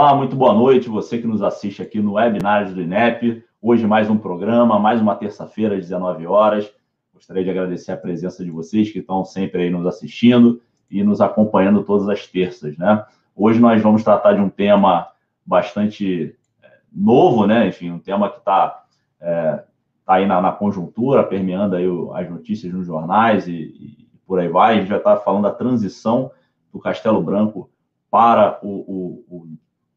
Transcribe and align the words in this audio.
Olá, 0.00 0.14
muito 0.14 0.34
boa 0.34 0.54
noite, 0.54 0.88
você 0.88 1.18
que 1.18 1.26
nos 1.26 1.42
assiste 1.42 1.82
aqui 1.82 2.00
no 2.00 2.14
webinário 2.14 2.72
do 2.72 2.80
INEP. 2.80 3.44
Hoje 3.60 3.86
mais 3.86 4.08
um 4.08 4.16
programa, 4.16 4.78
mais 4.78 4.98
uma 4.98 5.14
terça-feira 5.14 5.74
às 5.74 5.82
19 5.82 6.26
horas. 6.26 6.72
Gostaria 7.12 7.44
de 7.44 7.50
agradecer 7.50 7.92
a 7.92 7.98
presença 7.98 8.42
de 8.42 8.50
vocês 8.50 8.90
que 8.90 9.00
estão 9.00 9.26
sempre 9.26 9.64
aí 9.64 9.68
nos 9.68 9.84
assistindo 9.84 10.62
e 10.90 11.04
nos 11.04 11.20
acompanhando 11.20 11.84
todas 11.84 12.08
as 12.08 12.26
terças, 12.26 12.78
né? 12.78 13.04
Hoje 13.36 13.60
nós 13.60 13.82
vamos 13.82 14.02
tratar 14.02 14.32
de 14.32 14.40
um 14.40 14.48
tema 14.48 15.06
bastante 15.44 16.34
é, 16.62 16.68
novo, 16.90 17.46
né? 17.46 17.68
Enfim, 17.68 17.90
um 17.90 17.98
tema 17.98 18.30
que 18.30 18.38
está 18.38 18.84
é, 19.20 19.64
tá 20.06 20.14
aí 20.14 20.24
na, 20.24 20.40
na, 20.40 20.50
conjuntura, 20.50 21.24
permeando 21.24 21.76
aí 21.76 21.86
o, 21.86 22.14
as 22.14 22.26
notícias 22.30 22.72
nos 22.72 22.86
jornais 22.86 23.46
e, 23.46 23.52
e, 23.52 24.08
por 24.26 24.38
aí 24.38 24.48
vai. 24.48 24.72
A 24.72 24.80
gente 24.80 24.88
já 24.88 24.96
está 24.96 25.18
falando 25.18 25.42
da 25.42 25.52
transição 25.52 26.30
do 26.72 26.80
Castelo 26.80 27.22
Branco 27.22 27.68
para 28.10 28.58
o, 28.62 28.68
o, 28.70 29.24
o 29.28 29.48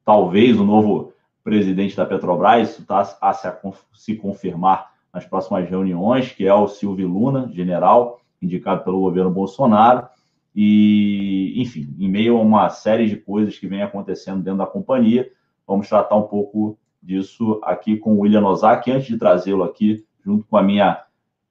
talvez 0.05 0.59
o 0.59 0.63
novo 0.63 1.13
presidente 1.43 1.95
da 1.95 2.05
Petrobras, 2.05 2.70
isso 2.70 2.81
está 2.81 2.99
a 2.99 3.34
se, 3.34 3.48
a 3.48 3.57
se 3.94 4.16
confirmar 4.16 4.91
nas 5.13 5.25
próximas 5.25 5.70
reuniões, 5.70 6.31
que 6.31 6.48
é 6.48 6.53
o 6.53 6.67
Silvio 6.67 7.07
Luna, 7.07 7.49
general, 7.52 8.21
indicado 8.41 8.84
pelo 8.84 9.02
governo 9.02 9.30
Bolsonaro. 9.30 10.08
E, 10.55 11.53
enfim, 11.58 11.95
em 11.99 12.09
meio 12.09 12.38
a 12.38 12.41
uma 12.41 12.70
série 12.70 13.08
de 13.08 13.17
coisas 13.17 13.58
que 13.58 13.67
vem 13.67 13.81
acontecendo 13.81 14.41
dentro 14.41 14.59
da 14.59 14.66
companhia, 14.66 15.30
vamos 15.67 15.89
tratar 15.89 16.16
um 16.16 16.23
pouco 16.23 16.77
disso 17.02 17.59
aqui 17.63 17.97
com 17.97 18.13
o 18.13 18.20
William 18.20 18.45
Ozaki, 18.45 18.91
antes 18.91 19.08
de 19.08 19.17
trazê-lo 19.17 19.63
aqui, 19.63 20.05
junto 20.23 20.45
com 20.45 20.55
a 20.55 20.63
minha, 20.63 21.03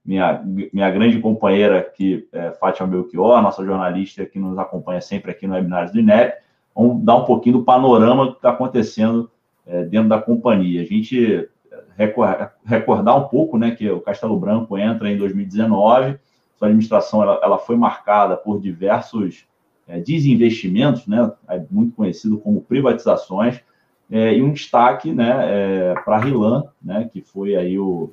minha, 0.04 0.42
minha 0.72 0.90
grande 0.90 1.20
companheira 1.20 1.80
aqui, 1.80 2.28
é, 2.32 2.52
Fátima 2.52 2.88
Belchior, 2.88 3.42
nossa 3.42 3.64
jornalista 3.64 4.24
que 4.24 4.38
nos 4.38 4.58
acompanha 4.58 5.00
sempre 5.00 5.30
aqui 5.30 5.46
no 5.46 5.54
webinário 5.54 5.92
do 5.92 6.00
INEP, 6.00 6.42
vamos 6.74 7.02
dar 7.04 7.16
um 7.16 7.24
pouquinho 7.24 7.58
do 7.58 7.64
panorama 7.64 8.30
que 8.30 8.36
está 8.36 8.50
acontecendo 8.50 9.30
é, 9.66 9.84
dentro 9.84 10.08
da 10.08 10.20
companhia. 10.20 10.82
A 10.82 10.86
gente 10.86 11.48
é, 11.98 12.50
recordar 12.64 13.16
um 13.18 13.28
pouco, 13.28 13.58
né, 13.58 13.72
que 13.72 13.88
o 13.90 14.00
Castelo 14.00 14.38
Branco 14.38 14.76
entra 14.78 15.10
em 15.10 15.16
2019, 15.16 16.18
sua 16.56 16.68
administração 16.68 17.22
ela, 17.22 17.40
ela 17.42 17.58
foi 17.58 17.76
marcada 17.76 18.36
por 18.36 18.60
diversos 18.60 19.46
é, 19.86 20.00
desinvestimentos, 20.00 21.06
né, 21.06 21.30
é 21.48 21.62
muito 21.70 21.94
conhecido 21.94 22.38
como 22.38 22.62
privatizações, 22.62 23.60
é, 24.10 24.34
e 24.34 24.42
um 24.42 24.52
destaque, 24.52 25.12
né, 25.12 25.32
é, 25.42 25.94
para 26.04 26.18
Rilan, 26.18 26.64
né, 26.82 27.08
que 27.12 27.20
foi 27.20 27.56
aí 27.56 27.78
o, 27.78 28.12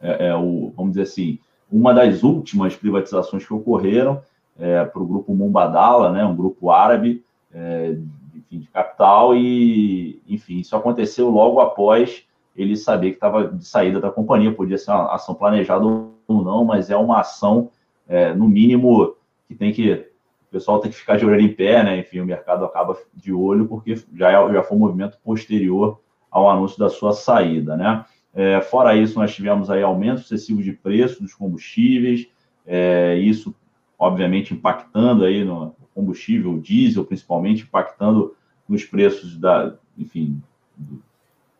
é, 0.00 0.34
o, 0.34 0.72
vamos 0.76 0.92
dizer 0.92 1.02
assim, 1.02 1.38
uma 1.70 1.92
das 1.92 2.22
últimas 2.22 2.76
privatizações 2.76 3.44
que 3.44 3.52
ocorreram 3.52 4.22
para 4.56 5.02
o 5.02 5.06
grupo 5.06 5.34
Mumbadala, 5.34 6.10
né, 6.10 6.24
um 6.24 6.34
grupo 6.34 6.70
árabe, 6.70 7.22
é, 7.56 7.96
enfim, 8.34 8.58
de 8.58 8.68
capital 8.68 9.34
e, 9.34 10.20
enfim, 10.28 10.58
isso 10.58 10.76
aconteceu 10.76 11.30
logo 11.30 11.58
após 11.58 12.24
ele 12.54 12.76
saber 12.76 13.10
que 13.10 13.16
estava 13.16 13.48
de 13.48 13.66
saída 13.66 13.98
da 13.98 14.10
companhia, 14.10 14.52
podia 14.52 14.76
ser 14.76 14.90
uma 14.90 15.14
ação 15.14 15.34
planejada 15.34 15.84
ou 15.84 16.12
não, 16.28 16.64
mas 16.64 16.90
é 16.90 16.96
uma 16.96 17.20
ação, 17.20 17.70
é, 18.06 18.34
no 18.34 18.46
mínimo, 18.46 19.14
que 19.48 19.54
tem 19.54 19.72
que, 19.72 19.90
o 19.92 20.50
pessoal 20.50 20.80
tem 20.80 20.90
que 20.90 20.96
ficar 20.96 21.16
de 21.16 21.24
orelha 21.24 21.42
em 21.42 21.52
pé, 21.52 21.82
né, 21.82 21.98
enfim, 21.98 22.20
o 22.20 22.26
mercado 22.26 22.64
acaba 22.64 22.96
de 23.14 23.32
olho, 23.32 23.66
porque 23.66 23.94
já, 24.14 24.30
é, 24.30 24.52
já 24.52 24.62
foi 24.62 24.76
um 24.76 24.80
movimento 24.80 25.18
posterior 25.24 26.00
ao 26.30 26.50
anúncio 26.50 26.78
da 26.78 26.90
sua 26.90 27.12
saída, 27.12 27.76
né. 27.76 28.04
É, 28.34 28.60
fora 28.60 28.94
isso, 28.94 29.18
nós 29.18 29.34
tivemos 29.34 29.70
aí 29.70 29.82
aumento 29.82 30.20
excessivo 30.20 30.62
de 30.62 30.72
preço 30.72 31.22
dos 31.22 31.32
combustíveis, 31.32 32.28
é, 32.66 33.16
isso, 33.16 33.54
obviamente, 33.98 34.52
impactando 34.52 35.24
aí 35.24 35.42
no, 35.42 35.74
combustível, 35.96 36.58
diesel, 36.58 37.06
principalmente, 37.06 37.62
impactando 37.62 38.36
nos 38.68 38.84
preços 38.84 39.38
da, 39.38 39.74
enfim, 39.96 40.42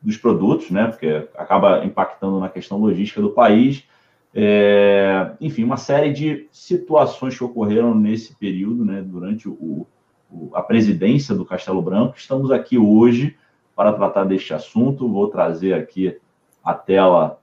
dos 0.02 0.18
produtos, 0.18 0.70
né? 0.70 0.86
Porque 0.88 1.26
acaba 1.34 1.82
impactando 1.84 2.38
na 2.38 2.50
questão 2.50 2.78
logística 2.78 3.22
do 3.22 3.30
país. 3.30 3.84
É, 4.34 5.32
enfim, 5.40 5.64
uma 5.64 5.78
série 5.78 6.12
de 6.12 6.46
situações 6.52 7.36
que 7.36 7.42
ocorreram 7.42 7.94
nesse 7.94 8.36
período, 8.36 8.84
né? 8.84 9.00
Durante 9.00 9.48
o, 9.48 9.86
o, 10.30 10.50
a 10.52 10.60
presidência 10.60 11.34
do 11.34 11.46
Castelo 11.46 11.80
Branco. 11.80 12.18
Estamos 12.18 12.50
aqui 12.50 12.76
hoje 12.76 13.34
para 13.74 13.94
tratar 13.94 14.24
deste 14.24 14.52
assunto. 14.52 15.08
Vou 15.08 15.28
trazer 15.28 15.72
aqui 15.72 16.18
a 16.62 16.74
tela 16.74 17.40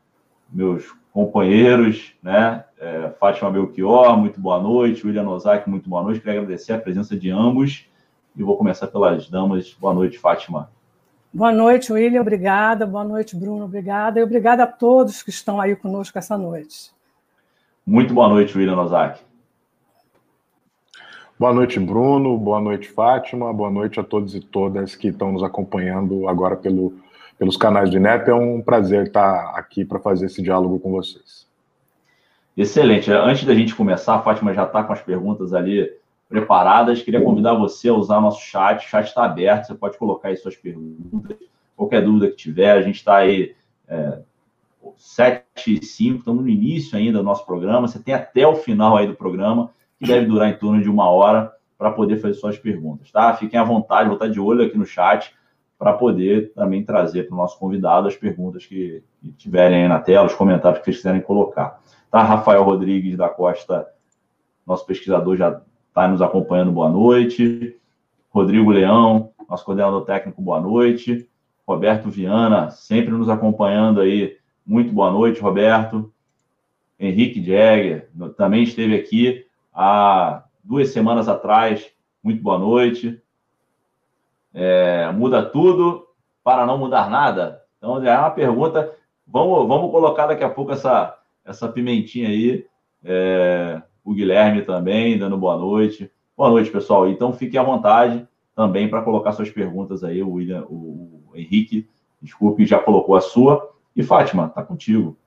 meus 0.52 0.94
companheiros, 1.14 2.16
né? 2.24 2.66
É, 2.80 3.10
Fátima 3.20 3.52
Belchior, 3.52 4.18
muito 4.18 4.42
boa 4.42 4.60
noite. 4.60 5.06
William 5.06 5.30
Ozaki, 5.30 5.70
muito 5.70 5.88
boa 5.88 6.02
noite. 6.02 6.20
Queria 6.20 6.42
agradecer 6.42 6.74
a 6.74 6.80
presença 6.80 7.16
de 7.16 7.30
ambos. 7.30 7.86
E 8.36 8.42
vou 8.42 8.58
começar 8.58 8.88
pelas 8.88 9.30
damas. 9.30 9.74
Boa 9.80 9.94
noite, 9.94 10.18
Fátima. 10.18 10.72
Boa 11.32 11.52
noite, 11.52 11.94
William. 11.94 12.22
Obrigada. 12.22 12.88
Boa 12.88 13.04
noite, 13.04 13.36
Bruno. 13.36 13.66
Obrigada. 13.66 14.20
E 14.20 14.24
obrigada 14.24 14.64
a 14.64 14.68
todos 14.68 15.22
que 15.22 15.30
estão 15.30 15.62
aí 15.62 15.76
conosco 15.76 16.18
essa 16.18 16.36
noite. 16.36 16.92
Muito 17.86 18.12
boa 18.12 18.28
noite, 18.28 18.58
William 18.58 18.82
Ozaki. 18.82 19.22
Boa 21.38 21.54
noite, 21.54 21.80
Bruno. 21.80 22.36
Boa 22.40 22.60
noite, 22.60 22.90
Fátima. 22.90 23.54
Boa 23.54 23.70
noite 23.70 24.00
a 24.00 24.04
todos 24.04 24.34
e 24.34 24.40
todas 24.40 24.96
que 24.96 25.10
estão 25.10 25.32
nos 25.32 25.44
acompanhando 25.44 26.28
agora 26.28 26.56
pelo 26.56 27.03
pelos 27.38 27.58
canais 27.58 27.90
do 27.90 27.98
INEP. 27.98 28.30
É 28.30 28.34
um 28.34 28.62
prazer 28.62 29.08
estar 29.08 29.54
aqui 29.56 29.84
para 29.84 30.00
fazer 30.00 30.26
esse 30.28 30.42
diálogo 30.42 30.80
com 30.80 30.92
vocês. 30.92 31.48
Excelente. 32.56 33.12
Antes 33.12 33.46
da 33.46 33.56
gente 33.56 33.76
começar, 33.76 34.16
a 34.16 34.22
Fátima 34.22 34.54
já 34.54 34.64
está 34.64 34.84
com 34.84 34.94
as 34.94 35.02
perguntas 35.02 35.54
ali 35.54 35.92
preparadas. 36.30 37.02
Queria 37.02 37.22
convidar 37.22 37.54
você 37.54 37.90
a 37.90 37.94
usar 37.94 38.22
nosso 38.22 38.42
chat. 38.42 38.86
O 38.86 38.90
chat 38.90 39.08
está 39.08 39.26
aberto, 39.26 39.68
você 39.68 39.76
pode 39.76 39.98
colocar 39.98 40.30
aí 40.30 40.38
suas 40.38 40.56
perguntas, 40.56 41.38
qualquer 41.76 42.04
dúvida 42.04 42.30
que 42.30 42.36
tiver. 42.36 42.72
A 42.72 42.82
gente 42.82 42.96
está 42.96 43.18
aí 43.18 43.56
é, 43.88 44.20
7 44.98 45.44
e 45.68 45.84
5, 45.84 46.20
estamos 46.20 46.44
no 46.44 46.50
início 46.50 46.98
ainda 46.98 47.20
do 47.20 47.24
nosso 47.24 47.46
programa. 47.46 47.88
Você 47.88 48.00
tem 48.00 48.14
até 48.14 48.46
o 48.46 48.56
final 48.56 48.98
aí 48.98 49.08
do 49.08 49.16
programa, 49.16 49.72
que 50.00 50.08
deve 50.08 50.26
durar 50.26 50.50
em 50.50 50.58
torno 50.58 50.82
de 50.82 50.90
uma 50.90 51.10
hora, 51.10 51.52
para 51.78 51.92
poder 51.92 52.18
fazer 52.18 52.36
suas 52.36 52.58
perguntas, 52.58 53.12
tá? 53.12 53.34
Fiquem 53.34 53.60
à 53.60 53.64
vontade, 53.64 54.08
vou 54.08 54.16
estar 54.16 54.30
de 54.30 54.40
olho 54.40 54.64
aqui 54.64 54.78
no 54.78 54.86
chat 54.86 55.34
para 55.78 55.94
poder 55.94 56.54
também 56.54 56.84
trazer 56.84 57.24
para 57.24 57.34
o 57.34 57.38
nosso 57.38 57.58
convidado 57.58 58.08
as 58.08 58.16
perguntas 58.16 58.66
que, 58.66 59.04
que 59.22 59.32
tiverem 59.32 59.84
aí 59.84 59.88
na 59.88 60.00
tela, 60.00 60.28
os 60.28 60.36
comentários 60.36 60.80
que 60.80 60.86
vocês 60.86 60.98
quiserem 60.98 61.22
colocar. 61.22 61.82
Tá, 62.10 62.22
Rafael 62.24 62.64
Rodrigues 62.64 63.18
da 63.18 63.28
Costa, 63.28 63.88
nosso 64.66 64.86
pesquisador 64.86 65.36
já 65.36 65.62
está 65.90 66.08
nos 66.08 66.22
acompanhando, 66.22 66.72
boa 66.72 66.90
noite. 66.90 67.76
Rodrigo 68.30 68.72
Leão, 68.72 69.32
nosso 69.50 69.66
coordenador 69.66 70.06
técnico, 70.06 70.42
boa 70.42 70.60
noite. 70.60 71.28
Roberto 71.68 72.10
Viana, 72.10 72.70
sempre 72.70 73.12
nos 73.12 73.30
acompanhando 73.30 74.02
aí, 74.02 74.38
muito 74.66 74.92
boa 74.92 75.12
noite, 75.12 75.42
Roberto. 75.42 76.12
Henrique 77.00 77.44
Jäger, 77.44 78.10
também 78.38 78.64
esteve 78.64 78.96
aqui 78.96 79.46
há 79.74 80.44
duas 80.64 80.90
semanas 80.90 81.28
atrás, 81.28 81.90
muito 82.24 82.42
boa 82.42 82.58
noite 82.58 83.23
é, 84.54 85.12
muda 85.12 85.44
tudo 85.44 86.06
para 86.44 86.66
não 86.66 86.78
mudar 86.78 87.10
nada? 87.10 87.62
Então, 87.78 88.04
é 88.06 88.18
uma 88.18 88.32
pergunta. 88.32 88.94
Vamos, 89.28 89.68
vamos 89.68 89.92
colocar 89.92 90.28
daqui 90.28 90.44
a 90.44 90.50
pouco 90.50 90.72
essa, 90.72 91.18
essa 91.44 91.68
pimentinha 91.68 92.30
aí. 92.30 92.66
É, 93.04 93.82
o 94.04 94.14
Guilherme 94.14 94.62
também, 94.62 95.18
dando 95.18 95.38
boa 95.38 95.58
noite. 95.58 96.12
Boa 96.38 96.50
noite, 96.50 96.72
pessoal. 96.72 97.10
Então, 97.10 97.34
fique 97.34 97.58
à 97.58 97.64
vontade 97.64 98.28
também 98.56 98.90
para 98.90 99.02
colocar 99.02 99.32
suas 99.34 99.50
perguntas 99.50 100.04
aí. 100.04 100.22
O, 100.22 100.32
William, 100.32 100.66
o 100.70 101.32
Henrique, 101.36 101.90
desculpe, 102.22 102.66
já 102.66 102.80
colocou 102.80 103.16
a 103.16 103.22
sua. 103.22 103.72
E 103.96 104.02
Fátima, 104.02 104.46
está 104.48 104.64
contigo. 104.64 105.18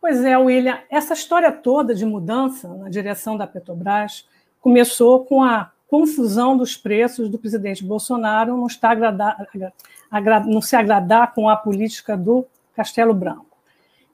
Pois 0.00 0.24
é, 0.24 0.36
William, 0.36 0.78
essa 0.90 1.14
história 1.14 1.52
toda 1.52 1.94
de 1.94 2.04
mudança 2.04 2.68
na 2.74 2.88
direção 2.88 3.36
da 3.36 3.46
Petrobras 3.46 4.28
começou 4.60 5.24
com 5.24 5.42
a 5.42 5.71
confusão 5.92 6.56
dos 6.56 6.74
preços 6.74 7.28
do 7.28 7.38
presidente 7.38 7.84
Bolsonaro 7.84 8.56
não, 8.56 8.66
está 8.66 8.92
agradar, 8.92 10.46
não 10.46 10.62
se 10.62 10.74
agradar 10.74 11.34
com 11.34 11.50
a 11.50 11.54
política 11.54 12.16
do 12.16 12.46
Castelo 12.74 13.12
Branco. 13.12 13.58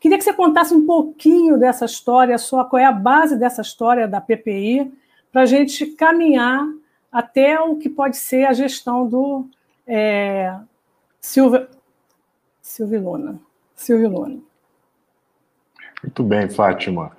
Queria 0.00 0.18
que 0.18 0.24
você 0.24 0.32
contasse 0.32 0.74
um 0.74 0.84
pouquinho 0.84 1.56
dessa 1.56 1.84
história, 1.84 2.36
só 2.36 2.64
qual 2.64 2.80
é 2.80 2.84
a 2.84 2.90
base 2.90 3.38
dessa 3.38 3.62
história 3.62 4.08
da 4.08 4.20
PPI, 4.20 4.92
para 5.30 5.42
a 5.42 5.46
gente 5.46 5.86
caminhar 5.86 6.66
até 7.12 7.60
o 7.60 7.76
que 7.76 7.88
pode 7.88 8.16
ser 8.16 8.46
a 8.46 8.52
gestão 8.52 9.06
do 9.06 9.48
é, 9.86 10.52
Silvio, 11.20 11.68
Silvio 12.60 13.00
Luna. 13.04 13.38
Silvio 13.76 14.08
Luna. 14.08 14.40
Muito 16.02 16.24
bem, 16.24 16.50
Fátima. 16.50 17.12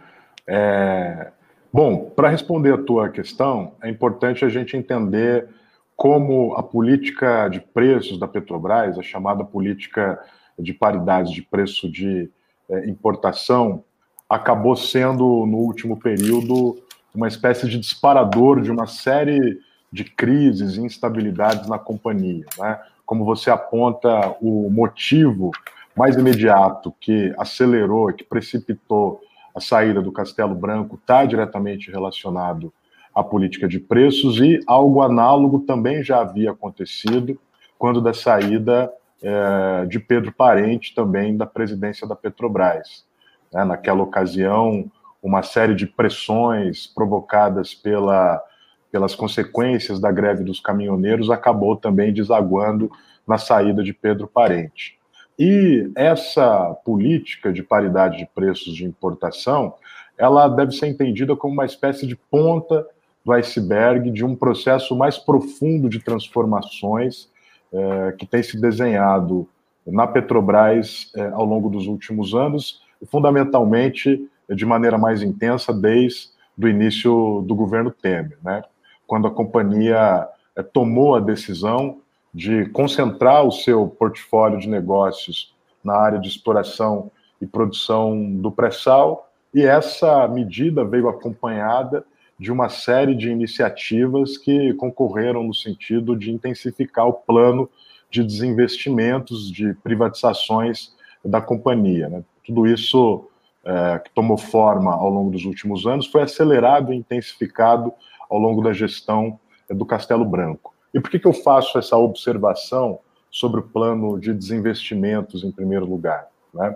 É, 0.45 1.31
Bom, 1.71 2.09
para 2.15 2.29
responder 2.29 2.73
a 2.73 2.77
tua 2.77 3.09
questão, 3.09 3.73
é 3.81 3.89
importante 3.89 4.43
a 4.43 4.49
gente 4.49 4.75
entender 4.75 5.47
como 5.95 6.55
a 6.55 6.63
política 6.63 7.47
de 7.49 7.59
preços 7.59 8.19
da 8.19 8.27
Petrobras, 8.27 8.97
a 8.97 9.03
chamada 9.03 9.43
política 9.43 10.19
de 10.57 10.73
paridade 10.73 11.33
de 11.33 11.41
preço 11.41 11.89
de 11.89 12.29
é, 12.69 12.89
importação, 12.89 13.83
acabou 14.29 14.75
sendo, 14.75 15.45
no 15.45 15.57
último 15.57 15.97
período, 15.97 16.77
uma 17.13 17.27
espécie 17.27 17.67
de 17.67 17.79
disparador 17.79 18.61
de 18.61 18.71
uma 18.71 18.87
série 18.87 19.59
de 19.91 20.03
crises 20.03 20.77
e 20.77 20.81
instabilidades 20.81 21.67
na 21.67 21.79
companhia. 21.79 22.45
Né? 22.57 22.79
como 23.09 23.25
você 23.25 23.49
aponta 23.49 24.37
o 24.39 24.69
motivo 24.69 25.49
mais 25.97 26.15
imediato 26.15 26.93
que 27.01 27.33
acelerou, 27.39 28.13
que 28.13 28.23
precipitou 28.23 29.19
a 29.59 29.61
saída 29.61 30.01
do 30.01 30.11
Castelo 30.11 30.55
Branco, 30.55 30.95
está 30.95 31.25
diretamente 31.25 31.91
relacionado 31.91 32.73
à 33.13 33.21
política 33.21 33.67
de 33.67 33.77
preços 33.77 34.39
e 34.39 34.61
algo 34.65 35.01
análogo 35.01 35.59
também 35.59 36.01
já 36.01 36.21
havia 36.21 36.51
acontecido 36.51 37.37
quando 37.77 38.01
da 38.01 38.13
saída 38.13 38.89
é, 39.21 39.85
de 39.85 39.99
Pedro 39.99 40.31
Parente 40.31 40.95
também 40.95 41.35
da 41.35 41.45
presidência 41.45 42.07
da 42.07 42.15
Petrobras. 42.15 43.05
É, 43.53 43.65
naquela 43.65 44.01
ocasião, 44.01 44.89
uma 45.21 45.43
série 45.43 45.75
de 45.75 45.85
pressões 45.85 46.87
provocadas 46.87 47.75
pela, 47.75 48.41
pelas 48.89 49.13
consequências 49.13 49.99
da 49.99 50.09
greve 50.09 50.45
dos 50.45 50.61
caminhoneiros 50.61 51.29
acabou 51.29 51.75
também 51.75 52.13
desaguando 52.13 52.89
na 53.27 53.37
saída 53.37 53.83
de 53.83 53.91
Pedro 53.91 54.25
Parente. 54.25 54.98
E 55.39 55.89
essa 55.95 56.73
política 56.83 57.53
de 57.53 57.63
paridade 57.63 58.17
de 58.17 58.25
preços 58.25 58.75
de 58.75 58.83
importação, 58.83 59.73
ela 60.17 60.49
deve 60.49 60.73
ser 60.73 60.87
entendida 60.87 61.33
como 61.33 61.53
uma 61.53 61.65
espécie 61.65 62.05
de 62.05 62.17
ponta 62.17 62.85
do 63.23 63.31
iceberg 63.31 64.11
de 64.11 64.25
um 64.25 64.35
processo 64.35 64.97
mais 64.97 65.17
profundo 65.17 65.87
de 65.87 65.99
transformações 65.99 67.29
é, 67.71 68.11
que 68.17 68.25
tem 68.25 68.43
se 68.43 68.59
desenhado 68.59 69.47
na 69.87 70.05
Petrobras 70.05 71.09
é, 71.15 71.29
ao 71.29 71.45
longo 71.45 71.69
dos 71.69 71.87
últimos 71.87 72.33
anos, 72.33 72.81
fundamentalmente 73.09 74.27
de 74.49 74.65
maneira 74.65 74.97
mais 74.97 75.21
intensa 75.21 75.73
desde 75.73 76.31
o 76.61 76.67
início 76.67 77.43
do 77.47 77.55
governo 77.55 77.91
Temer, 77.91 78.37
né? 78.43 78.61
quando 79.07 79.27
a 79.27 79.31
companhia 79.31 80.27
é, 80.55 80.61
tomou 80.61 81.15
a 81.15 81.19
decisão 81.21 82.01
de 82.33 82.65
concentrar 82.69 83.45
o 83.45 83.51
seu 83.51 83.87
portfólio 83.87 84.59
de 84.59 84.69
negócios 84.69 85.53
na 85.83 85.95
área 85.95 86.19
de 86.19 86.27
exploração 86.27 87.11
e 87.41 87.47
produção 87.47 88.35
do 88.35 88.51
pré-sal, 88.51 89.31
e 89.53 89.63
essa 89.63 90.27
medida 90.27 90.85
veio 90.85 91.09
acompanhada 91.09 92.05
de 92.39 92.51
uma 92.51 92.69
série 92.69 93.15
de 93.15 93.29
iniciativas 93.29 94.37
que 94.37 94.73
concorreram 94.75 95.43
no 95.43 95.53
sentido 95.53 96.15
de 96.15 96.31
intensificar 96.31 97.07
o 97.07 97.13
plano 97.13 97.69
de 98.09 98.23
desinvestimentos, 98.23 99.51
de 99.51 99.73
privatizações 99.75 100.93
da 101.23 101.41
companhia. 101.41 102.07
Né? 102.09 102.23
Tudo 102.45 102.65
isso 102.65 103.25
é, 103.63 103.99
que 103.99 104.11
tomou 104.11 104.37
forma 104.37 104.93
ao 104.93 105.09
longo 105.09 105.31
dos 105.31 105.45
últimos 105.45 105.85
anos 105.85 106.07
foi 106.07 106.21
acelerado 106.21 106.93
e 106.93 106.97
intensificado 106.97 107.91
ao 108.29 108.39
longo 108.39 108.61
da 108.61 108.71
gestão 108.71 109.39
do 109.69 109.85
Castelo 109.85 110.23
Branco. 110.23 110.73
E 110.93 110.99
por 110.99 111.09
que, 111.09 111.19
que 111.19 111.27
eu 111.27 111.33
faço 111.33 111.77
essa 111.77 111.97
observação 111.97 112.99
sobre 113.29 113.59
o 113.59 113.63
plano 113.63 114.19
de 114.19 114.33
desinvestimentos 114.33 115.43
em 115.43 115.51
primeiro 115.51 115.85
lugar? 115.85 116.27
Né? 116.53 116.75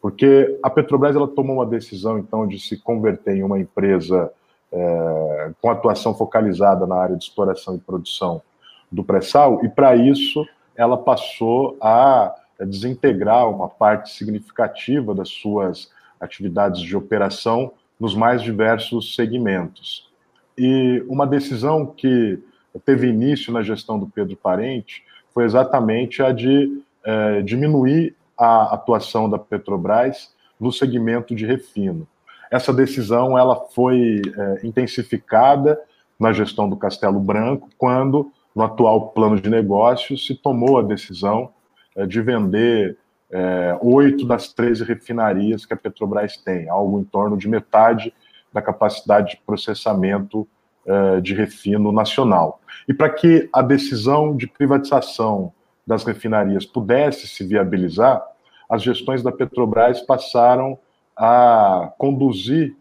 Porque 0.00 0.58
a 0.62 0.68
Petrobras 0.68 1.16
ela 1.16 1.28
tomou 1.28 1.56
uma 1.56 1.66
decisão, 1.66 2.18
então, 2.18 2.46
de 2.46 2.58
se 2.58 2.76
converter 2.76 3.36
em 3.36 3.42
uma 3.42 3.58
empresa 3.58 4.30
é, 4.70 5.50
com 5.62 5.70
atuação 5.70 6.14
focalizada 6.14 6.86
na 6.86 6.96
área 6.96 7.16
de 7.16 7.24
exploração 7.24 7.74
e 7.74 7.78
produção 7.78 8.42
do 8.90 9.02
pré-sal, 9.02 9.64
e 9.64 9.68
para 9.68 9.96
isso 9.96 10.46
ela 10.76 10.96
passou 10.96 11.76
a 11.80 12.34
desintegrar 12.60 13.48
uma 13.48 13.68
parte 13.68 14.10
significativa 14.10 15.14
das 15.14 15.28
suas 15.28 15.90
atividades 16.20 16.80
de 16.80 16.96
operação 16.96 17.72
nos 17.98 18.14
mais 18.14 18.42
diversos 18.42 19.14
segmentos. 19.14 20.10
E 20.56 21.04
uma 21.08 21.26
decisão 21.26 21.86
que 21.86 22.42
teve 22.78 23.08
início 23.08 23.52
na 23.52 23.62
gestão 23.62 23.98
do 23.98 24.06
Pedro 24.06 24.36
Parente 24.36 25.04
foi 25.32 25.44
exatamente 25.44 26.22
a 26.22 26.32
de 26.32 26.82
é, 27.04 27.42
diminuir 27.42 28.14
a 28.38 28.74
atuação 28.74 29.28
da 29.28 29.38
Petrobras 29.38 30.32
no 30.58 30.72
segmento 30.72 31.34
de 31.34 31.44
refino. 31.44 32.06
Essa 32.50 32.72
decisão 32.72 33.36
ela 33.36 33.56
foi 33.74 34.22
é, 34.36 34.66
intensificada 34.66 35.78
na 36.18 36.32
gestão 36.32 36.68
do 36.68 36.76
Castelo 36.76 37.18
Branco, 37.18 37.68
quando, 37.76 38.30
no 38.54 38.62
atual 38.62 39.08
plano 39.08 39.40
de 39.40 39.50
negócios, 39.50 40.26
se 40.26 40.34
tomou 40.34 40.78
a 40.78 40.82
decisão 40.82 41.50
é, 41.96 42.06
de 42.06 42.20
vender 42.22 42.96
é, 43.30 43.76
oito 43.82 44.24
das 44.24 44.52
13 44.52 44.84
refinarias 44.84 45.66
que 45.66 45.74
a 45.74 45.76
Petrobras 45.76 46.36
tem, 46.36 46.68
algo 46.68 47.00
em 47.00 47.04
torno 47.04 47.36
de 47.36 47.48
metade 47.48 48.14
da 48.52 48.62
capacidade 48.62 49.32
de 49.32 49.40
processamento 49.44 50.46
é, 50.86 51.20
de 51.20 51.34
refino 51.34 51.90
nacional. 51.90 52.60
E 52.88 52.94
para 52.94 53.10
que 53.10 53.48
a 53.52 53.62
decisão 53.62 54.36
de 54.36 54.46
privatização 54.46 55.52
das 55.86 56.04
refinarias 56.04 56.66
pudesse 56.66 57.26
se 57.26 57.44
viabilizar, 57.44 58.22
as 58.68 58.82
gestões 58.82 59.22
da 59.22 59.30
Petrobras 59.30 60.00
passaram 60.00 60.78
a 61.16 61.92
conduzir 61.98 62.76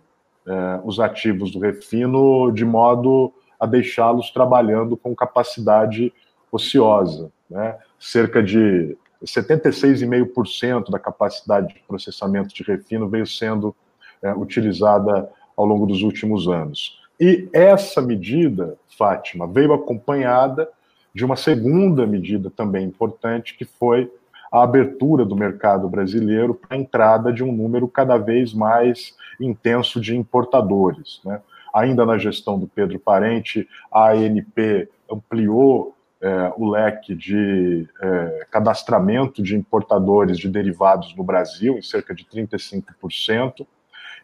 é, 0.45 0.81
os 0.83 0.99
ativos 0.99 1.51
do 1.51 1.59
refino 1.59 2.51
de 2.51 2.65
modo 2.65 3.33
a 3.59 3.65
deixá-los 3.65 4.31
trabalhando 4.31 4.97
com 4.97 5.15
capacidade 5.15 6.13
ociosa. 6.51 7.31
Né? 7.49 7.77
Cerca 7.99 8.43
de 8.43 8.97
76,5% 9.23 10.89
da 10.89 10.99
capacidade 10.99 11.73
de 11.73 11.79
processamento 11.87 12.53
de 12.53 12.63
refino 12.63 13.07
veio 13.07 13.25
sendo 13.25 13.73
é, 14.21 14.33
utilizada 14.33 15.29
ao 15.55 15.65
longo 15.65 15.85
dos 15.85 16.01
últimos 16.01 16.47
anos. 16.47 17.02
E 17.19 17.47
essa 17.53 18.01
medida, 18.01 18.77
Fátima, 18.97 19.47
veio 19.47 19.73
acompanhada 19.73 20.69
de 21.13 21.23
uma 21.23 21.35
segunda 21.35 22.07
medida 22.07 22.49
também 22.49 22.85
importante, 22.85 23.55
que 23.55 23.65
foi 23.65 24.11
a 24.51 24.63
abertura 24.63 25.25
do 25.25 25.35
mercado 25.35 25.87
brasileiro 25.89 26.53
para 26.53 26.77
a 26.77 26.79
entrada 26.79 27.31
de 27.31 27.43
um 27.43 27.51
número 27.51 27.87
cada 27.87 28.17
vez 28.17 28.53
mais 28.53 29.15
intenso 29.39 29.99
de 29.99 30.15
importadores. 30.15 31.21
Né? 31.25 31.41
Ainda 31.73 32.05
na 32.05 32.17
gestão 32.17 32.59
do 32.59 32.67
Pedro 32.67 32.99
Parente, 32.99 33.67
a 33.91 34.11
ANP 34.11 34.89
ampliou 35.11 35.95
é, 36.21 36.53
o 36.55 36.69
leque 36.69 37.15
de 37.15 37.87
é, 38.01 38.47
cadastramento 38.49 39.41
de 39.41 39.55
importadores 39.55 40.37
de 40.37 40.47
derivados 40.47 41.15
no 41.15 41.23
Brasil 41.23 41.77
em 41.77 41.81
cerca 41.81 42.13
de 42.13 42.23
35%, 42.23 43.65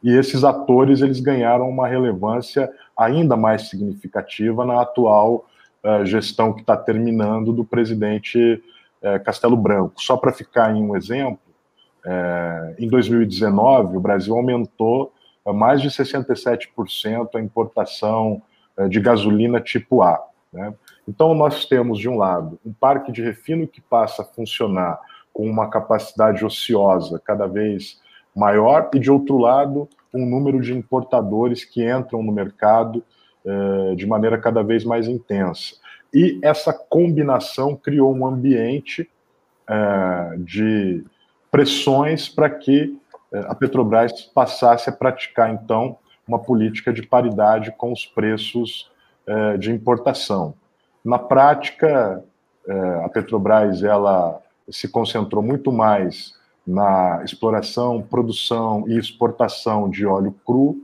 e 0.03 0.11
esses 0.15 0.43
atores 0.43 1.01
eles 1.01 1.19
ganharam 1.19 1.69
uma 1.69 1.87
relevância 1.87 2.69
ainda 2.97 3.35
mais 3.35 3.69
significativa 3.69 4.65
na 4.65 4.81
atual 4.81 5.45
é, 5.83 6.05
gestão 6.05 6.53
que 6.53 6.61
está 6.61 6.75
terminando 6.75 7.53
do 7.53 7.63
presidente 7.63 8.61
é, 9.01 9.19
Castelo 9.19 9.55
Branco. 9.55 10.01
Só 10.01 10.17
para 10.17 10.33
ficar 10.33 10.75
em 10.75 10.81
um 10.81 10.95
exemplo, 10.95 11.39
é, 12.05 12.75
em 12.79 12.87
2019, 12.87 13.97
o 13.97 13.99
Brasil 13.99 14.35
aumentou 14.35 15.13
mais 15.45 15.81
de 15.81 15.89
67% 15.89 17.29
a 17.35 17.39
importação 17.39 18.41
de 18.87 18.99
gasolina 18.99 19.59
tipo 19.59 20.01
A. 20.03 20.21
Né? 20.53 20.73
Então, 21.07 21.33
nós 21.33 21.65
temos, 21.65 21.97
de 21.97 22.07
um 22.07 22.17
lado, 22.17 22.59
um 22.65 22.71
parque 22.71 23.11
de 23.11 23.21
refino 23.21 23.67
que 23.67 23.81
passa 23.81 24.21
a 24.21 24.25
funcionar 24.25 24.99
com 25.33 25.49
uma 25.49 25.69
capacidade 25.69 26.45
ociosa 26.45 27.19
cada 27.23 27.47
vez 27.47 27.99
maior, 28.39 28.89
e, 28.93 28.99
de 28.99 29.11
outro 29.11 29.37
lado, 29.37 29.87
um 30.13 30.25
número 30.25 30.61
de 30.61 30.73
importadores 30.73 31.63
que 31.63 31.87
entram 31.87 32.23
no 32.23 32.31
mercado 32.31 33.03
de 33.95 34.05
maneira 34.05 34.37
cada 34.37 34.61
vez 34.61 34.83
mais 34.83 35.07
intensa. 35.07 35.75
E 36.13 36.39
essa 36.41 36.73
combinação 36.73 37.75
criou 37.75 38.13
um 38.13 38.25
ambiente 38.25 39.09
é, 39.67 40.37
de 40.39 41.03
pressões 41.51 42.27
para 42.27 42.49
que 42.49 42.97
é, 43.31 43.39
a 43.41 43.53
Petrobras 43.53 44.23
passasse 44.23 44.89
a 44.89 44.93
praticar, 44.93 45.53
então, 45.53 45.97
uma 46.27 46.39
política 46.39 46.91
de 46.91 47.03
paridade 47.03 47.71
com 47.77 47.91
os 47.91 48.05
preços 48.05 48.89
é, 49.27 49.57
de 49.57 49.71
importação. 49.71 50.55
Na 51.05 51.19
prática, 51.19 52.23
é, 52.67 53.05
a 53.05 53.09
Petrobras 53.09 53.83
ela 53.83 54.41
se 54.69 54.87
concentrou 54.87 55.43
muito 55.43 55.71
mais 55.71 56.33
na 56.65 57.21
exploração, 57.23 58.01
produção 58.01 58.85
e 58.87 58.97
exportação 58.97 59.89
de 59.89 60.05
óleo 60.05 60.35
cru 60.45 60.77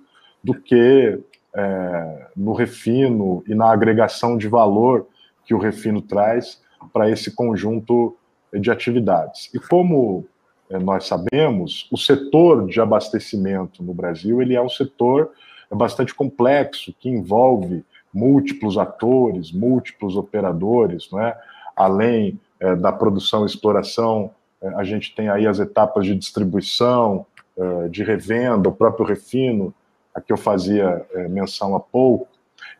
do 0.44 0.54
que 0.54 1.20
é, 1.56 2.28
no 2.36 2.54
refino 2.54 3.44
e 3.48 3.56
na 3.56 3.72
agregação 3.72 4.38
de 4.38 4.48
valor 4.48 5.08
que 5.46 5.54
o 5.54 5.60
refino 5.60 6.02
traz 6.02 6.62
para 6.92 7.10
esse 7.10 7.34
conjunto 7.34 8.16
de 8.54 8.72
atividades. 8.72 9.50
E 9.54 9.60
como 9.60 10.26
eh, 10.70 10.80
nós 10.80 11.06
sabemos, 11.06 11.88
o 11.92 11.98
setor 11.98 12.68
de 12.68 12.80
abastecimento 12.80 13.84
no 13.84 13.94
Brasil 13.94 14.42
ele 14.42 14.56
é 14.56 14.62
um 14.62 14.70
setor 14.70 15.32
bastante 15.72 16.14
complexo 16.14 16.94
que 17.00 17.10
envolve 17.10 17.84
múltiplos 18.14 18.78
atores, 18.78 19.52
múltiplos 19.52 20.16
operadores, 20.16 21.10
não 21.12 21.20
é? 21.20 21.38
Além 21.76 22.40
é, 22.60 22.76
da 22.76 22.92
produção 22.92 23.44
e 23.44 23.46
exploração, 23.48 24.32
é, 24.32 24.32
a 24.62 24.84
gente 24.84 25.14
tem 25.14 25.30
aí 25.30 25.46
as 25.46 25.60
etapas 25.60 26.06
de 26.06 26.16
distribuição, 26.16 27.26
é, 27.58 27.88
de 27.88 28.04
revenda, 28.04 28.70
o 28.70 28.76
próprio 28.76 29.06
refino, 29.06 29.74
a 30.14 30.22
que 30.22 30.32
eu 30.32 30.38
fazia 30.38 31.06
menção 31.30 31.76
há 31.76 31.80
pouco, 31.80 32.28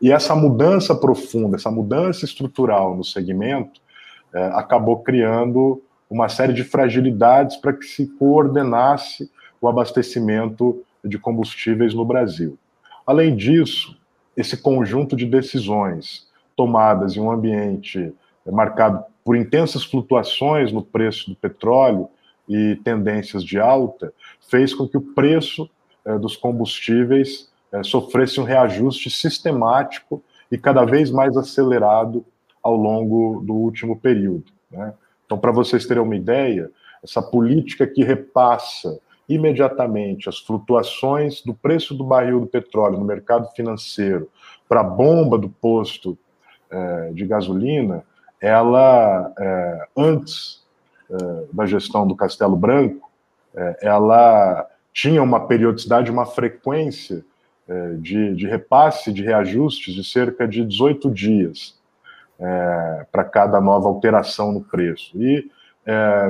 e 0.00 0.12
essa 0.12 0.34
mudança 0.34 0.94
profunda, 0.94 1.56
essa 1.56 1.70
mudança 1.70 2.24
estrutural 2.24 2.96
no 2.96 3.04
segmento, 3.04 3.80
é, 4.34 4.44
acabou 4.46 4.98
criando 5.00 5.82
uma 6.08 6.28
série 6.28 6.52
de 6.52 6.62
fragilidades 6.62 7.56
para 7.56 7.72
que 7.72 7.84
se 7.84 8.06
coordenasse 8.06 9.30
o 9.60 9.68
abastecimento 9.68 10.82
de 11.04 11.18
combustíveis 11.18 11.94
no 11.94 12.04
Brasil. 12.04 12.58
Além 13.06 13.34
disso, 13.34 13.96
esse 14.36 14.56
conjunto 14.56 15.16
de 15.16 15.24
decisões 15.24 16.26
tomadas 16.54 17.16
em 17.16 17.20
um 17.20 17.30
ambiente 17.30 18.12
marcado 18.50 19.04
por 19.24 19.36
intensas 19.36 19.84
flutuações 19.84 20.72
no 20.72 20.82
preço 20.82 21.30
do 21.30 21.36
petróleo 21.36 22.08
e 22.48 22.76
tendências 22.84 23.42
de 23.42 23.58
alta, 23.58 24.12
fez 24.48 24.72
com 24.72 24.86
que 24.86 24.96
o 24.96 25.00
preço 25.00 25.68
eh, 26.04 26.16
dos 26.18 26.36
combustíveis 26.36 27.50
eh, 27.72 27.82
sofresse 27.82 28.40
um 28.40 28.44
reajuste 28.44 29.10
sistemático 29.10 30.22
e 30.50 30.56
cada 30.56 30.84
vez 30.84 31.10
mais 31.10 31.36
acelerado 31.36 32.24
ao 32.62 32.76
longo 32.76 33.42
do 33.44 33.54
último 33.54 33.98
período. 33.98 34.44
Né? 34.70 34.94
Então, 35.24 35.36
para 35.36 35.50
vocês 35.50 35.86
terem 35.86 36.02
uma 36.02 36.14
ideia, 36.14 36.70
essa 37.02 37.20
política 37.20 37.86
que 37.86 38.04
repassa 38.04 38.98
imediatamente 39.28 40.28
as 40.28 40.38
flutuações 40.38 41.42
do 41.42 41.52
preço 41.52 41.94
do 41.94 42.04
barril 42.04 42.40
do 42.40 42.46
petróleo 42.46 42.98
no 42.98 43.04
mercado 43.04 43.48
financeiro 43.54 44.30
para 44.68 44.80
a 44.80 44.84
bomba 44.84 45.36
do 45.36 45.48
posto 45.48 46.16
é, 46.70 47.10
de 47.12 47.26
gasolina, 47.26 48.04
ela, 48.46 49.32
é, 49.38 49.88
antes 49.96 50.62
é, 51.10 51.16
da 51.52 51.66
gestão 51.66 52.06
do 52.06 52.14
Castelo 52.14 52.56
Branco, 52.56 53.10
é, 53.54 53.78
ela 53.82 54.66
tinha 54.92 55.22
uma 55.22 55.46
periodicidade, 55.46 56.10
uma 56.10 56.26
frequência 56.26 57.24
é, 57.68 57.94
de, 57.94 58.34
de, 58.34 58.46
repasse, 58.46 59.12
de 59.12 59.22
reajustes 59.22 59.94
de 59.94 60.04
cerca 60.04 60.46
de 60.46 60.64
18 60.64 61.10
dias 61.10 61.78
é, 62.38 63.06
para 63.10 63.24
cada 63.24 63.60
nova 63.60 63.88
alteração 63.88 64.52
no 64.52 64.62
preço. 64.62 65.10
E 65.20 65.50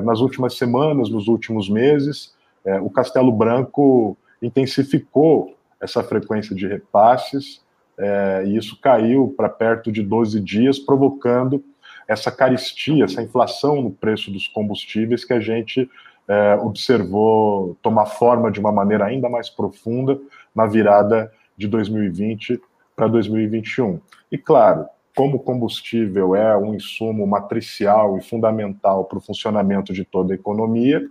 nas 0.04 0.20
últimas 0.20 0.58
semanas, 0.58 1.08
nos 1.08 1.28
últimos 1.28 1.70
meses, 1.70 2.36
é, 2.66 2.80
o 2.80 2.90
Castelo 2.90 3.30
Branco 3.30 4.18
intensificou 4.42 5.56
essa 5.80 6.02
frequência 6.02 6.54
de 6.54 6.66
repasses, 6.66 7.64
é, 7.96 8.44
e 8.44 8.56
isso 8.56 8.78
caiu 8.80 9.32
para 9.36 9.48
perto 9.48 9.92
de 9.92 10.02
12 10.02 10.40
dias, 10.40 10.78
provocando 10.78 11.62
essa 12.08 12.30
caristia, 12.30 13.04
essa 13.04 13.22
inflação 13.22 13.82
no 13.82 13.90
preço 13.90 14.30
dos 14.30 14.46
combustíveis 14.48 15.24
que 15.24 15.32
a 15.32 15.40
gente 15.40 15.90
é, 16.28 16.54
observou 16.56 17.76
tomar 17.82 18.06
forma 18.06 18.50
de 18.50 18.60
uma 18.60 18.72
maneira 18.72 19.04
ainda 19.06 19.28
mais 19.28 19.48
profunda 19.48 20.18
na 20.54 20.66
virada 20.66 21.32
de 21.56 21.66
2020 21.68 22.60
para 22.94 23.08
2021. 23.08 24.00
E 24.30 24.38
claro, 24.38 24.86
como 25.14 25.38
combustível 25.38 26.34
é 26.34 26.56
um 26.56 26.74
insumo 26.74 27.26
matricial 27.26 28.18
e 28.18 28.22
fundamental 28.22 29.04
para 29.04 29.18
o 29.18 29.20
funcionamento 29.20 29.92
de 29.92 30.04
toda 30.04 30.32
a 30.32 30.36
economia, 30.36 31.06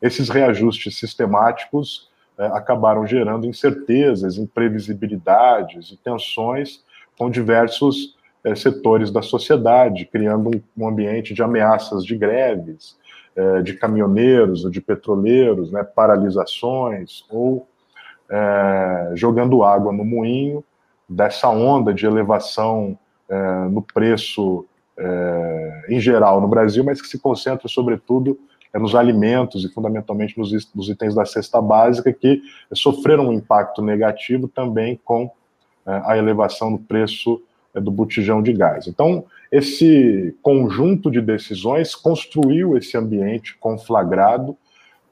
esses 0.00 0.28
reajustes 0.28 0.96
sistemáticos 0.98 2.08
é, 2.38 2.46
acabaram 2.46 3.06
gerando 3.06 3.46
incertezas, 3.46 4.38
imprevisibilidades 4.38 5.90
e 5.90 5.96
tensões 5.96 6.84
com 7.18 7.28
diversos 7.28 8.16
é, 8.44 8.54
setores 8.54 9.10
da 9.10 9.22
sociedade, 9.22 10.04
criando 10.04 10.50
um, 10.50 10.84
um, 10.84 10.88
ambiente 10.88 11.34
de 11.34 11.42
ameaças 11.42 12.04
de 12.04 12.16
greves, 12.16 12.96
é, 13.34 13.62
de 13.62 13.74
caminhoneiros 13.74 14.64
ou 14.64 14.70
de 14.70 14.80
petroleiros, 14.80 15.70
né, 15.70 15.82
paralisações, 15.82 17.24
ou 17.30 17.66
é, 18.30 19.12
jogando 19.14 19.62
água 19.62 19.92
no 19.92 20.04
moinho 20.04 20.62
dessa 21.08 21.48
onda 21.48 21.92
de 21.94 22.06
elevação 22.06 22.98
é, 23.28 23.68
no 23.68 23.82
preço 23.82 24.66
é, 24.98 25.86
em 25.88 26.00
geral 26.00 26.40
no 26.40 26.48
Brasil, 26.48 26.84
mas 26.84 27.00
que 27.00 27.08
se 27.08 27.18
concentra 27.18 27.68
sobretudo 27.68 28.38
é 28.72 28.78
nos 28.78 28.94
alimentos 28.94 29.64
e 29.64 29.72
fundamentalmente 29.72 30.36
nos, 30.38 30.52
nos, 30.74 30.88
itens 30.90 31.14
da 31.14 31.24
cesta 31.24 31.60
básica 31.60 32.12
que 32.12 32.42
sofreram 32.74 33.28
um 33.28 33.32
impacto 33.32 33.80
negativo 33.80 34.46
também 34.46 35.00
com 35.02 35.30
a 35.86 36.18
elevação 36.18 36.72
do 36.72 36.78
preço 36.78 37.40
do 37.80 37.90
botijão 37.90 38.42
de 38.42 38.52
gás. 38.52 38.86
Então, 38.86 39.24
esse 39.50 40.36
conjunto 40.42 41.10
de 41.10 41.20
decisões 41.20 41.94
construiu 41.94 42.76
esse 42.76 42.96
ambiente 42.96 43.56
conflagrado 43.58 44.56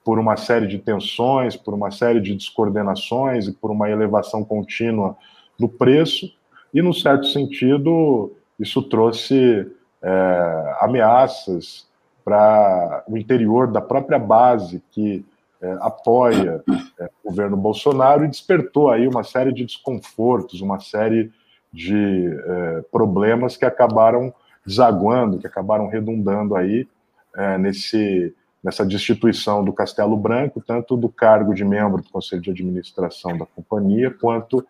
por 0.04 0.18
uma 0.18 0.36
série 0.36 0.66
de 0.66 0.78
tensões, 0.78 1.56
por 1.56 1.74
uma 1.74 1.90
série 1.90 2.20
de 2.20 2.34
descoordenações 2.34 3.48
e 3.48 3.52
por 3.52 3.70
uma 3.70 3.90
elevação 3.90 4.44
contínua 4.44 5.16
do 5.58 5.68
preço, 5.68 6.30
e, 6.72 6.82
num 6.82 6.92
certo 6.92 7.26
sentido, 7.26 8.32
isso 8.60 8.82
trouxe 8.82 9.66
é, 10.02 10.76
ameaças 10.80 11.86
para 12.24 13.04
o 13.08 13.16
interior 13.16 13.70
da 13.70 13.80
própria 13.80 14.18
base 14.18 14.82
que 14.90 15.24
é, 15.60 15.76
apoia 15.80 16.62
é, 17.00 17.10
o 17.24 17.30
governo 17.30 17.56
Bolsonaro 17.56 18.24
e 18.24 18.28
despertou 18.28 18.90
aí 18.90 19.08
uma 19.08 19.24
série 19.24 19.52
de 19.52 19.64
desconfortos, 19.64 20.60
uma 20.60 20.78
série 20.78 21.32
de 21.72 22.28
é, 22.28 22.84
problemas 22.90 23.56
que 23.56 23.64
acabaram 23.64 24.32
desaguando, 24.64 25.38
que 25.38 25.46
acabaram 25.46 25.88
redundando 25.88 26.54
aí 26.56 26.88
é, 27.36 27.58
nesse, 27.58 28.34
nessa 28.62 28.84
destituição 28.84 29.64
do 29.64 29.72
Castelo 29.72 30.16
Branco, 30.16 30.62
tanto 30.66 30.96
do 30.96 31.08
cargo 31.08 31.54
de 31.54 31.64
membro 31.64 32.02
do 32.02 32.10
Conselho 32.10 32.42
de 32.42 32.50
Administração 32.50 33.36
da 33.36 33.46
companhia, 33.46 34.10
quanto 34.10 34.66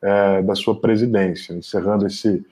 é, 0.00 0.42
da 0.42 0.54
sua 0.54 0.78
presidência, 0.80 1.54
encerrando 1.54 2.06
esse, 2.06 2.44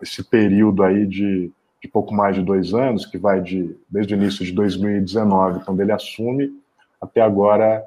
esse 0.00 0.22
período 0.22 0.82
aí 0.82 1.06
de 1.06 1.52
de 1.82 1.88
pouco 1.88 2.14
mais 2.14 2.36
de 2.36 2.42
dois 2.42 2.72
anos, 2.72 3.04
que 3.04 3.18
vai 3.18 3.42
de, 3.42 3.76
desde 3.90 4.14
o 4.14 4.16
início 4.16 4.44
de 4.44 4.52
2019, 4.52 5.64
quando 5.64 5.80
ele 5.80 5.90
assume, 5.90 6.52
até 7.00 7.20
agora, 7.20 7.84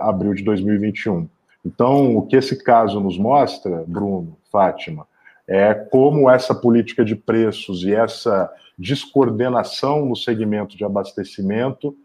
abril 0.00 0.32
de 0.32 0.42
2021. 0.42 1.28
Então, 1.66 2.16
o 2.16 2.22
que 2.22 2.36
esse 2.36 2.62
caso 2.62 3.00
nos 3.00 3.18
mostra, 3.18 3.82
Bruno, 3.88 4.38
Fátima, 4.52 5.04
é 5.48 5.74
como 5.74 6.30
essa 6.30 6.54
política 6.54 7.04
de 7.04 7.16
preços 7.16 7.82
e 7.82 7.92
essa 7.92 8.48
descoordenação 8.78 10.06
no 10.06 10.14
segmento 10.14 10.76
de 10.76 10.84
abastecimento, 10.84 11.96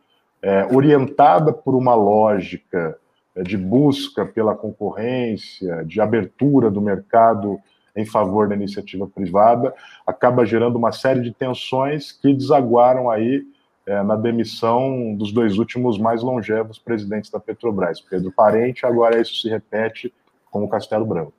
é, 0.42 0.66
orientada 0.74 1.54
por 1.54 1.76
uma 1.76 1.94
lógica 1.94 2.98
é, 3.36 3.44
de 3.44 3.56
busca 3.56 4.26
pela 4.26 4.56
concorrência, 4.56 5.86
de 5.86 6.02
abertura 6.02 6.72
do 6.72 6.82
mercado 6.82 7.60
em 7.96 8.06
favor 8.06 8.48
da 8.48 8.56
iniciativa 8.56 9.06
privada, 9.06 9.76
acaba 10.08 10.44
gerando 10.44 10.78
uma 10.78 10.92
série 10.92 11.22
de 11.22 11.32
tensões 11.32 12.12
que 12.12 12.34
desaguaram 12.34 13.12
aí 13.12 13.44
é, 13.86 14.04
na 14.04 14.16
demissão 14.16 15.16
dos 15.16 15.32
dois 15.32 15.58
últimos 15.58 15.98
mais 15.98 16.22
longevos 16.22 16.78
presidentes 16.78 17.32
da 17.32 17.40
Petrobras, 17.40 18.00
Pedro 18.00 18.32
Parente, 18.32 18.86
agora 18.86 19.20
isso 19.20 19.36
se 19.42 19.50
repete 19.50 20.14
com 20.50 20.64
o 20.64 20.70
Castelo 20.70 21.06
Branco. 21.06 21.34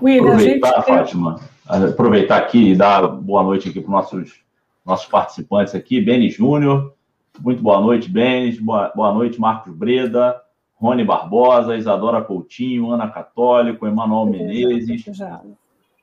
William, 0.00 0.32
aproveitar, 0.32 0.74
gente... 0.76 0.86
Fátima, 0.86 1.40
aproveitar 1.66 2.36
aqui 2.36 2.70
e 2.70 2.76
dar 2.76 3.06
boa 3.08 3.42
noite 3.42 3.68
aqui 3.68 3.80
para 3.80 3.88
os 3.88 3.92
nossos, 3.92 4.40
nossos 4.84 5.06
participantes 5.06 5.74
aqui, 5.74 6.00
Beni 6.00 6.30
Júnior, 6.30 6.94
muito 7.40 7.62
boa 7.62 7.80
noite, 7.80 8.08
Beni, 8.08 8.52
boa, 8.60 8.92
boa 8.94 9.12
noite, 9.12 9.40
Marcos 9.40 9.74
Breda, 9.74 10.40
Rony 10.76 11.04
Barbosa, 11.04 11.76
Isadora 11.76 12.22
Coutinho, 12.22 12.90
Ana 12.90 13.08
Católico, 13.08 13.86
Emanuel 13.86 14.26
Menezes, 14.26 15.04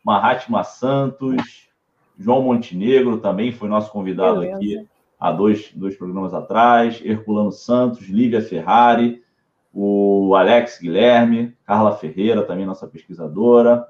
Mahatma 0.03 0.63
Santos, 0.63 1.69
João 2.17 2.41
Montenegro 2.41 3.17
também 3.17 3.51
foi 3.51 3.69
nosso 3.69 3.91
convidado 3.91 4.41
Beleza. 4.41 4.57
aqui 4.57 4.90
há 5.21 5.31
dois, 5.31 5.71
dois 5.75 5.95
programas 5.95 6.33
atrás, 6.33 6.99
Herculano 7.05 7.51
Santos, 7.51 8.09
Lívia 8.09 8.41
Ferrari, 8.41 9.23
o 9.71 10.33
Alex 10.35 10.79
Guilherme, 10.81 11.55
Carla 11.63 11.95
Ferreira, 11.95 12.41
também 12.41 12.65
nossa 12.65 12.87
pesquisadora, 12.87 13.87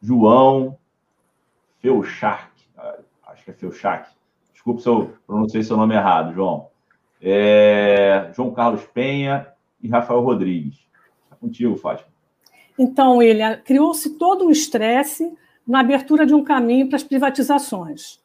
João 0.00 0.78
Feuchac, 1.80 2.50
acho 3.28 3.44
que 3.44 3.50
é 3.50 3.54
Feuchac, 3.54 4.08
desculpe 4.54 4.80
se 4.80 4.88
eu 4.88 5.12
pronunciei 5.26 5.62
seu 5.62 5.76
nome 5.76 5.94
errado, 5.94 6.32
João. 6.32 6.70
É, 7.20 8.30
João 8.34 8.50
Carlos 8.50 8.82
Penha 8.94 9.46
e 9.82 9.88
Rafael 9.88 10.22
Rodrigues. 10.22 10.78
Está 11.24 11.36
contigo, 11.36 11.76
Fátima. 11.76 12.08
Então, 12.78 13.18
William, 13.18 13.60
criou-se 13.62 14.16
todo 14.16 14.46
um 14.46 14.50
estresse 14.50 15.30
na 15.66 15.80
abertura 15.80 16.24
de 16.24 16.32
um 16.32 16.42
caminho 16.42 16.88
para 16.88 16.96
as 16.96 17.02
privatizações. 17.02 18.19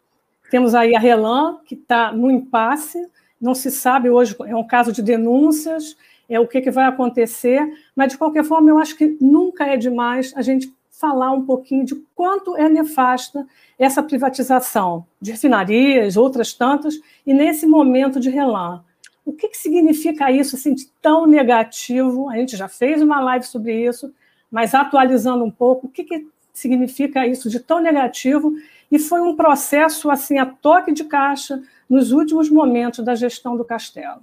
Temos 0.49 0.75
aí 0.75 0.95
a 0.95 0.99
Relan, 0.99 1.57
que 1.65 1.75
está 1.75 2.11
no 2.11 2.29
impasse, 2.29 3.07
não 3.41 3.53
se 3.53 3.69
sabe 3.69 4.09
hoje, 4.09 4.35
é 4.45 4.55
um 4.55 4.65
caso 4.65 4.91
de 4.91 5.01
denúncias, 5.01 5.97
é 6.27 6.39
o 6.39 6.47
que, 6.47 6.61
que 6.61 6.71
vai 6.71 6.85
acontecer, 6.85 7.61
mas 7.95 8.11
de 8.11 8.17
qualquer 8.17 8.43
forma, 8.43 8.69
eu 8.69 8.77
acho 8.77 8.95
que 8.95 9.17
nunca 9.21 9.65
é 9.65 9.77
demais 9.77 10.33
a 10.35 10.41
gente 10.41 10.73
falar 10.89 11.31
um 11.31 11.45
pouquinho 11.45 11.85
de 11.85 11.95
quanto 12.15 12.55
é 12.55 12.69
nefasta 12.69 13.45
essa 13.77 14.01
privatização 14.01 15.05
de 15.19 15.31
refinarias, 15.31 16.15
outras 16.15 16.53
tantas, 16.53 16.95
e 17.25 17.33
nesse 17.33 17.67
momento 17.67 18.19
de 18.19 18.29
Relan. 18.29 18.83
O 19.25 19.33
que, 19.33 19.49
que 19.49 19.57
significa 19.57 20.31
isso 20.31 20.55
assim, 20.55 20.73
de 20.73 20.87
tão 21.01 21.25
negativo? 21.25 22.29
A 22.29 22.37
gente 22.37 22.55
já 22.55 22.67
fez 22.67 23.01
uma 23.01 23.19
live 23.19 23.45
sobre 23.45 23.85
isso, 23.85 24.13
mas 24.49 24.73
atualizando 24.73 25.43
um 25.43 25.51
pouco, 25.51 25.87
o 25.87 25.89
que, 25.89 26.03
que 26.03 26.27
significa 26.53 27.27
isso 27.27 27.49
de 27.49 27.59
tão 27.59 27.81
negativo 27.81 28.53
e 28.91 28.99
foi 28.99 29.21
um 29.21 29.35
processo 29.35 30.09
assim 30.09 30.37
a 30.37 30.45
toque 30.45 30.91
de 30.91 31.03
caixa 31.03 31.61
nos 31.89 32.11
últimos 32.11 32.49
momentos 32.49 33.03
da 33.03 33.15
gestão 33.15 33.57
do 33.57 33.65
Castelo. 33.65 34.21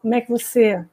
Como 0.00 0.14
é 0.14 0.20
que 0.20 0.30
você 0.30 0.84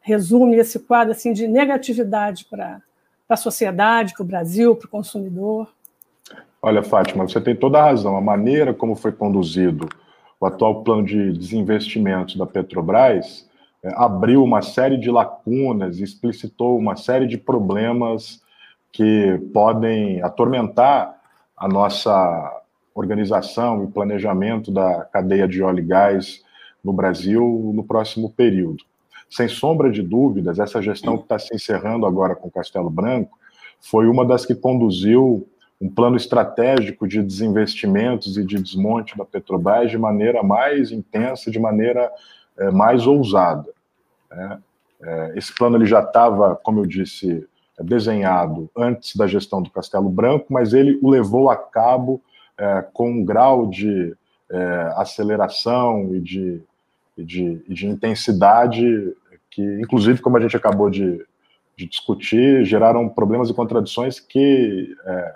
resume 0.00 0.56
esse 0.56 0.78
quadro 0.78 1.12
assim 1.12 1.32
de 1.32 1.46
negatividade 1.46 2.44
para 2.46 2.80
a 3.28 3.36
sociedade, 3.36 4.14
para 4.14 4.22
o 4.22 4.26
Brasil, 4.26 4.74
para 4.76 4.86
o 4.86 4.90
consumidor? 4.90 5.68
Olha, 6.62 6.82
Fátima, 6.82 7.26
você 7.26 7.40
tem 7.40 7.56
toda 7.56 7.78
a 7.78 7.84
razão. 7.84 8.16
A 8.16 8.20
maneira 8.20 8.74
como 8.74 8.94
foi 8.94 9.12
conduzido 9.12 9.88
o 10.38 10.46
atual 10.46 10.82
plano 10.82 11.04
de 11.04 11.32
desinvestimentos 11.32 12.36
da 12.36 12.46
Petrobras 12.46 13.48
é, 13.82 13.92
abriu 13.94 14.42
uma 14.42 14.62
série 14.62 14.96
de 14.96 15.10
lacunas, 15.10 16.00
explicitou 16.00 16.78
uma 16.78 16.96
série 16.96 17.26
de 17.26 17.38
problemas 17.38 18.42
que 18.92 19.38
podem 19.52 20.22
atormentar 20.22 21.19
a 21.60 21.68
nossa 21.68 22.62
organização 22.94 23.84
e 23.84 23.86
planejamento 23.88 24.72
da 24.72 25.04
cadeia 25.04 25.46
de 25.46 25.62
óleo 25.62 25.80
e 25.80 25.86
gás 25.86 26.42
no 26.82 26.90
Brasil 26.90 27.70
no 27.74 27.84
próximo 27.84 28.30
período. 28.30 28.82
Sem 29.28 29.46
sombra 29.46 29.90
de 29.92 30.02
dúvidas, 30.02 30.58
essa 30.58 30.80
gestão 30.80 31.18
que 31.18 31.24
está 31.24 31.38
se 31.38 31.54
encerrando 31.54 32.06
agora 32.06 32.34
com 32.34 32.50
Castelo 32.50 32.88
Branco 32.88 33.38
foi 33.78 34.08
uma 34.08 34.24
das 34.24 34.46
que 34.46 34.54
conduziu 34.54 35.46
um 35.80 35.88
plano 35.88 36.16
estratégico 36.16 37.06
de 37.06 37.22
desinvestimentos 37.22 38.36
e 38.36 38.44
de 38.44 38.60
desmonte 38.60 39.16
da 39.16 39.24
Petrobras 39.24 39.90
de 39.90 39.98
maneira 39.98 40.42
mais 40.42 40.90
intensa, 40.90 41.50
de 41.50 41.58
maneira 41.58 42.10
é, 42.58 42.70
mais 42.70 43.06
ousada. 43.06 43.70
Né? 44.30 44.58
É, 45.02 45.32
esse 45.36 45.54
plano 45.54 45.76
ele 45.76 45.86
já 45.86 46.00
estava, 46.00 46.56
como 46.56 46.80
eu 46.80 46.86
disse, 46.86 47.46
desenhado 47.82 48.70
antes 48.76 49.16
da 49.16 49.26
gestão 49.26 49.62
do 49.62 49.70
Castelo 49.70 50.08
Branco, 50.08 50.46
mas 50.50 50.72
ele 50.72 50.98
o 51.02 51.10
levou 51.10 51.50
a 51.50 51.56
cabo 51.56 52.20
é, 52.58 52.84
com 52.92 53.10
um 53.10 53.24
grau 53.24 53.66
de 53.66 54.14
é, 54.50 54.92
aceleração 54.96 56.14
e 56.14 56.20
de, 56.20 56.60
e 57.16 57.24
de, 57.24 57.64
e 57.68 57.74
de, 57.74 57.86
intensidade 57.86 59.14
que, 59.50 59.62
inclusive, 59.80 60.20
como 60.20 60.36
a 60.36 60.40
gente 60.40 60.56
acabou 60.56 60.90
de, 60.90 61.24
de 61.76 61.86
discutir, 61.86 62.64
geraram 62.64 63.08
problemas 63.08 63.48
e 63.48 63.54
contradições 63.54 64.20
que 64.20 64.94
é, 65.04 65.34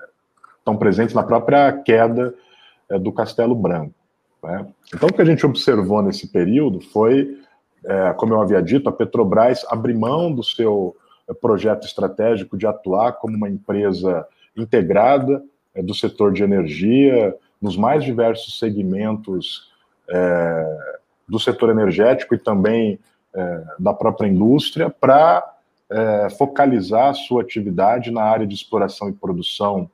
estão 0.58 0.76
presentes 0.76 1.14
na 1.14 1.22
própria 1.22 1.72
queda 1.72 2.34
é, 2.90 2.98
do 2.98 3.12
Castelo 3.12 3.54
Branco. 3.54 3.94
Né? 4.42 4.66
Então, 4.94 5.08
o 5.08 5.12
que 5.12 5.22
a 5.22 5.24
gente 5.24 5.44
observou 5.46 6.02
nesse 6.02 6.28
período 6.28 6.80
foi, 6.80 7.38
é, 7.84 8.12
como 8.12 8.34
eu 8.34 8.40
havia 8.40 8.62
dito, 8.62 8.88
a 8.88 8.92
Petrobras 8.92 9.64
abrir 9.68 9.94
mão 9.94 10.32
do 10.32 10.42
seu 10.42 10.94
é, 10.96 11.03
projeto 11.32 11.86
estratégico 11.86 12.56
de 12.56 12.66
atuar 12.66 13.12
como 13.12 13.36
uma 13.36 13.48
empresa 13.48 14.26
integrada 14.56 15.42
é, 15.74 15.82
do 15.82 15.94
setor 15.94 16.32
de 16.32 16.42
energia, 16.42 17.34
nos 17.60 17.76
mais 17.76 18.04
diversos 18.04 18.58
segmentos 18.58 19.72
é, 20.08 20.78
do 21.28 21.38
setor 21.38 21.70
energético 21.70 22.34
e 22.34 22.38
também 22.38 22.98
é, 23.34 23.64
da 23.78 23.94
própria 23.94 24.28
indústria, 24.28 24.90
para 24.90 25.54
é, 25.90 26.28
focalizar 26.30 27.10
a 27.10 27.14
sua 27.14 27.42
atividade 27.42 28.10
na 28.10 28.22
área 28.22 28.46
de 28.46 28.54
exploração 28.54 29.08
e 29.08 29.12
produção 29.12 29.90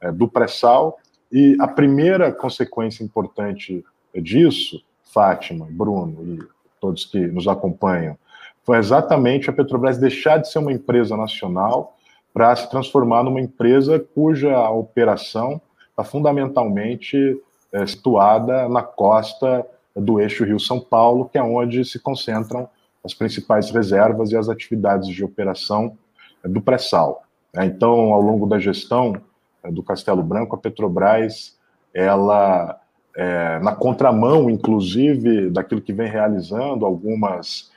é, 0.00 0.12
do 0.12 0.28
pré-sal. 0.28 0.98
E 1.32 1.56
a 1.60 1.66
primeira 1.66 2.30
consequência 2.32 3.02
importante 3.02 3.84
disso, 4.14 4.82
Fátima, 5.02 5.66
Bruno 5.70 6.22
e 6.22 6.38
todos 6.80 7.06
que 7.06 7.18
nos 7.18 7.48
acompanham, 7.48 8.16
foi 8.64 8.78
exatamente 8.78 9.48
a 9.48 9.52
Petrobras 9.52 9.98
deixar 9.98 10.38
de 10.38 10.50
ser 10.50 10.58
uma 10.58 10.72
empresa 10.72 11.16
nacional 11.16 11.96
para 12.32 12.54
se 12.56 12.68
transformar 12.68 13.22
numa 13.22 13.40
empresa 13.40 13.98
cuja 13.98 14.68
operação 14.70 15.60
está 15.90 16.02
fundamentalmente 16.02 17.40
é, 17.72 17.86
situada 17.86 18.68
na 18.68 18.82
costa 18.82 19.64
do 19.94 20.20
eixo 20.20 20.44
Rio-São 20.44 20.80
Paulo, 20.80 21.28
que 21.28 21.38
é 21.38 21.42
onde 21.42 21.84
se 21.84 22.00
concentram 22.00 22.68
as 23.04 23.14
principais 23.14 23.70
reservas 23.70 24.32
e 24.32 24.36
as 24.36 24.48
atividades 24.48 25.08
de 25.08 25.22
operação 25.22 25.96
é, 26.42 26.48
do 26.48 26.60
pré-sal. 26.60 27.22
É, 27.54 27.64
então, 27.64 28.12
ao 28.12 28.20
longo 28.20 28.46
da 28.46 28.58
gestão 28.58 29.14
é, 29.62 29.70
do 29.70 29.82
Castelo 29.82 30.22
Branco, 30.22 30.56
a 30.56 30.58
Petrobras, 30.58 31.56
ela, 31.92 32.80
é, 33.16 33.60
na 33.60 33.72
contramão, 33.72 34.50
inclusive, 34.50 35.50
daquilo 35.50 35.80
que 35.80 35.92
vem 35.92 36.08
realizando 36.08 36.84
algumas 36.84 37.70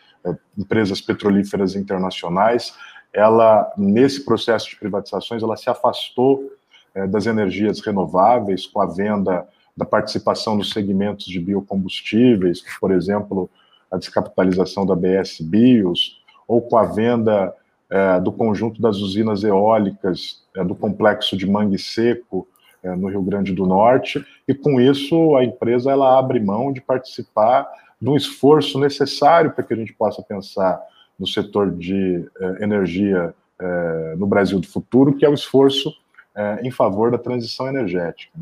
empresas 0.58 1.02
petrolíferas 1.02 1.76
internacionais, 1.76 2.74
ela, 3.14 3.72
nesse 3.78 4.24
processo 4.24 4.70
de 4.70 4.76
privatizações, 4.76 5.42
ela 5.42 5.58
se 5.58 5.70
afastou 5.70 6.52
é, 6.94 7.08
das 7.08 7.26
energias 7.26 7.80
renováveis 7.80 8.66
com 8.66 8.82
a 8.82 8.86
venda 8.86 9.48
da 9.76 9.86
participação 9.86 10.56
nos 10.56 10.72
segmentos 10.72 11.26
de 11.26 11.40
biocombustíveis, 11.40 12.64
por 12.80 12.92
exemplo, 12.92 13.50
a 13.92 13.98
descapitalização 13.98 14.86
da 14.86 14.96
BS 14.96 15.42
Bios, 15.42 16.22
ou 16.48 16.62
com 16.62 16.78
a 16.78 16.84
venda 16.84 17.54
é, 17.90 18.20
do 18.20 18.32
conjunto 18.32 18.82
das 18.82 18.98
usinas 18.98 19.44
eólicas 19.44 20.44
do 20.66 20.76
complexo 20.76 21.38
de 21.38 21.50
Mangue 21.50 21.78
Seco, 21.78 22.48
no 22.84 23.10
Rio 23.10 23.22
Grande 23.22 23.54
do 23.54 23.66
Norte, 23.66 24.24
e 24.48 24.54
com 24.54 24.80
isso 24.80 25.36
a 25.36 25.44
empresa 25.44 25.92
ela 25.92 26.18
abre 26.18 26.40
mão 26.40 26.72
de 26.72 26.80
participar 26.80 27.68
de 28.00 28.10
um 28.10 28.16
esforço 28.16 28.80
necessário 28.80 29.52
para 29.52 29.64
que 29.64 29.74
a 29.74 29.78
gente 29.78 29.94
possa 29.94 30.22
pensar 30.22 30.80
no 31.20 31.28
setor 31.28 31.72
de 31.72 32.30
eh, 32.40 32.58
energia 32.64 33.34
eh, 33.60 34.16
no 34.18 34.28
Brasil 34.28 34.60
do 34.60 34.68
futuro, 34.68 35.16
que 35.16 35.26
é 35.26 35.30
o 35.30 35.34
esforço 35.34 35.92
eh, 36.36 36.60
em 36.64 36.70
favor 36.70 37.10
da 37.10 37.18
transição 37.18 37.68
energética. 37.68 38.38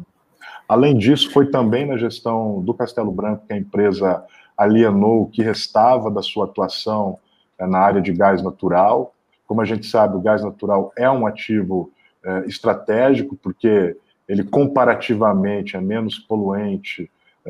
Além 0.67 0.97
disso, 0.97 1.31
foi 1.31 1.49
também 1.49 1.85
na 1.85 1.97
gestão 1.97 2.61
do 2.61 2.73
Castelo 2.73 3.11
Branco 3.11 3.45
que 3.47 3.53
a 3.53 3.57
empresa 3.57 4.23
alienou 4.57 5.23
o 5.23 5.29
que 5.29 5.41
restava 5.41 6.11
da 6.11 6.21
sua 6.21 6.45
atuação 6.45 7.17
na 7.59 7.79
área 7.79 8.01
de 8.01 8.11
gás 8.11 8.41
natural. 8.41 9.13
Como 9.47 9.61
a 9.61 9.65
gente 9.65 9.85
sabe, 9.85 10.17
o 10.17 10.21
gás 10.21 10.43
natural 10.43 10.91
é 10.97 11.09
um 11.09 11.27
ativo 11.27 11.91
estratégico, 12.47 13.35
porque 13.35 13.95
ele 14.27 14.43
comparativamente 14.43 15.77
é 15.77 15.81
menos 15.81 16.17
poluente 16.17 17.09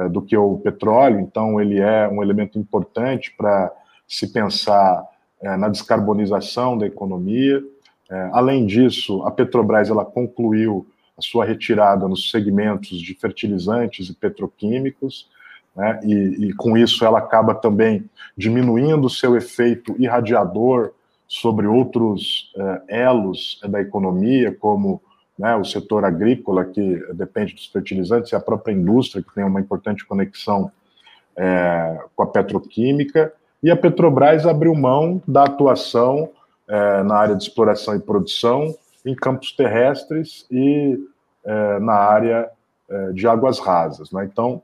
do 0.09 0.21
que 0.21 0.35
o 0.35 0.57
petróleo, 0.57 1.19
então 1.19 1.61
ele 1.61 1.79
é 1.79 2.07
um 2.07 2.21
elemento 2.21 2.59
importante 2.59 3.33
para 3.37 3.71
se 4.07 4.31
pensar 4.31 5.03
é, 5.41 5.55
na 5.57 5.69
descarbonização 5.69 6.77
da 6.77 6.85
economia. 6.85 7.63
É, 8.09 8.29
além 8.33 8.65
disso, 8.65 9.23
a 9.23 9.31
Petrobras 9.31 9.89
ela 9.89 10.05
concluiu 10.05 10.87
a 11.17 11.21
sua 11.21 11.45
retirada 11.45 12.07
nos 12.07 12.29
segmentos 12.29 12.99
de 12.99 13.13
fertilizantes 13.15 14.09
e 14.09 14.13
petroquímicos, 14.13 15.29
né, 15.75 15.99
e, 16.03 16.47
e, 16.47 16.53
com 16.53 16.77
isso 16.77 17.03
ela 17.03 17.19
acaba 17.19 17.53
também 17.53 18.09
diminuindo 18.37 19.07
o 19.07 19.09
seu 19.09 19.35
efeito 19.35 19.95
irradiador 19.99 20.91
sobre 21.27 21.67
outros 21.67 22.53
é, 22.87 23.03
elos 23.03 23.59
da 23.67 23.81
economia, 23.81 24.55
como 24.55 25.01
né, 25.37 25.55
o 25.55 25.65
setor 25.65 26.05
agrícola, 26.05 26.65
que 26.65 27.05
depende 27.13 27.53
dos 27.53 27.67
fertilizantes, 27.67 28.31
e 28.31 28.35
a 28.35 28.39
própria 28.39 28.73
indústria, 28.73 29.23
que 29.23 29.33
tem 29.33 29.43
uma 29.43 29.59
importante 29.59 30.05
conexão 30.05 30.71
é, 31.35 31.99
com 32.15 32.23
a 32.23 32.27
petroquímica, 32.27 33.33
e 33.61 33.71
a 33.71 33.75
Petrobras 33.75 34.45
abriu 34.45 34.75
mão 34.75 35.21
da 35.27 35.43
atuação 35.43 36.29
é, 36.67 37.03
na 37.03 37.15
área 37.15 37.35
de 37.35 37.43
exploração 37.43 37.95
e 37.95 37.99
produção 37.99 38.75
em 39.05 39.15
campos 39.15 39.51
terrestres 39.51 40.45
e 40.51 40.99
é, 41.43 41.79
na 41.79 41.93
área 41.93 42.49
é, 42.89 43.11
de 43.11 43.27
águas 43.27 43.59
rasas. 43.59 44.11
Né? 44.11 44.25
Então, 44.25 44.61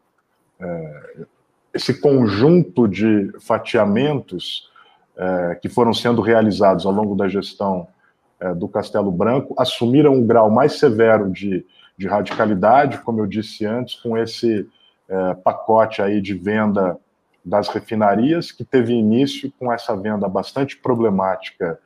é, 0.60 1.26
esse 1.74 2.00
conjunto 2.00 2.88
de 2.88 3.32
fatiamentos 3.40 4.70
é, 5.18 5.56
que 5.56 5.70
foram 5.70 5.94
sendo 5.94 6.22
realizados 6.22 6.86
ao 6.86 6.92
longo 6.92 7.16
da 7.16 7.28
gestão 7.28 7.88
é, 8.42 8.54
do 8.54 8.68
Castelo 8.68 9.12
Branco 9.12 9.54
assumiram 9.58 10.14
um 10.14 10.26
grau 10.26 10.52
mais 10.52 10.74
severo 10.74 11.32
de, 11.32 11.66
de 11.98 12.08
radicalidade, 12.08 12.98
como 13.00 13.22
eu 13.22 13.28
disse 13.28 13.66
antes, 13.66 13.96
com 13.96 14.18
esse 14.18 14.68
pacote 15.44 16.02
aí 16.02 16.22
de 16.22 16.34
venda 16.34 16.98
das 17.44 17.68
refinarias, 17.68 18.52
que 18.52 18.64
teve 18.64 18.94
início 18.94 19.52
com 19.60 19.74
essa 19.74 19.96
venda 19.96 20.28
bastante 20.28 20.78
problemática 20.78 21.80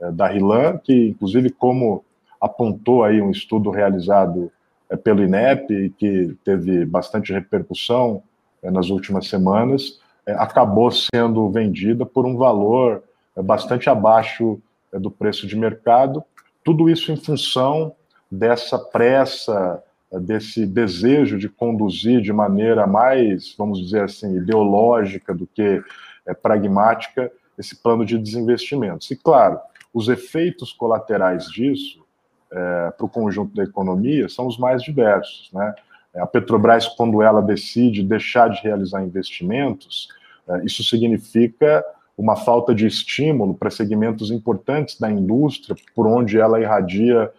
é, 0.00 0.10
da 0.10 0.26
Rilan, 0.26 0.78
que 0.78 1.10
inclusive 1.10 1.50
como 1.50 2.04
apontou 2.40 3.04
aí 3.04 3.20
um 3.20 3.30
estudo 3.30 3.70
realizado 3.70 4.50
é, 4.90 4.96
pelo 4.96 5.22
INEP, 5.22 5.90
que 5.98 6.36
teve 6.44 6.84
bastante 6.84 7.32
repercussão 7.32 8.22
é, 8.62 8.70
nas 8.70 8.88
últimas 8.90 9.28
semanas, 9.28 10.00
acabou 10.24 10.88
sendo 10.92 11.50
vendida 11.50 12.06
por 12.06 12.24
um 12.24 12.36
valor 12.36 13.02
bastante 13.36 13.90
abaixo 13.90 14.62
do 14.98 15.10
preço 15.10 15.46
de 15.46 15.56
mercado, 15.56 16.22
tudo 16.64 16.88
isso 16.88 17.10
em 17.12 17.16
função 17.16 17.94
dessa 18.30 18.78
pressa 18.78 19.82
desse 20.20 20.66
desejo 20.66 21.38
de 21.38 21.48
conduzir 21.48 22.20
de 22.20 22.32
maneira 22.32 22.86
mais, 22.86 23.54
vamos 23.56 23.80
dizer 23.80 24.02
assim, 24.02 24.36
ideológica 24.36 25.34
do 25.34 25.46
que 25.46 25.82
é, 26.26 26.34
pragmática 26.34 27.30
esse 27.58 27.76
plano 27.76 28.04
de 28.04 28.18
desinvestimentos. 28.18 29.10
E, 29.10 29.16
claro, 29.16 29.58
os 29.92 30.08
efeitos 30.08 30.72
colaterais 30.72 31.46
disso 31.46 32.04
é, 32.50 32.90
para 32.96 33.06
o 33.06 33.08
conjunto 33.08 33.54
da 33.54 33.62
economia 33.62 34.28
são 34.28 34.46
os 34.46 34.58
mais 34.58 34.82
diversos. 34.82 35.50
Né? 35.52 35.74
A 36.14 36.26
Petrobras, 36.26 36.86
quando 36.88 37.22
ela 37.22 37.40
decide 37.40 38.02
deixar 38.02 38.48
de 38.48 38.60
realizar 38.62 39.02
investimentos, 39.02 40.08
é, 40.48 40.64
isso 40.64 40.84
significa 40.84 41.84
uma 42.16 42.36
falta 42.36 42.74
de 42.74 42.86
estímulo 42.86 43.54
para 43.54 43.70
segmentos 43.70 44.30
importantes 44.30 44.98
da 44.98 45.10
indústria 45.10 45.74
por 45.94 46.06
onde 46.06 46.38
ela 46.38 46.60
irradia 46.60 47.32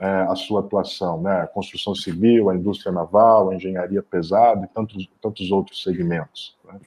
é, 0.00 0.06
a 0.06 0.34
sua 0.34 0.60
atuação, 0.60 1.22
né? 1.22 1.42
A 1.42 1.46
construção 1.46 1.94
civil, 1.94 2.50
a 2.50 2.54
indústria 2.54 2.92
naval, 2.92 3.50
a 3.50 3.54
engenharia 3.54 4.02
pesada 4.02 4.64
e 4.64 4.74
tantos, 4.74 5.08
tantos 5.22 5.50
outros 5.50 5.82
segmentos. 5.82 6.56
Né? 6.64 6.80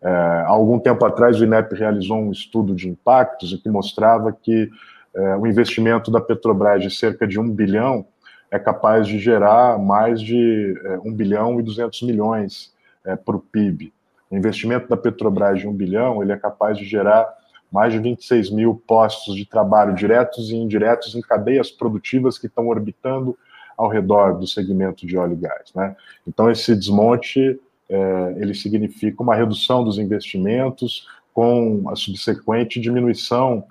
É, 0.00 0.08
há 0.08 0.48
algum 0.48 0.78
tempo 0.78 1.04
atrás, 1.04 1.40
o 1.40 1.44
INEP 1.44 1.74
realizou 1.74 2.16
um 2.16 2.32
estudo 2.32 2.74
de 2.74 2.88
impactos 2.88 3.54
que 3.62 3.68
mostrava 3.68 4.32
que 4.32 4.70
é, 5.14 5.36
o 5.36 5.46
investimento 5.46 6.10
da 6.10 6.20
Petrobras 6.20 6.82
de 6.82 6.90
cerca 6.90 7.26
de 7.26 7.38
um 7.38 7.50
bilhão 7.50 8.06
é 8.50 8.58
capaz 8.58 9.06
de 9.06 9.18
gerar 9.18 9.78
mais 9.78 10.20
de 10.20 10.74
é, 10.84 10.98
1 11.04 11.12
bilhão 11.12 11.60
e 11.60 11.62
200 11.62 12.02
milhões 12.02 12.72
é, 13.04 13.16
para 13.16 13.36
o 13.36 13.40
PIB. 13.40 13.92
O 14.30 14.36
investimento 14.36 14.88
da 14.88 14.96
Petrobras 14.96 15.60
de 15.60 15.66
1 15.66 15.72
bilhão 15.72 16.22
ele 16.22 16.32
é 16.32 16.36
capaz 16.36 16.76
de 16.76 16.84
gerar 16.84 17.26
mais 17.70 17.92
de 17.92 17.98
26 17.98 18.50
mil 18.50 18.82
postos 18.86 19.36
de 19.36 19.44
trabalho 19.44 19.94
diretos 19.94 20.50
e 20.50 20.56
indiretos 20.56 21.14
em 21.14 21.20
cadeias 21.20 21.70
produtivas 21.70 22.38
que 22.38 22.46
estão 22.46 22.68
orbitando 22.68 23.36
ao 23.76 23.88
redor 23.88 24.38
do 24.38 24.46
segmento 24.46 25.06
de 25.06 25.16
óleo 25.16 25.34
e 25.34 25.36
gás. 25.36 25.72
Né? 25.74 25.94
Então, 26.26 26.50
esse 26.50 26.74
desmonte 26.74 27.60
é, 27.88 28.34
ele 28.38 28.54
significa 28.54 29.22
uma 29.22 29.34
redução 29.34 29.84
dos 29.84 29.98
investimentos 29.98 31.06
com 31.32 31.84
a 31.88 31.96
subsequente 31.96 32.80
diminuição 32.80 33.64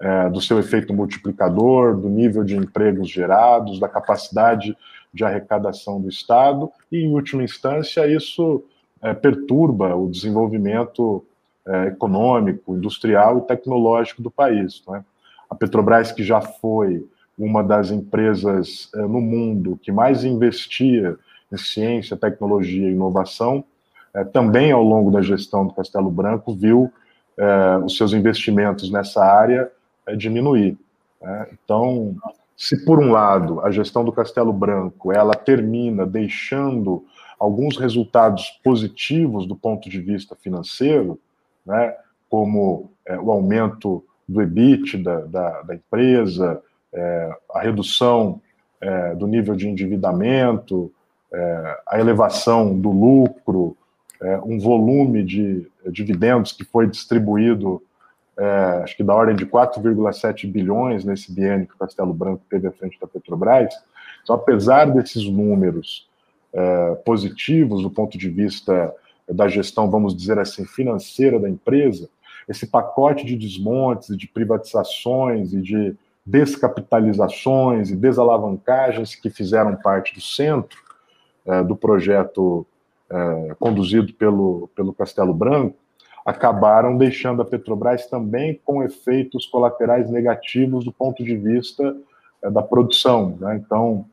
é, 0.00 0.30
do 0.30 0.40
seu 0.40 0.58
efeito 0.58 0.94
multiplicador, 0.94 1.96
do 1.96 2.08
nível 2.08 2.42
de 2.42 2.56
empregos 2.56 3.10
gerados, 3.10 3.78
da 3.78 3.88
capacidade 3.88 4.76
de 5.12 5.24
arrecadação 5.24 6.00
do 6.00 6.08
Estado, 6.08 6.70
e, 6.90 6.98
em 6.98 7.10
última 7.10 7.44
instância, 7.44 8.06
isso 8.06 8.64
é, 9.02 9.14
perturba 9.14 9.94
o 9.94 10.10
desenvolvimento 10.10 11.24
é, 11.66 11.86
econômico, 11.86 12.74
industrial 12.74 13.38
e 13.38 13.42
tecnológico 13.42 14.22
do 14.22 14.30
país. 14.30 14.82
Né? 14.88 15.04
A 15.48 15.54
Petrobras, 15.54 16.12
que 16.12 16.22
já 16.22 16.40
foi 16.40 17.06
uma 17.38 17.62
das 17.62 17.90
empresas 17.90 18.90
é, 18.94 18.98
no 18.98 19.20
mundo 19.20 19.78
que 19.82 19.90
mais 19.90 20.24
investia 20.24 21.16
em 21.52 21.56
ciência, 21.56 22.16
tecnologia 22.16 22.88
e 22.88 22.92
inovação, 22.92 23.64
é, 24.14 24.24
também 24.24 24.72
ao 24.72 24.82
longo 24.82 25.10
da 25.10 25.22
gestão 25.22 25.66
do 25.66 25.72
Castelo 25.72 26.10
Branco 26.10 26.52
viu 26.52 26.92
é, 27.36 27.78
os 27.78 27.96
seus 27.96 28.12
investimentos 28.12 28.90
nessa 28.90 29.24
área 29.24 29.70
é, 30.06 30.14
diminuir. 30.14 30.76
Né? 31.20 31.48
Então, 31.52 32.14
se 32.56 32.84
por 32.84 32.98
um 32.98 33.10
lado 33.10 33.60
a 33.60 33.70
gestão 33.70 34.04
do 34.04 34.12
Castelo 34.12 34.52
Branco 34.52 35.12
ela 35.12 35.34
termina 35.34 36.04
deixando 36.04 37.04
alguns 37.40 37.78
resultados 37.78 38.60
positivos 38.62 39.46
do 39.46 39.56
ponto 39.56 39.88
de 39.88 39.98
vista 39.98 40.36
financeiro, 40.36 41.18
né, 41.64 41.96
como 42.28 42.90
é, 43.06 43.18
o 43.18 43.32
aumento 43.32 44.04
do 44.28 44.42
EBIT 44.42 44.98
da, 44.98 45.20
da, 45.20 45.62
da 45.62 45.74
empresa, 45.74 46.62
é, 46.92 47.36
a 47.52 47.60
redução 47.60 48.40
é, 48.80 49.14
do 49.14 49.26
nível 49.26 49.56
de 49.56 49.66
endividamento, 49.66 50.92
é, 51.32 51.78
a 51.88 51.98
elevação 51.98 52.78
do 52.78 52.90
lucro, 52.90 53.76
é, 54.20 54.38
um 54.38 54.58
volume 54.58 55.24
de 55.24 55.66
dividendos 55.90 56.52
que 56.52 56.64
foi 56.64 56.86
distribuído 56.86 57.82
é, 58.38 58.82
acho 58.82 58.96
que 58.96 59.02
da 59.02 59.14
ordem 59.14 59.36
de 59.36 59.44
4,7 59.44 60.50
bilhões 60.50 61.04
nesse 61.04 61.32
biênio 61.32 61.66
que 61.66 61.74
o 61.74 61.78
Castelo 61.78 62.12
Branco 62.14 62.42
teve 62.48 62.66
à 62.66 62.70
frente 62.70 62.98
da 62.98 63.06
Petrobras. 63.06 63.74
Então, 64.22 64.34
apesar 64.34 64.86
desses 64.86 65.26
números 65.26 66.08
é, 66.52 66.94
positivos 67.04 67.82
do 67.82 67.90
ponto 67.90 68.18
de 68.18 68.28
vista 68.28 68.94
da 69.28 69.48
gestão, 69.48 69.90
vamos 69.90 70.16
dizer 70.16 70.38
assim, 70.38 70.64
financeira 70.64 71.38
da 71.38 71.48
empresa, 71.48 72.08
esse 72.48 72.66
pacote 72.66 73.24
de 73.24 73.36
desmontes, 73.36 74.16
de 74.16 74.26
privatizações 74.26 75.52
e 75.52 75.60
de 75.60 75.96
descapitalizações 76.26 77.90
e 77.90 77.96
desalavancagens 77.96 79.14
que 79.14 79.30
fizeram 79.30 79.76
parte 79.76 80.14
do 80.14 80.20
centro 80.20 80.78
é, 81.46 81.62
do 81.62 81.76
projeto 81.76 82.66
é, 83.10 83.54
conduzido 83.58 84.12
pelo, 84.14 84.68
pelo 84.74 84.92
Castelo 84.92 85.34
Branco, 85.34 85.76
acabaram 86.24 86.96
deixando 86.96 87.42
a 87.42 87.44
Petrobras 87.44 88.06
também 88.06 88.60
com 88.64 88.82
efeitos 88.82 89.46
colaterais 89.46 90.10
negativos 90.10 90.84
do 90.84 90.92
ponto 90.92 91.24
de 91.24 91.36
vista 91.36 91.96
é, 92.42 92.50
da 92.50 92.62
produção. 92.62 93.36
Né? 93.40 93.56
Então, 93.56 94.04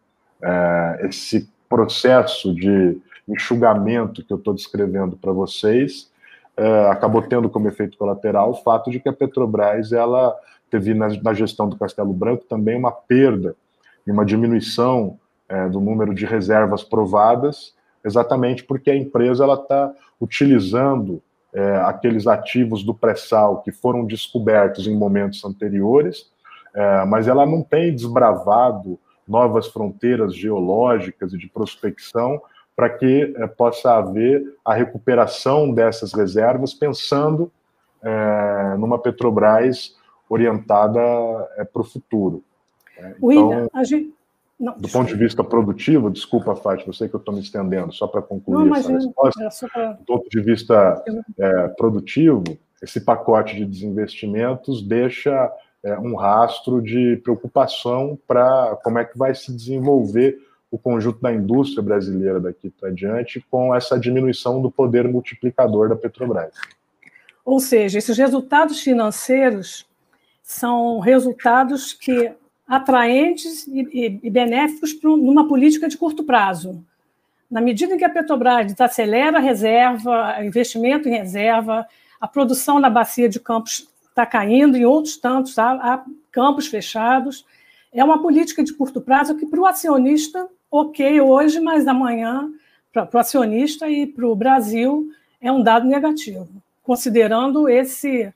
é, 0.42 1.08
esse 1.08 1.50
processo 1.70 2.54
de 2.54 2.98
enxugamento 3.28 4.24
que 4.24 4.32
eu 4.32 4.38
estou 4.38 4.54
descrevendo 4.54 5.18
para 5.18 5.32
vocês 5.32 6.10
é, 6.58 6.88
acabou 6.88 7.22
tendo 7.22 7.50
como 7.50 7.68
efeito 7.68 7.98
colateral 7.98 8.50
o 8.50 8.56
fato 8.56 8.90
de 8.90 9.00
que 9.00 9.08
a 9.08 9.14
Petrobras 9.14 9.94
ela 9.94 10.36
teve 10.72 10.94
na, 10.96 11.08
na 11.22 11.34
gestão 11.34 11.70
do 11.70 11.78
Castelo 11.78 12.12
Branco 12.12 12.46
também 12.46 12.76
uma 12.76 12.92
perda 12.92 13.56
e 14.06 14.12
uma 14.12 14.26
diminuição 14.26 15.20
é, 15.48 15.70
do 15.70 15.80
número 15.80 16.16
de 16.16 16.26
reservas 16.26 16.84
provadas, 16.84 17.76
exatamente 18.04 18.64
porque 18.64 18.90
a 18.90 18.96
empresa 18.96 19.44
ela 19.44 19.54
está 19.54 19.94
utilizando 20.20 21.22
é, 21.54 21.78
aqueles 21.86 22.26
ativos 22.26 22.84
do 22.84 22.94
pré-sal 22.94 23.62
que 23.62 23.72
foram 23.72 24.04
descobertos 24.04 24.88
em 24.88 24.96
momentos 24.96 25.46
anteriores, 25.46 26.36
mas 27.08 27.28
ela 27.28 27.44
não 27.44 27.64
tem 27.64 27.92
desbravado 27.92 29.00
novas 29.28 29.68
fronteiras 29.68 30.36
geológicas 30.36 31.34
e 31.34 31.38
de 31.38 31.48
prospecção 31.48 32.42
para 32.76 32.90
que 32.90 33.34
é, 33.36 33.48
possa 33.48 33.96
haver 33.96 34.56
a 34.64 34.74
recuperação 34.74 35.74
dessas 35.74 36.14
reservas, 36.14 36.74
pensando 36.74 37.52
é, 38.04 38.76
numa 38.78 39.00
Petrobras 39.00 39.96
orientada 40.30 41.00
é, 41.58 41.64
para 41.64 41.82
o 41.82 41.86
futuro. 41.86 42.44
É, 42.98 43.16
então, 43.20 43.70
gente, 43.84 44.14
não, 44.60 44.76
do 44.78 44.90
ponto 44.90 45.08
de 45.08 45.16
vista 45.16 45.44
produtivo, 45.44 46.10
desculpa, 46.10 46.56
Fátima, 46.56 46.90
eu 46.90 46.94
sei 46.94 47.08
que 47.08 47.16
eu 47.16 47.20
estou 47.20 47.34
me 47.34 47.42
estendendo, 47.42 47.94
só 47.94 48.08
para 48.08 48.22
concluir 48.22 48.66
não, 48.66 48.76
essa 48.76 48.92
resposta. 48.92 49.68
Pra... 49.72 49.92
Do 49.94 50.06
ponto 50.06 50.30
de 50.30 50.42
vista 50.42 51.04
é, 51.38 51.68
produtivo, 51.70 52.44
esse 52.82 53.02
pacote 53.02 53.56
de 53.56 53.66
desinvestimentos 53.66 54.82
deixa 54.82 55.52
é, 55.88 55.98
um 56.00 56.16
rastro 56.16 56.82
de 56.82 57.18
preocupação 57.24 58.20
para 58.28 58.78
como 58.84 59.00
é 59.00 59.06
que 59.06 59.18
vai 59.18 59.34
se 59.34 59.54
desenvolver 59.54 60.38
o 60.70 60.78
conjunto 60.78 61.22
da 61.22 61.34
indústria 61.34 61.82
brasileira 61.82 62.40
daqui 62.40 62.70
para 62.70 62.90
diante 62.92 63.40
com 63.50 63.74
essa 63.74 63.98
diminuição 63.98 64.62
do 64.62 64.70
poder 64.70 65.08
multiplicador 65.08 65.88
da 65.88 65.96
Petrobras. 65.96 66.54
Ou 67.46 67.60
seja, 67.62 67.98
esses 67.98 68.18
resultados 68.18 68.82
financeiros 68.82 69.88
são 70.44 71.00
resultados 71.00 71.94
que 71.94 72.34
atraentes 72.68 73.66
e, 73.68 74.20
e, 74.22 74.30
benéficos 74.30 75.00
numa 75.02 75.48
política 75.48 75.88
de 75.88 75.98
curto 75.98 76.26
prazo. 76.26 76.84
Na 77.50 77.62
medida 77.62 77.96
em 77.96 77.98
que 77.98 78.04
a 78.04 78.10
Petrobras 78.10 78.74
desacelera 78.74 79.38
a 79.38 79.42
reserva, 79.42 80.44
investimento 80.44 81.08
em 81.08 81.14
reserva, 81.14 81.88
a 82.20 82.28
produção 82.28 82.78
na 82.78 82.90
bacia 82.90 83.30
de 83.30 83.40
campos 83.40 83.88
está 84.18 84.26
caindo, 84.26 84.76
em 84.76 84.84
outros 84.84 85.16
tantos 85.18 85.60
há, 85.60 85.72
há 85.74 86.06
campos 86.32 86.66
fechados. 86.68 87.46
É 87.94 88.04
uma 88.04 88.20
política 88.20 88.64
de 88.64 88.74
curto 88.74 89.00
prazo 89.00 89.36
que, 89.36 89.46
para 89.46 89.60
o 89.60 89.66
acionista, 89.66 90.48
ok 90.72 91.22
hoje, 91.22 91.60
mas 91.60 91.88
amanhã, 91.88 92.52
para 92.92 93.08
o 93.14 93.18
acionista 93.20 93.88
e 93.88 94.08
para 94.08 94.28
o 94.28 94.36
Brasil, 94.36 95.12
é 95.40 95.52
um 95.52 95.62
dado 95.62 95.88
negativo, 95.88 96.50
considerando 96.82 97.70
esse 97.70 98.34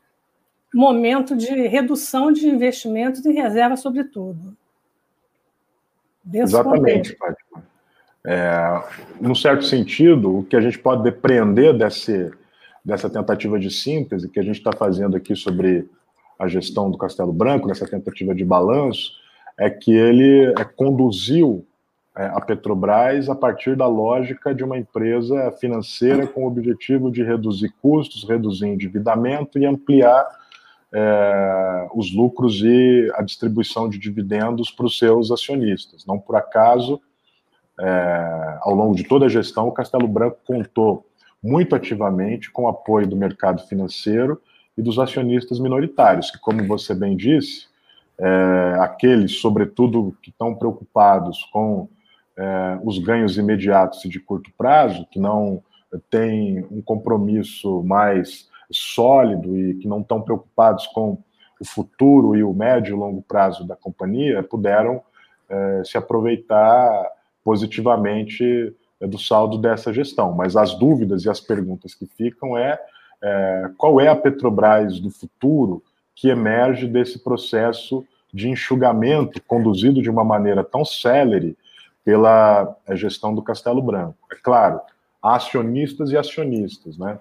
momento 0.74 1.36
de 1.36 1.68
redução 1.68 2.32
de 2.32 2.48
investimentos 2.48 3.26
em 3.26 3.34
reserva, 3.34 3.76
sobretudo. 3.76 4.56
Exatamente, 6.32 7.16
Fátima. 7.18 7.64
É, 8.24 8.84
num 9.20 9.34
certo 9.34 9.66
sentido, 9.66 10.38
o 10.38 10.44
que 10.44 10.56
a 10.56 10.62
gente 10.62 10.78
pode 10.78 11.02
depreender 11.02 11.76
desse, 11.76 12.32
dessa 12.84 13.10
tentativa 13.10 13.60
de 13.60 13.70
síntese 13.70 14.30
que 14.30 14.40
a 14.40 14.44
gente 14.44 14.58
está 14.58 14.72
fazendo 14.72 15.16
aqui 15.16 15.36
sobre 15.36 15.88
a 16.40 16.48
gestão 16.48 16.90
do 16.90 16.98
Castelo 16.98 17.32
Branco, 17.32 17.68
nessa 17.68 17.88
tentativa 17.88 18.34
de 18.34 18.44
balanço, 18.44 19.12
é 19.60 19.70
que 19.70 19.92
ele 19.92 20.54
é, 20.60 20.64
conduziu 20.64 21.66
é, 22.18 22.26
a 22.26 22.42
Petrobras 22.42 23.30
a 23.30 23.36
partir 23.36 23.76
da 23.76 23.88
lógica 23.88 24.54
de 24.54 24.64
uma 24.64 24.78
empresa 24.78 25.52
financeira 25.52 26.26
com 26.26 26.44
o 26.44 26.48
objetivo 26.48 27.12
de 27.12 27.24
reduzir 27.24 27.74
custos, 27.82 28.28
reduzir 28.28 28.68
endividamento 28.68 29.60
e 29.60 29.66
ampliar 29.66 30.28
é, 30.94 31.88
os 31.94 32.14
lucros 32.14 32.62
e 32.64 33.12
a 33.16 33.22
distribuição 33.22 33.88
de 33.88 33.98
dividendos 33.98 34.72
para 34.72 34.88
os 34.88 34.98
seus 34.98 35.32
acionistas. 35.32 36.06
Não 36.06 36.20
por 36.20 36.36
acaso, 36.36 37.00
é, 37.80 38.58
ao 38.62 38.74
longo 38.74 38.96
de 38.96 39.04
toda 39.04 39.28
a 39.28 39.30
gestão, 39.30 39.68
o 39.68 39.72
Castelo 39.72 40.08
Branco 40.08 40.40
contou 40.46 41.06
muito 41.42 41.76
ativamente 41.76 42.52
com 42.52 42.64
o 42.64 42.68
apoio 42.68 43.08
do 43.08 43.16
mercado 43.16 43.64
financeiro 43.68 44.42
e 44.78 44.82
dos 44.82 45.00
acionistas 45.00 45.60
minoritários, 45.60 46.30
que, 46.30 46.40
como 46.40 46.66
você 46.68 46.94
bem 46.94 47.18
disse, 47.18 47.68
é, 48.20 48.78
aqueles, 48.80 49.40
sobretudo, 49.40 50.16
que 50.22 50.30
estão 50.30 50.54
preocupados 50.54 51.44
com 51.52 51.90
é, 52.38 52.80
os 52.84 53.00
ganhos 53.00 53.38
imediatos 53.38 54.06
e 54.06 54.10
de 54.10 54.20
curto 54.20 54.52
prazo, 54.58 55.08
que 55.12 55.20
não 55.20 55.64
têm 56.10 56.66
um 56.72 56.82
compromisso 56.82 57.84
mais 57.84 58.50
sólido 58.72 59.58
e 59.58 59.76
que 59.76 59.88
não 59.88 60.02
estão 60.02 60.22
preocupados 60.22 60.88
com 60.88 61.18
o 61.60 61.66
futuro 61.66 62.36
e 62.36 62.44
o 62.44 62.54
médio 62.54 62.96
e 62.96 63.00
longo 63.00 63.22
prazo 63.22 63.68
da 63.68 63.76
companhia, 63.76 64.42
puderam 64.42 65.02
é, 65.50 65.82
se 65.84 65.98
aproveitar 65.98 67.12
positivamente 67.44 68.74
é, 69.02 69.08
do 69.08 69.18
saldo 69.18 69.58
dessa 69.58 69.92
gestão. 69.92 70.32
Mas 70.32 70.56
as 70.56 70.74
dúvidas 70.76 71.26
e 71.26 71.30
as 71.30 71.40
perguntas 71.40 71.94
que 71.94 72.06
ficam 72.06 72.58
é, 72.58 72.80
é 73.22 73.70
qual 73.78 74.00
é 74.00 74.08
a 74.08 74.16
Petrobras 74.16 75.00
do 75.00 75.10
futuro 75.10 75.84
que 76.16 76.30
emerge 76.30 76.88
desse 76.88 77.20
processo 77.20 78.06
de 78.34 78.48
enxugamento 78.48 79.42
conduzido 79.44 80.02
de 80.02 80.10
uma 80.10 80.24
maneira 80.24 80.64
tão 80.64 80.86
célere 80.86 81.58
pela 82.06 82.76
é, 82.88 82.96
gestão 82.96 83.34
do 83.34 83.42
Castelo 83.42 83.82
Branco. 83.82 84.18
É 84.32 84.36
claro, 84.36 84.80
acionistas 85.22 86.12
e 86.12 86.18
acionistas, 86.18 86.98
né? 86.98 87.20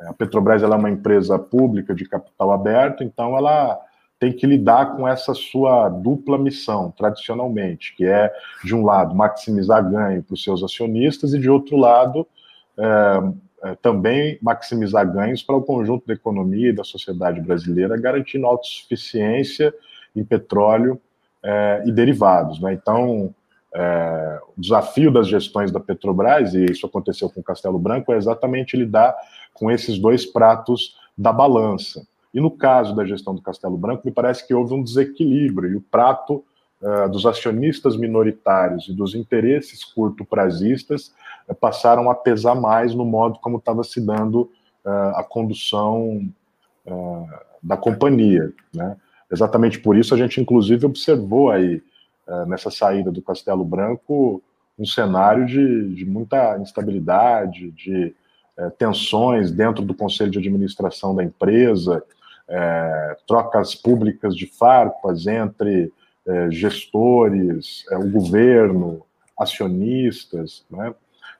A 0.00 0.12
Petrobras 0.12 0.62
é 0.62 0.66
uma 0.66 0.90
empresa 0.90 1.38
pública 1.38 1.92
de 1.92 2.08
capital 2.08 2.52
aberto, 2.52 3.02
então 3.02 3.36
ela 3.36 3.80
tem 4.18 4.32
que 4.32 4.46
lidar 4.46 4.96
com 4.96 5.06
essa 5.06 5.32
sua 5.32 5.88
dupla 5.88 6.36
missão, 6.36 6.92
tradicionalmente, 6.96 7.94
que 7.94 8.04
é, 8.04 8.32
de 8.64 8.74
um 8.74 8.84
lado, 8.84 9.14
maximizar 9.14 9.88
ganho 9.88 10.22
para 10.22 10.34
os 10.34 10.42
seus 10.42 10.62
acionistas 10.62 11.32
e, 11.32 11.38
de 11.38 11.48
outro 11.48 11.76
lado, 11.76 12.26
é, 12.76 13.70
é, 13.70 13.74
também 13.76 14.38
maximizar 14.42 15.10
ganhos 15.12 15.42
para 15.42 15.56
o 15.56 15.62
conjunto 15.62 16.06
da 16.06 16.14
economia 16.14 16.70
e 16.70 16.74
da 16.74 16.84
sociedade 16.84 17.40
brasileira, 17.40 17.96
garantindo 17.96 18.46
autossuficiência 18.46 19.72
em 20.14 20.24
petróleo 20.24 21.00
é, 21.42 21.82
e 21.86 21.92
derivados. 21.92 22.60
Né? 22.60 22.72
Então, 22.72 23.34
é, 23.74 24.40
o 24.56 24.60
desafio 24.60 25.12
das 25.12 25.28
gestões 25.28 25.70
da 25.70 25.78
Petrobras, 25.78 26.54
e 26.54 26.64
isso 26.66 26.86
aconteceu 26.86 27.30
com 27.30 27.40
o 27.40 27.44
Castelo 27.44 27.78
Branco, 27.78 28.12
é 28.12 28.16
exatamente 28.16 28.76
lidar 28.76 29.14
com 29.54 29.70
esses 29.70 29.98
dois 29.98 30.26
pratos 30.26 30.96
da 31.16 31.32
balança. 31.32 32.06
E 32.32 32.40
no 32.40 32.50
caso 32.50 32.94
da 32.94 33.04
gestão 33.04 33.34
do 33.34 33.42
Castelo 33.42 33.76
Branco, 33.76 34.02
me 34.04 34.12
parece 34.12 34.46
que 34.46 34.54
houve 34.54 34.74
um 34.74 34.82
desequilíbrio, 34.82 35.70
e 35.70 35.76
o 35.76 35.80
prato 35.80 36.44
uh, 36.82 37.08
dos 37.10 37.26
acionistas 37.26 37.96
minoritários 37.96 38.88
e 38.88 38.92
dos 38.92 39.14
interesses 39.14 39.84
curto-prazistas 39.84 41.12
uh, 41.48 41.54
passaram 41.54 42.10
a 42.10 42.14
pesar 42.14 42.54
mais 42.54 42.94
no 42.94 43.04
modo 43.04 43.38
como 43.40 43.58
estava 43.58 43.82
se 43.82 44.00
dando 44.00 44.50
uh, 44.84 45.16
a 45.16 45.24
condução 45.24 46.28
da 47.62 47.76
companhia. 47.76 48.50
Né? 48.72 48.96
Exatamente 49.30 49.78
por 49.78 49.94
isso 49.94 50.14
a 50.14 50.16
gente, 50.16 50.40
inclusive, 50.40 50.86
observou 50.86 51.50
aí, 51.50 51.82
nessa 52.46 52.70
saída 52.70 53.10
do 53.10 53.20
Castelo 53.20 53.62
Branco, 53.62 54.42
um 54.78 54.86
cenário 54.86 55.44
de, 55.44 55.94
de 55.94 56.06
muita 56.06 56.56
instabilidade, 56.58 57.70
de 57.72 58.14
tensões 58.78 59.50
dentro 59.50 59.84
do 59.84 59.92
conselho 59.92 60.30
de 60.30 60.38
administração 60.38 61.14
da 61.14 61.22
empresa, 61.22 62.02
é, 62.48 63.16
trocas 63.26 63.74
públicas 63.74 64.34
de 64.34 64.46
farpas 64.46 65.26
entre 65.26 65.92
é, 66.26 66.50
gestores, 66.50 67.84
é, 67.90 67.96
o 67.96 68.10
governo, 68.10 69.02
acionistas, 69.38 70.64
né? 70.70 70.94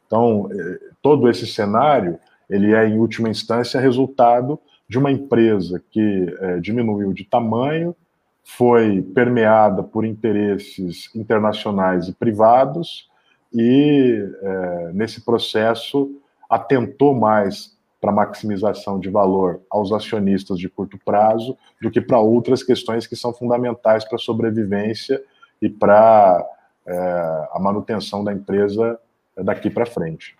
Então, 0.06 0.48
é, 0.50 0.78
todo 1.02 1.28
esse 1.28 1.46
cenário, 1.46 2.18
ele 2.48 2.74
é, 2.74 2.86
em 2.88 2.98
última 2.98 3.28
instância, 3.28 3.80
resultado 3.80 4.58
de 4.88 4.98
uma 4.98 5.10
empresa 5.10 5.82
que 5.90 6.34
é, 6.40 6.58
diminuiu 6.60 7.12
de 7.12 7.24
tamanho, 7.24 7.94
foi 8.42 9.02
permeada 9.02 9.82
por 9.82 10.06
interesses 10.06 11.14
internacionais 11.14 12.08
e 12.08 12.14
privados, 12.14 13.08
e, 13.52 14.26
é, 14.42 14.90
nesse 14.94 15.22
processo, 15.22 16.10
atentou 16.48 17.14
mais 17.14 17.77
para 18.00 18.12
maximização 18.12 18.98
de 18.98 19.10
valor 19.10 19.60
aos 19.68 19.92
acionistas 19.92 20.58
de 20.58 20.68
curto 20.68 20.98
prazo 21.04 21.56
do 21.82 21.90
que 21.90 22.00
para 22.00 22.18
outras 22.18 22.62
questões 22.62 23.06
que 23.06 23.16
são 23.16 23.32
fundamentais 23.32 24.04
para 24.04 24.16
a 24.16 24.20
sobrevivência 24.20 25.22
e 25.60 25.68
para 25.68 26.46
é, 26.86 27.48
a 27.52 27.58
manutenção 27.60 28.22
da 28.22 28.32
empresa 28.32 28.98
daqui 29.36 29.68
para 29.68 29.86
frente. 29.86 30.36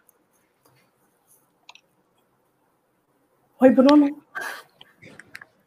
Oi, 3.61 3.71
Bruno. 3.71 4.23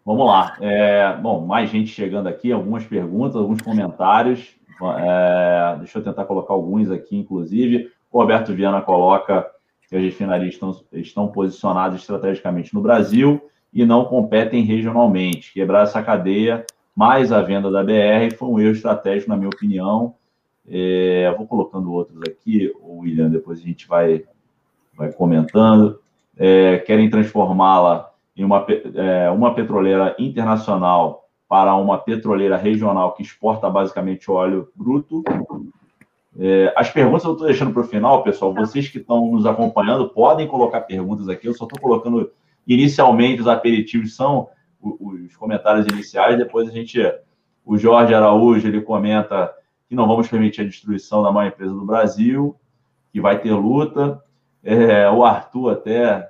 Vamos 0.05 0.25
lá. 0.25 0.57
É, 0.61 1.13
bom, 1.17 1.45
mais 1.45 1.69
gente 1.69 1.89
chegando 1.89 2.27
aqui, 2.27 2.51
algumas 2.51 2.85
perguntas, 2.85 3.35
alguns 3.35 3.61
comentários. 3.61 4.55
É, 4.97 5.75
deixa 5.79 5.99
eu 5.99 6.03
tentar 6.03 6.23
colocar 6.23 6.53
alguns 6.53 6.89
aqui, 6.89 7.17
inclusive. 7.17 7.91
O 8.09 8.19
Roberto 8.19 8.53
Viana 8.53 8.81
coloca 8.81 9.50
que 9.91 9.97
as 9.97 10.03
refinarias 10.03 10.53
estão, 10.53 10.81
estão 10.93 11.27
posicionadas 11.27 11.99
estrategicamente 11.99 12.73
no 12.73 12.79
Brasil 12.79 13.41
e 13.73 13.85
não 13.85 14.05
competem 14.05 14.63
regionalmente. 14.63 15.53
Quebrar 15.53 15.83
essa 15.83 16.01
cadeia, 16.01 16.65
mais 16.95 17.33
a 17.33 17.41
venda 17.41 17.69
da 17.69 17.83
BR, 17.83 18.33
foi 18.37 18.47
um 18.47 18.57
erro 18.57 18.71
estratégico, 18.71 19.29
na 19.29 19.35
minha 19.35 19.49
opinião. 19.49 20.15
É, 20.65 21.33
vou 21.37 21.45
colocando 21.45 21.91
outros 21.91 22.21
aqui, 22.21 22.71
o 22.79 22.99
William, 22.99 23.29
depois 23.29 23.59
a 23.59 23.63
gente 23.63 23.85
vai, 23.85 24.23
vai 24.95 25.11
comentando. 25.11 25.99
É, 26.37 26.77
querem 26.77 27.09
transformá-la 27.09 28.13
em 28.37 28.45
uma, 28.45 28.65
é, 28.95 29.29
uma 29.29 29.53
petroleira 29.53 30.15
internacional 30.17 31.27
para 31.49 31.75
uma 31.75 31.97
petroleira 31.97 32.55
regional 32.55 33.11
que 33.11 33.23
exporta 33.23 33.69
basicamente 33.69 34.31
óleo 34.31 34.69
bruto 34.73 35.21
é, 36.39 36.73
as 36.77 36.89
perguntas 36.89 37.23
eu 37.25 37.33
estou 37.33 37.47
deixando 37.47 37.73
para 37.73 37.81
o 37.81 37.87
final, 37.87 38.23
pessoal. 38.23 38.53
Vocês 38.53 38.87
que 38.87 38.99
estão 38.99 39.31
nos 39.31 39.45
acompanhando 39.45 40.09
podem 40.09 40.47
colocar 40.47 40.81
perguntas 40.81 41.27
aqui. 41.27 41.47
Eu 41.47 41.53
só 41.53 41.65
estou 41.65 41.79
colocando 41.79 42.31
inicialmente 42.65 43.41
os 43.41 43.47
aperitivos 43.47 44.15
são 44.15 44.49
os 44.81 45.35
comentários 45.35 45.85
iniciais. 45.87 46.37
Depois 46.37 46.69
a 46.69 46.71
gente, 46.71 46.99
o 47.65 47.77
Jorge 47.77 48.13
Araújo, 48.13 48.67
ele 48.67 48.81
comenta 48.81 49.53
que 49.89 49.95
não 49.95 50.07
vamos 50.07 50.27
permitir 50.27 50.61
a 50.61 50.65
destruição 50.65 51.21
da 51.21 51.31
maior 51.31 51.49
empresa 51.49 51.73
do 51.73 51.85
Brasil, 51.85 52.55
que 53.11 53.19
vai 53.19 53.39
ter 53.39 53.53
luta. 53.53 54.23
É, 54.63 55.09
o 55.09 55.25
Arthur 55.25 55.71
até 55.71 56.29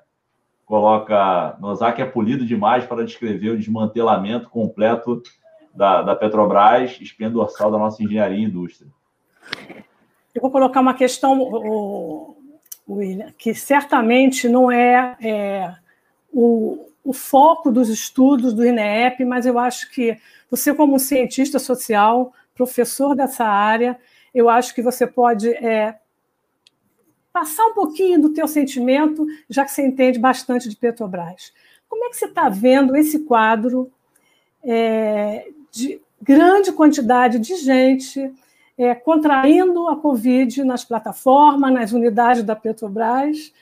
coloca 0.65 1.57
Nozak 1.59 2.01
é 2.01 2.05
polido 2.05 2.45
demais 2.45 2.85
para 2.85 3.05
descrever 3.05 3.49
o 3.49 3.57
desmantelamento 3.57 4.49
completo 4.49 5.21
da, 5.75 6.01
da 6.01 6.15
Petrobras, 6.15 6.97
espinha 6.99 7.29
dorsal 7.29 7.69
da 7.69 7.77
nossa 7.77 8.01
engenharia 8.01 8.37
e 8.37 8.43
indústria. 8.43 8.89
Eu 10.33 10.41
vou 10.41 10.51
colocar 10.51 10.79
uma 10.79 10.93
questão, 10.93 12.35
William, 12.87 13.33
que 13.37 13.53
certamente 13.53 14.47
não 14.47 14.71
é, 14.71 15.17
é 15.21 15.75
o, 16.31 16.87
o, 17.03 17.11
foco 17.11 17.71
dos 17.71 17.89
estudos 17.89 18.53
do 18.53 18.65
INEP, 18.65 19.25
mas 19.25 19.45
eu 19.45 19.59
acho 19.59 19.89
que 19.91 20.17
você, 20.49 20.73
como 20.73 20.99
cientista 20.99 21.59
social, 21.59 22.33
professor 22.55 23.15
dessa 23.15 23.45
área, 23.45 23.99
eu 24.33 24.49
acho 24.49 24.73
que 24.73 24.81
você 24.81 25.05
pode 25.05 25.49
é, 25.49 25.97
passar 27.33 27.65
um 27.65 27.73
pouquinho 27.73 28.21
do 28.21 28.33
teu 28.33 28.47
sentimento, 28.47 29.25
já 29.49 29.65
que 29.65 29.71
você 29.71 29.85
entende 29.85 30.17
bastante 30.17 30.69
de 30.69 30.75
Petrobras. 30.75 31.53
Como 31.89 32.05
é 32.05 32.09
que 32.09 32.17
você 32.17 32.25
está 32.25 32.47
vendo 32.47 32.95
esse 32.95 33.19
quadro 33.19 33.91
é, 34.63 35.49
de 35.71 36.01
grande 36.21 36.71
quantidade 36.71 37.39
de 37.39 37.55
gente 37.55 38.31
é, 38.81 38.95
contraindo 38.95 39.87
a 39.89 39.95
Covid 39.95 40.63
nas 40.63 40.83
plataformas, 40.83 41.71
nas 41.71 41.91
unidades 41.91 42.41
da 42.41 42.55
Petrobras, 42.55 43.53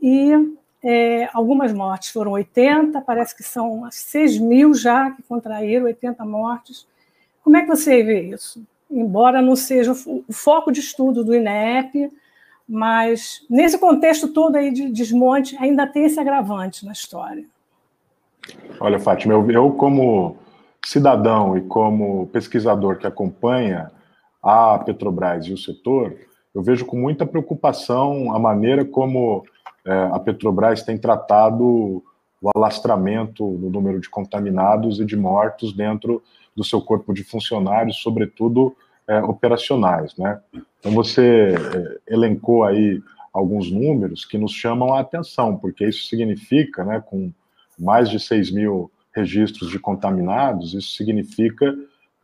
e 0.00 0.30
é, 0.80 1.28
algumas 1.32 1.72
mortes. 1.72 2.10
Foram 2.10 2.30
80, 2.30 3.00
parece 3.00 3.36
que 3.36 3.42
são 3.42 3.88
6 3.90 4.38
mil 4.38 4.72
já 4.72 5.10
que 5.10 5.24
contraíram, 5.24 5.86
80 5.86 6.24
mortes. 6.24 6.86
Como 7.42 7.56
é 7.56 7.62
que 7.62 7.66
você 7.66 8.00
vê 8.04 8.20
isso? 8.20 8.62
Embora 8.88 9.42
não 9.42 9.56
seja 9.56 9.90
o 9.90 10.32
foco 10.32 10.70
de 10.70 10.78
estudo 10.78 11.24
do 11.24 11.34
INEP, 11.34 12.08
mas 12.68 13.44
nesse 13.50 13.76
contexto 13.76 14.28
todo 14.28 14.54
aí 14.54 14.70
de 14.70 14.88
desmonte, 14.88 15.56
ainda 15.58 15.84
tem 15.84 16.04
esse 16.04 16.20
agravante 16.20 16.86
na 16.86 16.92
história. 16.92 17.44
Olha, 18.78 19.00
Fátima, 19.00 19.34
eu, 19.34 19.50
eu 19.50 19.72
como 19.72 20.36
cidadão 20.86 21.58
e 21.58 21.60
como 21.62 22.28
pesquisador 22.28 22.98
que 22.98 23.06
acompanha 23.06 23.90
a 24.42 24.78
Petrobras 24.78 25.46
e 25.46 25.52
o 25.52 25.58
setor, 25.58 26.16
eu 26.54 26.62
vejo 26.62 26.84
com 26.84 26.96
muita 26.96 27.26
preocupação 27.26 28.34
a 28.34 28.38
maneira 28.38 28.84
como 28.84 29.44
é, 29.84 29.92
a 30.12 30.18
Petrobras 30.18 30.82
tem 30.82 30.98
tratado 30.98 32.02
o 32.42 32.50
alastramento 32.54 33.44
no 33.44 33.70
número 33.70 34.00
de 34.00 34.08
contaminados 34.08 34.98
e 34.98 35.04
de 35.04 35.16
mortos 35.16 35.72
dentro 35.72 36.22
do 36.56 36.64
seu 36.64 36.80
corpo 36.80 37.12
de 37.12 37.22
funcionários, 37.22 37.98
sobretudo 38.02 38.74
é, 39.06 39.22
operacionais. 39.22 40.16
Né? 40.16 40.40
Então, 40.78 40.92
você 40.92 41.54
é, 41.54 42.14
elencou 42.14 42.64
aí 42.64 43.00
alguns 43.32 43.70
números 43.70 44.24
que 44.24 44.38
nos 44.38 44.52
chamam 44.52 44.94
a 44.94 45.00
atenção, 45.00 45.56
porque 45.56 45.86
isso 45.86 46.08
significa, 46.08 46.84
né, 46.84 47.00
com 47.04 47.30
mais 47.78 48.10
de 48.10 48.18
6 48.18 48.50
mil 48.50 48.90
registros 49.14 49.70
de 49.70 49.78
contaminados, 49.78 50.74
isso 50.74 50.96
significa 50.96 51.76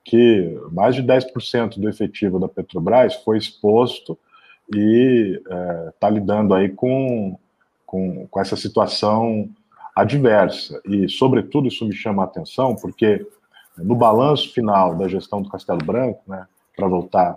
que 0.06 0.56
mais 0.70 0.94
de 0.94 1.02
10% 1.02 1.80
do 1.80 1.88
efetivo 1.88 2.38
da 2.38 2.48
Petrobras 2.48 3.16
foi 3.16 3.38
exposto 3.38 4.16
e 4.72 5.42
está 5.88 6.06
é, 6.06 6.10
lidando 6.10 6.54
aí 6.54 6.68
com, 6.68 7.36
com, 7.84 8.26
com, 8.28 8.40
essa 8.40 8.54
situação 8.56 9.48
adversa. 9.96 10.80
E, 10.84 11.08
sobretudo, 11.08 11.66
isso 11.66 11.84
me 11.84 11.92
chama 11.92 12.22
a 12.22 12.26
atenção, 12.26 12.76
porque 12.76 13.26
no 13.76 13.96
balanço 13.96 14.52
final 14.54 14.94
da 14.94 15.08
gestão 15.08 15.42
do 15.42 15.48
Castelo 15.48 15.84
Branco, 15.84 16.22
né, 16.28 16.46
para 16.76 16.86
voltar 16.86 17.36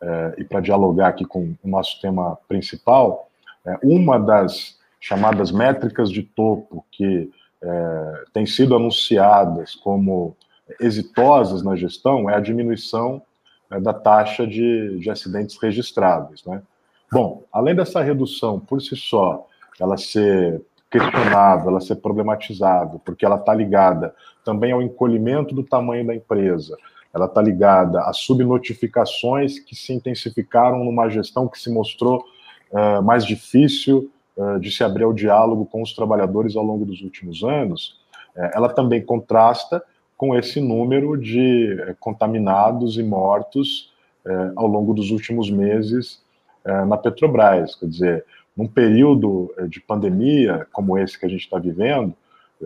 é, 0.00 0.34
e 0.38 0.44
para 0.44 0.60
dialogar 0.60 1.08
aqui 1.08 1.24
com 1.26 1.54
o 1.62 1.68
nosso 1.68 2.00
tema 2.00 2.38
principal, 2.48 3.28
é, 3.66 3.78
uma 3.82 4.18
das 4.18 4.78
chamadas 4.98 5.52
métricas 5.52 6.10
de 6.10 6.22
topo 6.22 6.82
que 6.90 7.30
é, 7.62 8.24
têm 8.32 8.46
sido 8.46 8.74
anunciadas 8.74 9.74
como 9.74 10.34
exitosas 10.80 11.62
na 11.62 11.76
gestão 11.76 12.28
é 12.28 12.34
a 12.34 12.40
diminuição 12.40 13.22
né, 13.70 13.80
da 13.80 13.92
taxa 13.92 14.46
de, 14.46 14.98
de 14.98 15.10
acidentes 15.10 15.56
registrados. 15.60 16.44
Né? 16.44 16.62
Bom, 17.10 17.44
além 17.52 17.74
dessa 17.74 18.02
redução 18.02 18.58
por 18.58 18.80
si 18.80 18.96
só, 18.96 19.46
ela 19.78 19.96
ser 19.96 20.60
questionável, 20.90 21.70
ela 21.70 21.80
ser 21.80 21.96
problematizável, 21.96 23.00
porque 23.04 23.24
ela 23.24 23.36
está 23.36 23.52
ligada 23.52 24.14
também 24.44 24.72
ao 24.72 24.82
encolhimento 24.82 25.54
do 25.54 25.62
tamanho 25.62 26.06
da 26.06 26.14
empresa, 26.14 26.76
ela 27.12 27.26
está 27.26 27.40
ligada 27.40 28.02
a 28.02 28.12
subnotificações 28.12 29.58
que 29.58 29.74
se 29.74 29.92
intensificaram 29.92 30.84
numa 30.84 31.08
gestão 31.08 31.48
que 31.48 31.58
se 31.58 31.72
mostrou 31.72 32.24
uh, 32.70 33.02
mais 33.02 33.24
difícil 33.24 34.10
uh, 34.36 34.60
de 34.60 34.70
se 34.70 34.84
abrir 34.84 35.04
ao 35.04 35.12
diálogo 35.12 35.64
com 35.64 35.82
os 35.82 35.94
trabalhadores 35.94 36.56
ao 36.56 36.62
longo 36.62 36.84
dos 36.84 37.00
últimos 37.00 37.42
anos, 37.42 37.98
uh, 38.36 38.50
ela 38.52 38.68
também 38.68 39.02
contrasta 39.02 39.82
com 40.16 40.34
esse 40.34 40.60
número 40.60 41.16
de 41.16 41.78
eh, 41.80 41.94
contaminados 42.00 42.96
e 42.96 43.02
mortos 43.02 43.92
eh, 44.24 44.52
ao 44.56 44.66
longo 44.66 44.94
dos 44.94 45.10
últimos 45.10 45.50
meses 45.50 46.22
eh, 46.64 46.84
na 46.84 46.96
Petrobras. 46.96 47.74
Quer 47.74 47.86
dizer, 47.86 48.24
num 48.56 48.66
período 48.66 49.52
de 49.68 49.80
pandemia 49.80 50.66
como 50.72 50.96
esse 50.96 51.18
que 51.18 51.26
a 51.26 51.28
gente 51.28 51.42
está 51.42 51.58
vivendo, 51.58 52.14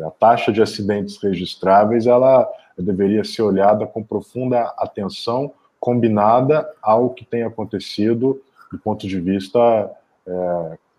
a 0.07 0.11
taxa 0.11 0.53
de 0.53 0.63
acidentes 0.63 1.21
registráveis 1.21 2.07
ela 2.07 2.49
deveria 2.79 3.25
ser 3.25 3.43
olhada 3.43 3.85
com 3.87 4.03
profunda 4.03 4.73
atenção, 4.79 5.53
combinada 5.81 6.71
ao 6.81 7.11
que 7.11 7.25
tem 7.25 7.43
acontecido 7.43 8.41
do 8.71 8.79
ponto 8.79 9.09
de 9.09 9.21
vista 9.21 9.91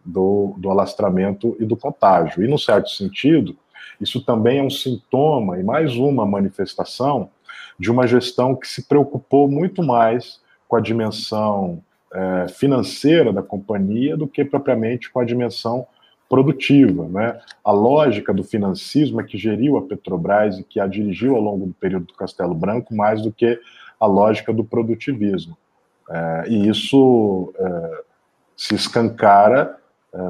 do, 0.03 0.53
do 0.57 0.69
alastramento 0.69 1.55
e 1.57 1.63
do 1.63 1.77
contágio. 1.77 2.43
E, 2.43 2.47
num 2.49 2.57
certo 2.57 2.89
sentido, 2.89 3.55
isso 3.99 4.23
também 4.23 4.59
é 4.59 4.63
um 4.63 4.69
sintoma 4.69 5.59
e 5.59 5.63
mais 5.63 5.95
uma 5.95 6.25
manifestação 6.25 7.29
de 7.77 7.89
uma 7.89 8.07
gestão 8.07 8.55
que 8.55 8.67
se 8.67 8.87
preocupou 8.87 9.49
muito 9.49 9.83
mais 9.83 10.39
com 10.67 10.75
a 10.75 10.81
dimensão 10.81 11.83
é, 12.13 12.47
financeira 12.47 13.33
da 13.33 13.41
companhia 13.41 14.15
do 14.15 14.27
que 14.27 14.45
propriamente 14.45 15.11
com 15.11 15.19
a 15.19 15.25
dimensão 15.25 15.87
produtiva. 16.29 17.07
Né? 17.09 17.39
A 17.63 17.71
lógica 17.71 18.33
do 18.33 18.43
financismo 18.43 19.19
é 19.19 19.23
que 19.23 19.37
geriu 19.37 19.77
a 19.77 19.81
Petrobras 19.81 20.59
e 20.59 20.63
que 20.63 20.79
a 20.79 20.87
dirigiu 20.87 21.35
ao 21.35 21.41
longo 21.41 21.67
do 21.67 21.73
período 21.73 22.05
do 22.05 22.13
Castelo 22.13 22.53
Branco 22.53 22.95
mais 22.95 23.21
do 23.21 23.31
que 23.31 23.59
a 23.99 24.05
lógica 24.05 24.53
do 24.53 24.63
produtivismo. 24.63 25.57
É, 26.09 26.43
e 26.47 26.69
isso 26.69 27.53
é, 27.57 28.01
se 28.55 28.75
escancara 28.75 29.77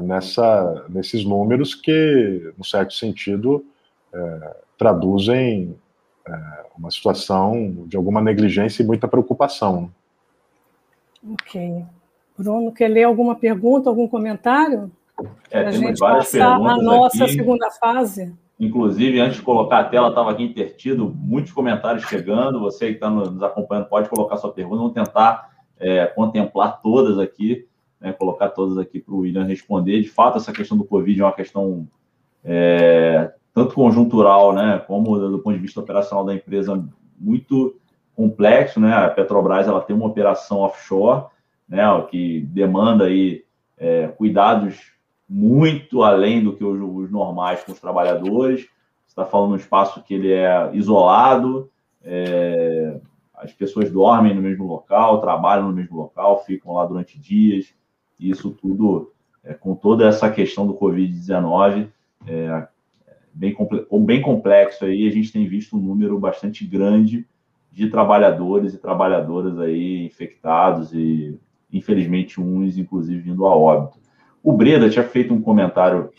nessa, 0.02 0.84
nesses 0.88 1.24
números 1.24 1.74
que, 1.74 2.52
no 2.56 2.64
certo 2.64 2.94
sentido, 2.94 3.64
é, 4.12 4.56
traduzem 4.78 5.76
é, 6.26 6.32
uma 6.78 6.90
situação 6.90 7.84
de 7.86 7.96
alguma 7.96 8.20
negligência 8.20 8.82
e 8.82 8.86
muita 8.86 9.08
preocupação. 9.08 9.90
Ok. 11.32 11.84
Bruno, 12.36 12.72
quer 12.72 12.88
ler 12.88 13.04
alguma 13.04 13.34
pergunta, 13.34 13.88
algum 13.88 14.08
comentário? 14.08 14.90
É, 15.50 15.60
Para 15.60 15.68
a 15.68 15.72
gente 15.72 15.98
passar 15.98 16.54
a 16.54 16.76
nossa 16.76 17.24
aqui. 17.24 17.34
segunda 17.34 17.70
fase. 17.72 18.34
Inclusive, 18.58 19.20
antes 19.20 19.36
de 19.36 19.42
colocar 19.42 19.80
a 19.80 19.84
tela, 19.84 20.08
estava 20.08 20.30
aqui 20.30 20.44
intertido, 20.44 21.12
muitos 21.14 21.52
comentários 21.52 22.04
chegando. 22.04 22.60
Você 22.60 22.88
que 22.88 22.94
está 22.94 23.10
nos 23.10 23.42
acompanhando 23.42 23.88
pode 23.88 24.08
colocar 24.08 24.36
sua 24.36 24.52
pergunta. 24.52 24.76
Vamos 24.76 24.92
tentar 24.92 25.50
é, 25.78 26.06
contemplar 26.06 26.80
todas 26.80 27.18
aqui 27.18 27.66
né, 28.02 28.12
colocar 28.12 28.48
todas 28.48 28.76
aqui 28.76 29.00
para 29.00 29.14
o 29.14 29.18
William 29.18 29.44
responder. 29.44 30.02
De 30.02 30.08
fato, 30.08 30.38
essa 30.38 30.52
questão 30.52 30.76
do 30.76 30.84
Covid 30.84 31.20
é 31.20 31.24
uma 31.24 31.32
questão 31.32 31.86
é, 32.44 33.32
tanto 33.54 33.74
conjuntural, 33.74 34.52
né, 34.52 34.82
como 34.86 35.18
do 35.18 35.38
ponto 35.38 35.54
de 35.54 35.62
vista 35.62 35.80
operacional 35.80 36.24
da 36.24 36.34
empresa, 36.34 36.84
muito 37.18 37.76
complexo, 38.14 38.80
né? 38.80 38.92
A 38.92 39.08
Petrobras 39.08 39.68
ela 39.68 39.80
tem 39.80 39.94
uma 39.94 40.06
operação 40.06 40.58
offshore, 40.58 41.26
né, 41.68 41.84
que 42.10 42.40
demanda 42.40 43.04
aí 43.04 43.44
é, 43.78 44.08
cuidados 44.08 44.92
muito 45.28 46.02
além 46.02 46.42
do 46.42 46.54
que 46.54 46.64
os, 46.64 46.78
os 46.80 47.10
normais 47.10 47.62
com 47.62 47.72
os 47.72 47.80
trabalhadores. 47.80 48.62
Você 49.06 49.12
está 49.12 49.24
falando 49.24 49.50
de 49.50 49.54
um 49.54 49.58
espaço 49.58 50.02
que 50.02 50.14
ele 50.14 50.32
é 50.32 50.70
isolado, 50.74 51.70
é, 52.02 53.00
as 53.34 53.52
pessoas 53.52 53.90
dormem 53.90 54.34
no 54.34 54.42
mesmo 54.42 54.66
local, 54.66 55.20
trabalham 55.20 55.68
no 55.68 55.72
mesmo 55.72 55.96
local, 55.96 56.44
ficam 56.44 56.74
lá 56.74 56.84
durante 56.84 57.18
dias. 57.18 57.74
Isso 58.22 58.50
tudo, 58.50 59.12
é, 59.44 59.54
com 59.54 59.74
toda 59.74 60.06
essa 60.06 60.30
questão 60.30 60.66
do 60.66 60.74
Covid-19, 60.74 61.88
é, 62.26 62.68
bem, 63.32 63.56
bem 64.04 64.20
complexo 64.20 64.84
aí, 64.84 65.06
a 65.06 65.10
gente 65.10 65.32
tem 65.32 65.46
visto 65.46 65.76
um 65.76 65.80
número 65.80 66.18
bastante 66.18 66.64
grande 66.64 67.26
de 67.70 67.88
trabalhadores 67.88 68.74
e 68.74 68.78
trabalhadoras 68.78 69.58
aí 69.58 70.04
infectados 70.04 70.92
e, 70.92 71.38
infelizmente, 71.72 72.40
uns, 72.40 72.76
inclusive, 72.76 73.20
vindo 73.20 73.46
a 73.46 73.56
óbito. 73.56 73.98
O 74.42 74.52
Breda 74.52 74.90
tinha 74.90 75.04
feito 75.04 75.32
um 75.32 75.40
comentário 75.40 76.10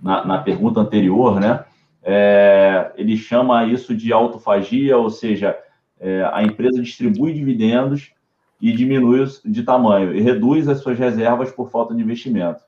na, 0.00 0.24
na 0.24 0.38
pergunta 0.38 0.80
anterior, 0.80 1.40
né? 1.40 1.64
É, 2.02 2.92
ele 2.96 3.16
chama 3.16 3.64
isso 3.64 3.96
de 3.96 4.12
autofagia, 4.12 4.96
ou 4.96 5.10
seja, 5.10 5.58
é, 5.98 6.28
a 6.32 6.42
empresa 6.44 6.80
distribui 6.80 7.32
dividendos 7.32 8.12
e 8.60 8.72
diminui 8.72 9.26
de 9.44 9.62
tamanho 9.62 10.14
e 10.14 10.20
reduz 10.20 10.68
as 10.68 10.78
suas 10.78 10.98
reservas 10.98 11.50
por 11.50 11.70
falta 11.70 11.94
de 11.94 12.02
investimento. 12.02 12.62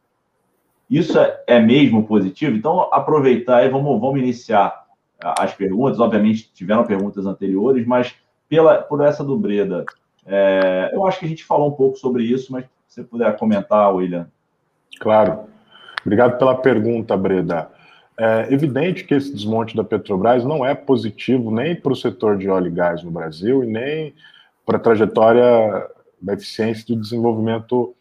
Isso 0.90 1.18
é, 1.18 1.42
é 1.46 1.60
mesmo 1.60 2.06
positivo? 2.06 2.56
Então, 2.56 2.88
aproveitar 2.92 3.64
e 3.64 3.68
vamos, 3.68 4.00
vamos 4.00 4.20
iniciar 4.20 4.86
as 5.20 5.52
perguntas. 5.54 6.00
Obviamente, 6.00 6.50
tiveram 6.52 6.84
perguntas 6.84 7.26
anteriores, 7.26 7.86
mas 7.86 8.14
pela, 8.48 8.78
por 8.78 9.02
essa 9.04 9.22
do 9.22 9.36
Breda, 9.36 9.84
é, 10.26 10.90
eu 10.92 11.06
acho 11.06 11.18
que 11.18 11.26
a 11.26 11.28
gente 11.28 11.44
falou 11.44 11.68
um 11.68 11.74
pouco 11.74 11.98
sobre 11.98 12.22
isso, 12.24 12.52
mas 12.52 12.64
se 12.86 12.96
você 12.96 13.04
puder 13.04 13.36
comentar, 13.36 13.94
William. 13.94 14.28
Claro. 15.00 15.40
Obrigado 16.00 16.38
pela 16.38 16.54
pergunta, 16.54 17.16
Breda. 17.16 17.70
É 18.18 18.52
evidente 18.52 19.04
que 19.04 19.14
esse 19.14 19.32
desmonte 19.32 19.76
da 19.76 19.84
Petrobras 19.84 20.44
não 20.44 20.64
é 20.64 20.74
positivo 20.74 21.50
nem 21.50 21.76
para 21.76 21.92
o 21.92 21.96
setor 21.96 22.36
de 22.36 22.48
óleo 22.48 22.66
e 22.66 22.70
gás 22.70 23.02
no 23.02 23.10
Brasil 23.10 23.62
e 23.62 23.66
nem 23.66 24.14
para 24.68 24.76
a 24.76 24.80
trajetória 24.80 25.88
da 26.20 26.34
eficiência 26.34 26.84
do 26.94 27.00
desenvolvimento 27.00 27.94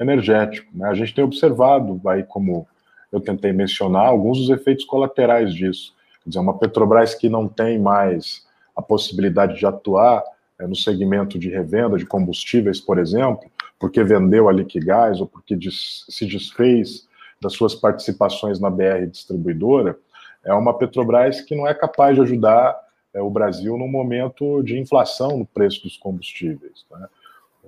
energético. 0.00 0.66
Né? 0.74 0.88
A 0.88 0.94
gente 0.94 1.14
tem 1.14 1.22
observado, 1.22 2.00
aí 2.06 2.22
como 2.22 2.66
eu 3.12 3.20
tentei 3.20 3.52
mencionar, 3.52 4.06
alguns 4.06 4.38
dos 4.38 4.48
efeitos 4.48 4.86
colaterais 4.86 5.52
disso. 5.52 5.94
Quer 6.22 6.30
dizer, 6.30 6.40
uma 6.40 6.58
Petrobras 6.58 7.14
que 7.14 7.28
não 7.28 7.46
tem 7.46 7.78
mais 7.78 8.46
a 8.74 8.80
possibilidade 8.80 9.58
de 9.58 9.66
atuar 9.66 10.24
é, 10.58 10.66
no 10.66 10.74
segmento 10.74 11.38
de 11.38 11.50
revenda 11.50 11.98
de 11.98 12.06
combustíveis, 12.06 12.80
por 12.80 12.98
exemplo, 12.98 13.44
porque 13.78 14.02
vendeu 14.02 14.48
a 14.48 14.52
Liquigás 14.52 15.20
ou 15.20 15.26
porque 15.26 15.54
des 15.54 16.06
se 16.08 16.24
desfez 16.24 17.06
das 17.38 17.52
suas 17.52 17.74
participações 17.74 18.58
na 18.58 18.70
BR 18.70 19.06
distribuidora, 19.10 19.98
é 20.42 20.54
uma 20.54 20.72
Petrobras 20.72 21.42
que 21.42 21.54
não 21.54 21.68
é 21.68 21.74
capaz 21.74 22.14
de 22.14 22.22
ajudar 22.22 22.74
é, 23.14 23.22
o 23.22 23.30
Brasil 23.30 23.78
num 23.78 23.88
momento 23.88 24.62
de 24.62 24.78
inflação 24.78 25.38
no 25.38 25.46
preço 25.46 25.82
dos 25.84 25.96
combustíveis. 25.96 26.84
Né? 26.90 27.06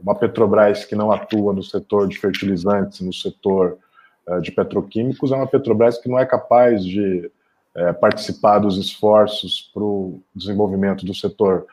Uma 0.03 0.15
Petrobras 0.15 0.85
que 0.85 0.95
não 0.95 1.11
atua 1.11 1.53
no 1.53 1.63
setor 1.63 2.09
de 2.09 2.19
fertilizantes, 2.19 3.01
no 3.01 3.13
setor 3.13 3.79
uh, 4.27 4.41
de 4.41 4.53
petroquímicos, 4.53 5.33
é 5.33 5.37
uma 5.37 5.47
Petrobras 5.47 5.99
que 5.99 6.09
não 6.09 6.19
é 6.19 6.27
capaz 6.27 6.85
de 6.85 7.31
uh, 7.75 7.95
participar 8.01 8.59
dos 8.59 8.77
esforços 8.77 9.71
para 9.73 9.83
o 9.83 10.21
desenvolvimento 10.35 11.07
do 11.07 11.15
setor 11.15 11.67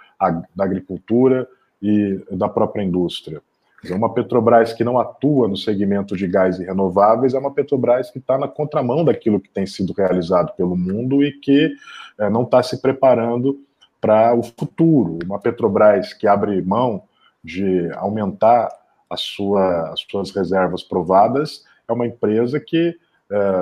da 0.56 0.64
agricultura 0.64 1.46
e 1.82 2.24
da 2.32 2.48
própria 2.48 2.82
indústria. 2.82 3.42
Uma 3.92 4.14
Petrobras 4.14 4.74
que 4.74 4.84
não 4.84 4.98
atua 4.98 5.48
no 5.48 5.58
segmento 5.58 6.16
de 6.16 6.28
gás 6.28 6.60
e 6.60 6.64
renováveis 6.64 7.34
é 7.34 7.40
uma 7.40 7.54
Petrobras 7.54 8.10
que 8.10 8.20
está 8.20 8.38
na 8.38 8.48
contramão 8.48 9.04
daquilo 9.04 9.40
que 9.40 9.50
tem 9.50 9.66
sido 9.66 9.94
realizado 9.94 10.54
pelo 10.56 10.76
mundo 10.76 11.24
e 11.24 11.32
que 11.32 11.74
é, 12.18 12.30
não 12.30 12.44
está 12.44 12.64
se 12.64 12.82
preparando 12.82 13.60
para 14.00 14.34
o 14.34 14.44
futuro. 14.44 15.20
Uma 15.26 15.40
Petrobras 15.40 16.14
que 16.14 16.28
abre 16.28 16.62
mão 16.62 17.04
de 17.44 17.90
aumentar 17.96 18.70
sua, 19.18 19.90
as 19.90 20.02
suas 20.10 20.32
reservas 20.32 20.84
provadas 20.84 21.64
é 21.88 21.94
uma 21.94 22.08
empresa 22.08 22.60
que 22.60 22.98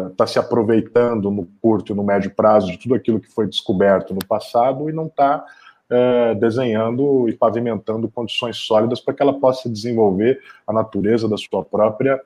está 0.10 0.24
é, 0.24 0.28
se 0.28 0.40
aproveitando 0.40 1.32
no 1.32 1.48
curto 1.62 1.94
e 1.94 1.96
no 1.96 2.04
médio 2.04 2.32
prazo 2.32 2.72
de 2.72 2.78
tudo 2.78 2.96
aquilo 2.96 3.20
que 3.20 3.32
foi 3.32 3.48
descoberto 3.48 4.14
no 4.14 4.26
passado 4.26 4.90
e 4.90 4.94
não 4.94 5.08
está 5.08 5.44
é, 5.92 6.34
desenhando 6.36 7.28
e 7.28 7.34
pavimentando 7.34 8.10
condições 8.10 8.56
sólidas 8.56 9.02
para 9.02 9.14
que 9.14 9.22
ela 9.22 9.38
possa 9.38 9.70
desenvolver 9.70 10.40
a 10.66 10.72
natureza 10.72 11.28
da 11.28 11.36
sua 11.36 11.66
própria 11.66 12.20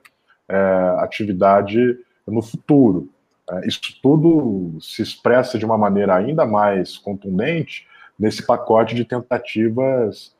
é, 0.48 0.56
atividade 1.00 1.98
no 2.24 2.40
futuro. 2.40 3.08
É, 3.50 3.66
isso 3.66 3.80
tudo 4.00 4.78
se 4.80 5.02
expressa 5.02 5.58
de 5.58 5.64
uma 5.64 5.76
maneira 5.76 6.14
ainda 6.14 6.46
mais 6.46 6.96
contundente 6.96 7.88
nesse 8.16 8.46
pacote 8.46 8.94
de 8.94 9.04
tentativas 9.04 10.34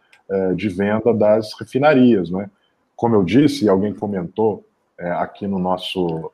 de 0.57 0.69
venda 0.69 1.15
das 1.15 1.53
refinarias. 1.57 2.31
Né? 2.31 2.51
Como 2.97 3.15
eu 3.15 3.23
disse, 3.23 3.65
e 3.65 3.69
alguém 3.69 3.95
comentou 3.95 4.67
aqui 4.99 5.47
no 5.47 5.57
nosso, 5.57 6.33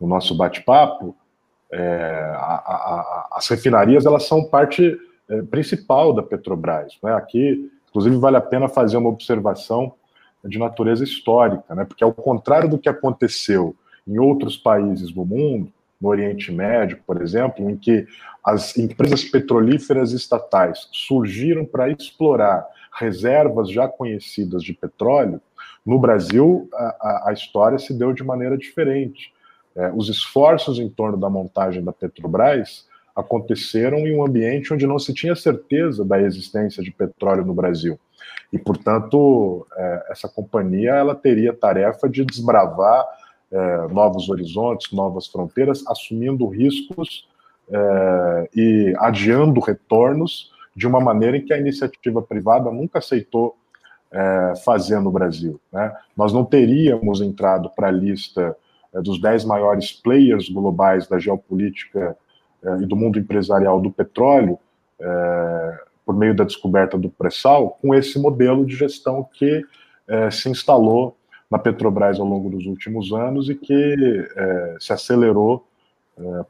no 0.00 0.06
nosso 0.06 0.34
bate-papo, 0.34 1.14
é, 1.70 2.34
as 3.32 3.46
refinarias 3.48 4.06
elas 4.06 4.26
são 4.26 4.44
parte 4.44 4.98
principal 5.50 6.12
da 6.12 6.22
Petrobras. 6.22 6.98
Né? 7.02 7.12
Aqui, 7.14 7.70
inclusive, 7.88 8.16
vale 8.16 8.36
a 8.36 8.40
pena 8.40 8.68
fazer 8.68 8.96
uma 8.96 9.08
observação 9.08 9.94
de 10.44 10.58
natureza 10.58 11.02
histórica, 11.02 11.74
né? 11.74 11.84
porque 11.84 12.04
ao 12.04 12.12
contrário 12.12 12.68
do 12.68 12.78
que 12.78 12.88
aconteceu 12.88 13.74
em 14.06 14.18
outros 14.18 14.56
países 14.56 15.10
do 15.10 15.24
mundo, 15.24 15.72
no 16.00 16.08
Oriente 16.08 16.52
Médio, 16.52 17.00
por 17.06 17.22
exemplo, 17.22 17.68
em 17.70 17.76
que 17.76 18.06
as 18.44 18.76
empresas 18.76 19.24
petrolíferas 19.24 20.12
estatais 20.12 20.86
surgiram 20.92 21.64
para 21.64 21.88
explorar 21.88 22.66
reservas 22.92 23.70
já 23.70 23.88
conhecidas 23.88 24.62
de 24.62 24.74
petróleo, 24.74 25.40
no 25.84 25.98
Brasil 25.98 26.68
a, 26.74 27.30
a 27.30 27.32
história 27.32 27.78
se 27.78 27.94
deu 27.94 28.12
de 28.12 28.22
maneira 28.22 28.56
diferente. 28.56 29.32
É, 29.74 29.90
os 29.92 30.08
esforços 30.08 30.78
em 30.78 30.88
torno 30.88 31.16
da 31.16 31.28
montagem 31.28 31.82
da 31.82 31.92
Petrobras 31.92 32.86
aconteceram 33.14 33.98
em 33.98 34.16
um 34.16 34.24
ambiente 34.24 34.74
onde 34.74 34.86
não 34.86 34.98
se 34.98 35.14
tinha 35.14 35.36
certeza 35.36 36.04
da 36.04 36.20
existência 36.20 36.82
de 36.82 36.90
petróleo 36.90 37.44
no 37.44 37.54
Brasil. 37.54 37.98
E, 38.52 38.58
portanto, 38.58 39.66
é, 39.76 40.06
essa 40.10 40.28
companhia 40.28 40.92
ela 40.92 41.14
teria 41.14 41.50
a 41.50 41.56
tarefa 41.56 42.08
de 42.08 42.24
desbravar 42.24 43.06
é, 43.52 43.88
novos 43.88 44.28
horizontes, 44.28 44.92
novas 44.92 45.26
fronteiras, 45.26 45.84
assumindo 45.86 46.46
riscos 46.48 47.28
é, 47.70 48.48
e 48.54 48.94
adiando 48.98 49.60
retornos 49.60 50.52
de 50.74 50.86
uma 50.86 51.00
maneira 51.00 51.36
em 51.36 51.44
que 51.44 51.52
a 51.52 51.58
iniciativa 51.58 52.20
privada 52.20 52.70
nunca 52.70 52.98
aceitou 52.98 53.56
fazer 54.64 55.00
no 55.00 55.10
Brasil. 55.10 55.60
Né? 55.72 55.92
Nós 56.16 56.32
não 56.32 56.44
teríamos 56.44 57.20
entrado 57.20 57.68
para 57.68 57.88
a 57.88 57.90
lista 57.90 58.56
dos 59.02 59.20
dez 59.20 59.44
maiores 59.44 59.90
players 59.90 60.48
globais 60.48 61.08
da 61.08 61.18
geopolítica 61.18 62.16
e 62.80 62.86
do 62.86 62.96
mundo 62.96 63.18
empresarial 63.18 63.80
do 63.80 63.90
petróleo, 63.90 64.58
é, 65.00 65.80
por 66.04 66.14
meio 66.14 66.34
da 66.34 66.44
descoberta 66.44 66.98
do 66.98 67.08
pré-sal, 67.08 67.78
com 67.80 67.94
esse 67.94 68.18
modelo 68.18 68.64
de 68.64 68.76
gestão 68.76 69.26
que 69.32 69.64
se 70.30 70.50
instalou 70.50 71.16
na 71.50 71.58
Petrobras 71.58 72.20
ao 72.20 72.26
longo 72.26 72.50
dos 72.50 72.66
últimos 72.66 73.10
anos 73.10 73.48
e 73.48 73.54
que 73.54 73.96
se 74.78 74.92
acelerou 74.92 75.66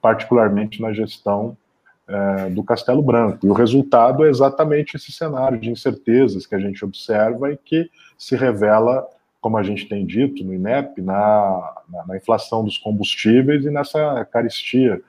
particularmente 0.03 0.83
na 0.83 0.93
gestão 0.93 1.57
do 2.51 2.65
Castelo 2.65 3.01
Branco. 3.01 3.47
E 3.47 3.49
o 3.49 3.53
resultado 3.53 4.25
é 4.25 4.29
exatamente 4.29 4.97
esse 4.97 5.13
cenário 5.13 5.57
de 5.57 5.71
incertezas 5.71 6.47
que 6.47 6.55
a 6.57 6.59
gente 6.59 6.85
observa 6.85 7.53
e 7.53 7.57
que 7.57 7.89
se 8.19 8.35
revela, 8.35 9.07
como 9.41 9.57
a 9.57 9.63
gente 9.63 9.89
tem 9.89 10.05
dito 10.05 10.43
no 10.43 10.53
INEP, 10.53 11.01
na, 11.01 11.83
na, 11.89 12.07
na 12.09 12.17
inflação 12.17 12.65
dos 12.65 12.77
combustíveis 12.77 13.65
e 13.65 13.71
nessa 13.71 14.25
caristia 14.25 15.01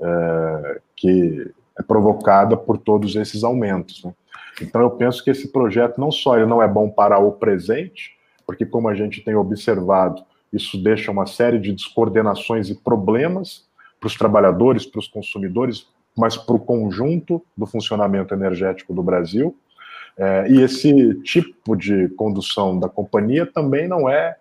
é, 0.00 0.80
que 0.96 1.52
é 1.78 1.82
provocada 1.82 2.56
por 2.56 2.78
todos 2.78 3.16
esses 3.16 3.44
aumentos. 3.44 4.04
Né? 4.04 4.12
Então, 4.60 4.80
eu 4.80 4.90
penso 4.90 5.24
que 5.24 5.30
esse 5.30 5.48
projeto 5.48 5.98
não 5.98 6.10
só 6.10 6.36
ele 6.36 6.46
não 6.46 6.62
é 6.62 6.68
bom 6.68 6.90
para 6.90 7.18
o 7.18 7.32
presente, 7.32 8.16
porque, 8.46 8.66
como 8.66 8.88
a 8.88 8.94
gente 8.94 9.22
tem 9.22 9.34
observado, 9.34 10.22
isso 10.52 10.82
deixa 10.82 11.10
uma 11.10 11.26
série 11.26 11.58
de 11.58 11.72
descoordenações 11.72 12.68
e 12.68 12.74
problemas 12.74 13.68
para 13.98 14.08
os 14.08 14.16
trabalhadores, 14.16 14.84
para 14.84 14.98
os 14.98 15.08
consumidores, 15.08 15.86
mas 16.16 16.36
para 16.36 16.56
o 16.56 16.60
conjunto 16.60 17.42
do 17.56 17.66
funcionamento 17.66 18.34
energético 18.34 18.92
do 18.92 19.02
Brasil. 19.02 19.56
É, 20.18 20.50
e 20.50 20.60
esse 20.60 21.14
tipo 21.22 21.76
de 21.76 22.08
condução 22.10 22.78
da 22.78 22.88
companhia 22.88 23.46
também 23.46 23.86
não 23.86 24.08
é, 24.08 24.36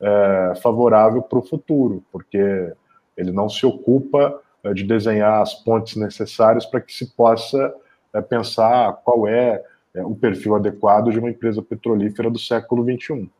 é 0.00 0.52
favorável 0.62 1.22
para 1.22 1.38
o 1.38 1.42
futuro, 1.42 2.04
porque 2.12 2.72
ele 3.16 3.32
não 3.32 3.48
se 3.48 3.64
ocupa 3.64 4.40
de 4.72 4.84
desenhar 4.84 5.42
as 5.42 5.54
pontes 5.54 5.96
necessárias 5.96 6.64
para 6.64 6.80
que 6.80 6.92
se 6.92 7.14
possa 7.14 7.74
é, 8.12 8.20
pensar 8.20 8.92
qual 9.04 9.26
é, 9.26 9.62
é 9.94 10.04
o 10.04 10.14
perfil 10.14 10.54
adequado 10.54 11.10
de 11.10 11.18
uma 11.18 11.30
empresa 11.30 11.60
petrolífera 11.60 12.30
do 12.30 12.38
século 12.38 12.84
XXI. 12.84 13.30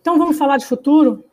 Então 0.00 0.18
vamos 0.18 0.36
falar 0.36 0.56
de 0.56 0.66
futuro? 0.66 1.24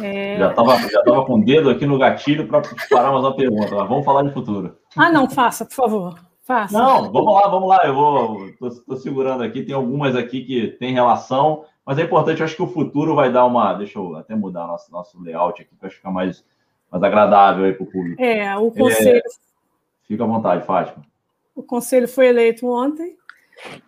É... 0.00 0.38
Já 0.38 0.50
estava 0.50 0.76
já 0.76 1.02
tava 1.02 1.24
com 1.24 1.34
o 1.34 1.44
dedo 1.44 1.70
aqui 1.70 1.86
no 1.86 1.98
gatilho 1.98 2.46
para 2.46 2.62
parar 2.90 3.12
mais 3.12 3.24
uma 3.24 3.36
pergunta. 3.36 3.74
Mas 3.74 3.88
vamos 3.88 4.04
falar 4.04 4.22
de 4.22 4.32
futuro. 4.32 4.76
Ah, 4.96 5.10
não, 5.10 5.28
faça, 5.28 5.64
por 5.64 5.74
favor. 5.74 6.18
Faça. 6.42 6.78
Não, 6.78 7.12
vamos 7.12 7.34
lá, 7.34 7.48
vamos 7.48 7.68
lá. 7.68 7.80
Eu 7.84 7.94
vou. 7.94 8.48
Estou 8.48 8.96
segurando 8.96 9.42
aqui, 9.42 9.62
tem 9.62 9.74
algumas 9.74 10.16
aqui 10.16 10.42
que 10.42 10.68
tem 10.68 10.94
relação, 10.94 11.64
mas 11.84 11.98
é 11.98 12.02
importante, 12.02 12.40
eu 12.40 12.46
acho 12.46 12.56
que 12.56 12.62
o 12.62 12.66
futuro 12.66 13.14
vai 13.14 13.30
dar 13.30 13.44
uma. 13.44 13.74
Deixa 13.74 13.98
eu 13.98 14.16
até 14.16 14.34
mudar 14.34 14.66
nosso, 14.66 14.90
nosso 14.90 15.22
layout 15.22 15.60
aqui 15.60 15.74
para 15.74 15.90
ficar 15.90 16.10
mais 16.10 16.42
mais 16.90 17.02
agradável 17.02 17.64
aí 17.64 17.72
para 17.72 17.84
o 17.84 17.86
público. 17.86 18.22
É, 18.22 18.56
o 18.56 18.70
conselho. 18.70 19.18
É, 19.18 19.22
fica 20.06 20.24
à 20.24 20.26
vontade, 20.26 20.64
Fátima. 20.64 21.04
O 21.54 21.62
conselho 21.62 22.08
foi 22.08 22.28
eleito 22.28 22.66
ontem. 22.66 23.16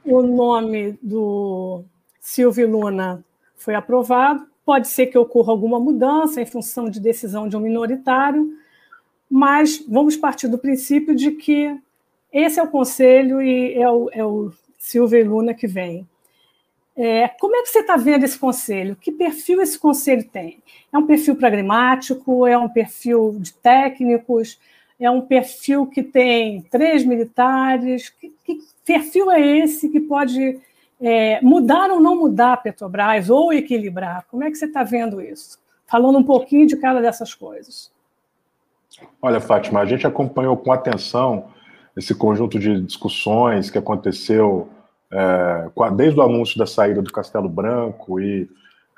O 0.04 0.22
nome 0.22 0.98
do 1.00 1.84
Silvio 2.20 2.68
Luna 2.68 3.24
foi 3.56 3.74
aprovado. 3.74 4.46
Pode 4.64 4.88
ser 4.88 5.06
que 5.06 5.18
ocorra 5.18 5.52
alguma 5.52 5.78
mudança 5.78 6.40
em 6.40 6.46
função 6.46 6.90
de 6.90 7.00
decisão 7.00 7.48
de 7.48 7.56
um 7.56 7.60
minoritário, 7.60 8.52
mas 9.28 9.84
vamos 9.88 10.16
partir 10.16 10.48
do 10.48 10.58
princípio 10.58 11.14
de 11.14 11.32
que 11.32 11.76
esse 12.32 12.60
é 12.60 12.62
o 12.62 12.68
conselho 12.68 13.40
e 13.40 13.74
é 13.74 13.88
o, 13.90 14.10
é 14.12 14.24
o 14.24 14.52
Silvio 14.78 15.28
Luna 15.28 15.54
que 15.54 15.66
vem. 15.66 16.08
É, 16.96 17.28
como 17.28 17.56
é 17.56 17.62
que 17.62 17.68
você 17.68 17.80
está 17.80 17.96
vendo 17.96 18.24
esse 18.24 18.38
conselho? 18.38 18.96
Que 18.96 19.12
perfil 19.12 19.62
esse 19.62 19.78
conselho 19.78 20.24
tem? 20.24 20.62
É 20.92 20.98
um 20.98 21.06
perfil 21.06 21.36
pragmático? 21.36 22.46
É 22.46 22.58
um 22.58 22.68
perfil 22.68 23.36
de 23.38 23.52
técnicos? 23.54 24.58
É 24.98 25.10
um 25.10 25.22
perfil 25.22 25.86
que 25.86 26.02
tem 26.02 26.62
três 26.62 27.04
militares? 27.04 28.10
Que, 28.10 28.32
que 28.44 28.60
perfil 28.84 29.30
é 29.30 29.40
esse 29.40 29.88
que 29.88 30.00
pode 30.00 30.60
é, 31.00 31.40
mudar 31.40 31.90
ou 31.90 32.00
não 32.00 32.16
mudar 32.16 32.52
a 32.54 32.56
Petrobras 32.56 33.30
ou 33.30 33.52
equilibrar? 33.52 34.26
Como 34.30 34.44
é 34.44 34.50
que 34.50 34.56
você 34.56 34.66
está 34.66 34.82
vendo 34.82 35.22
isso? 35.22 35.58
Falando 35.86 36.18
um 36.18 36.24
pouquinho 36.24 36.66
de 36.66 36.76
cada 36.76 37.00
dessas 37.00 37.34
coisas. 37.34 37.90
Olha, 39.22 39.40
Fátima, 39.40 39.80
a 39.80 39.86
gente 39.86 40.06
acompanhou 40.06 40.56
com 40.56 40.72
atenção 40.72 41.48
esse 41.96 42.14
conjunto 42.14 42.58
de 42.58 42.80
discussões 42.82 43.70
que 43.70 43.78
aconteceu 43.78 44.68
é, 45.12 45.90
desde 45.96 46.18
o 46.18 46.22
anúncio 46.22 46.58
da 46.58 46.66
saída 46.66 47.02
do 47.02 47.12
Castelo 47.12 47.48
Branco 47.48 48.20
e 48.20 48.48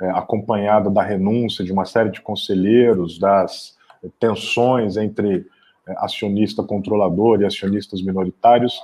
é, 0.01 0.11
acompanhada 0.11 0.91
da 0.91 1.03
renúncia 1.03 1.65
de 1.65 1.73
uma 1.73 1.85
série 1.85 2.11
de 2.11 2.21
conselheiros, 2.21 3.19
das 3.19 3.77
tensões 4.19 4.97
entre 4.97 5.47
é, 5.87 5.95
acionista 5.99 6.63
controlador 6.63 7.41
e 7.41 7.45
acionistas 7.45 8.03
minoritários, 8.03 8.81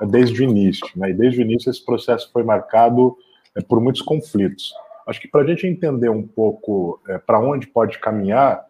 é, 0.00 0.06
desde 0.06 0.40
o 0.40 0.44
início. 0.44 0.86
Né? 0.96 1.10
E 1.10 1.14
desde 1.14 1.40
o 1.40 1.42
início 1.42 1.70
esse 1.70 1.84
processo 1.84 2.30
foi 2.32 2.42
marcado 2.42 3.16
é, 3.54 3.60
por 3.60 3.80
muitos 3.80 4.02
conflitos. 4.02 4.72
Acho 5.06 5.20
que 5.20 5.28
para 5.28 5.42
a 5.42 5.46
gente 5.46 5.66
entender 5.66 6.08
um 6.08 6.26
pouco 6.26 7.00
para 7.26 7.40
onde 7.40 7.66
pode 7.66 7.98
caminhar 7.98 8.64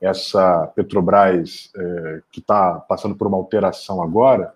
essa 0.00 0.66
Petrobras 0.74 1.70
que 2.32 2.40
está 2.40 2.74
passando 2.74 3.14
por 3.14 3.28
uma 3.28 3.36
alteração 3.36 4.02
agora, 4.02 4.52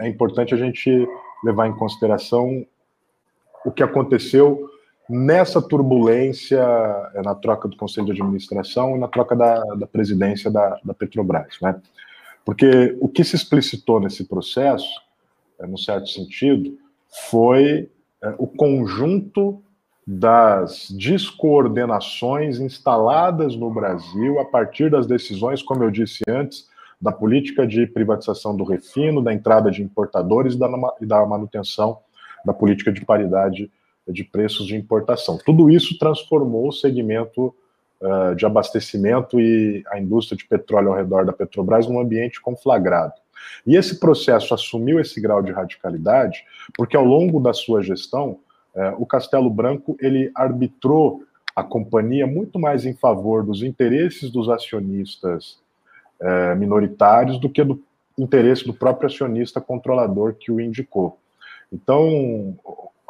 é 0.00 0.08
importante 0.08 0.54
a 0.54 0.56
gente 0.56 1.06
levar 1.44 1.68
em 1.68 1.74
consideração 1.74 2.66
o 3.64 3.70
que 3.70 3.82
aconteceu 3.82 4.68
nessa 5.08 5.62
turbulência 5.62 6.60
é, 7.14 7.22
na 7.22 7.34
troca 7.34 7.66
do 7.66 7.76
Conselho 7.76 8.12
de 8.12 8.20
Administração 8.20 8.96
e 8.96 8.98
na 8.98 9.08
troca 9.08 9.34
da, 9.34 9.62
da 9.74 9.86
presidência 9.86 10.50
da, 10.50 10.78
da, 10.84 10.92
Petrobras. 10.92 11.56
Né? 11.62 11.80
Porque 12.44 12.96
o 13.00 13.08
que 13.08 13.24
se 13.24 13.34
explicitou 13.34 14.00
nesse 14.00 14.24
processo, 14.24 14.88
é, 15.58 15.66
no 15.66 15.78
certo 15.78 16.08
sentido, 16.08 16.78
foi 17.30 17.90
é, 18.22 18.34
o 18.38 18.46
conjunto 18.46 19.62
das 20.06 20.90
descoordenações 20.90 22.58
instaladas 22.58 23.54
no 23.56 23.70
Brasil 23.70 24.38
a 24.40 24.44
partir 24.44 24.90
das 24.90 25.06
decisões, 25.06 25.62
como 25.62 25.84
eu 25.84 25.90
disse 25.90 26.22
antes, 26.28 26.66
da 27.00 27.12
política 27.12 27.66
de 27.66 27.86
privatização 27.86 28.56
do 28.56 28.64
refino, 28.64 29.22
da 29.22 29.32
entrada 29.32 29.70
de 29.70 29.82
importadores 29.82 30.54
e 30.54 30.58
da, 31.06 31.26
manutenção 31.26 31.98
da 32.44 32.52
política 32.52 32.90
de 32.90 33.04
paridade 33.04 33.70
de 34.06 34.24
preços 34.24 34.66
de 34.66 34.74
importação. 34.74 35.38
Tudo 35.44 35.70
isso 35.70 35.98
transformou 35.98 36.68
o 36.68 36.72
segmento 36.72 37.54
uh, 38.00 38.34
de 38.34 38.44
abastecimento 38.44 39.40
e 39.40 39.84
a 39.88 40.00
indústria 40.00 40.36
de 40.36 40.46
petróleo 40.46 40.88
ao 40.88 40.96
redor 40.96 41.24
da 41.24 41.32
Petrobras 41.32 41.86
num 41.86 42.00
ambiente 42.00 42.40
conflagrado. 42.40 43.14
E 43.66 43.76
esse 43.76 44.00
processo 44.00 44.52
assumiu 44.54 44.98
esse 44.98 45.20
grau 45.20 45.42
de 45.42 45.52
radicalidade 45.52 46.44
porque 46.76 46.96
ao 46.96 47.04
longo 47.04 47.38
da 47.38 47.52
sua 47.52 47.82
gestão, 47.82 48.38
é, 48.74 48.90
o 48.98 49.06
Castelo 49.06 49.50
Branco 49.50 49.96
ele 50.00 50.30
arbitrou 50.34 51.22
a 51.54 51.62
companhia 51.62 52.26
muito 52.26 52.58
mais 52.58 52.84
em 52.84 52.94
favor 52.94 53.44
dos 53.44 53.62
interesses 53.62 54.30
dos 54.30 54.48
acionistas 54.48 55.58
é, 56.20 56.54
minoritários 56.54 57.38
do 57.38 57.48
que 57.48 57.62
do 57.62 57.82
interesse 58.18 58.64
do 58.64 58.74
próprio 58.74 59.06
acionista 59.06 59.60
controlador 59.60 60.34
que 60.34 60.50
o 60.50 60.60
indicou. 60.60 61.18
Então, 61.72 62.56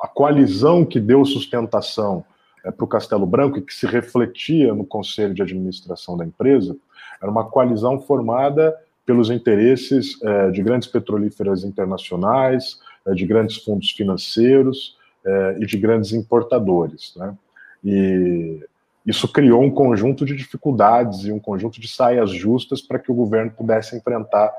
a 0.00 0.06
coalizão 0.06 0.84
que 0.84 1.00
deu 1.00 1.24
sustentação 1.24 2.24
é, 2.64 2.70
para 2.70 2.84
o 2.84 2.88
Castelo 2.88 3.26
Branco 3.26 3.58
e 3.58 3.62
que 3.62 3.72
se 3.72 3.86
refletia 3.86 4.74
no 4.74 4.84
conselho 4.84 5.32
de 5.32 5.42
administração 5.42 6.16
da 6.16 6.24
empresa 6.24 6.76
era 7.20 7.30
uma 7.30 7.44
coalizão 7.44 8.00
formada 8.00 8.76
pelos 9.04 9.30
interesses 9.30 10.22
é, 10.22 10.50
de 10.50 10.62
grandes 10.62 10.86
petrolíferas 10.86 11.64
internacionais, 11.64 12.78
é, 13.06 13.14
de 13.14 13.26
grandes 13.26 13.56
fundos 13.56 13.90
financeiros 13.90 14.96
é, 15.24 15.56
e 15.60 15.66
de 15.66 15.78
grandes 15.78 16.12
importadores. 16.12 17.14
Né? 17.16 17.34
E 17.82 18.64
isso 19.08 19.26
criou 19.26 19.62
um 19.62 19.70
conjunto 19.70 20.22
de 20.26 20.36
dificuldades 20.36 21.24
e 21.24 21.32
um 21.32 21.38
conjunto 21.38 21.80
de 21.80 21.88
saias 21.88 22.30
justas 22.30 22.82
para 22.82 22.98
que 22.98 23.10
o 23.10 23.14
governo 23.14 23.50
pudesse 23.50 23.96
enfrentar 23.96 24.52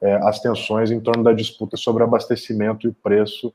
é, 0.00 0.14
as 0.22 0.38
tensões 0.38 0.92
em 0.92 1.00
torno 1.00 1.24
da 1.24 1.32
disputa 1.32 1.76
sobre 1.76 2.04
abastecimento 2.04 2.86
e 2.86 2.92
preço 2.92 3.52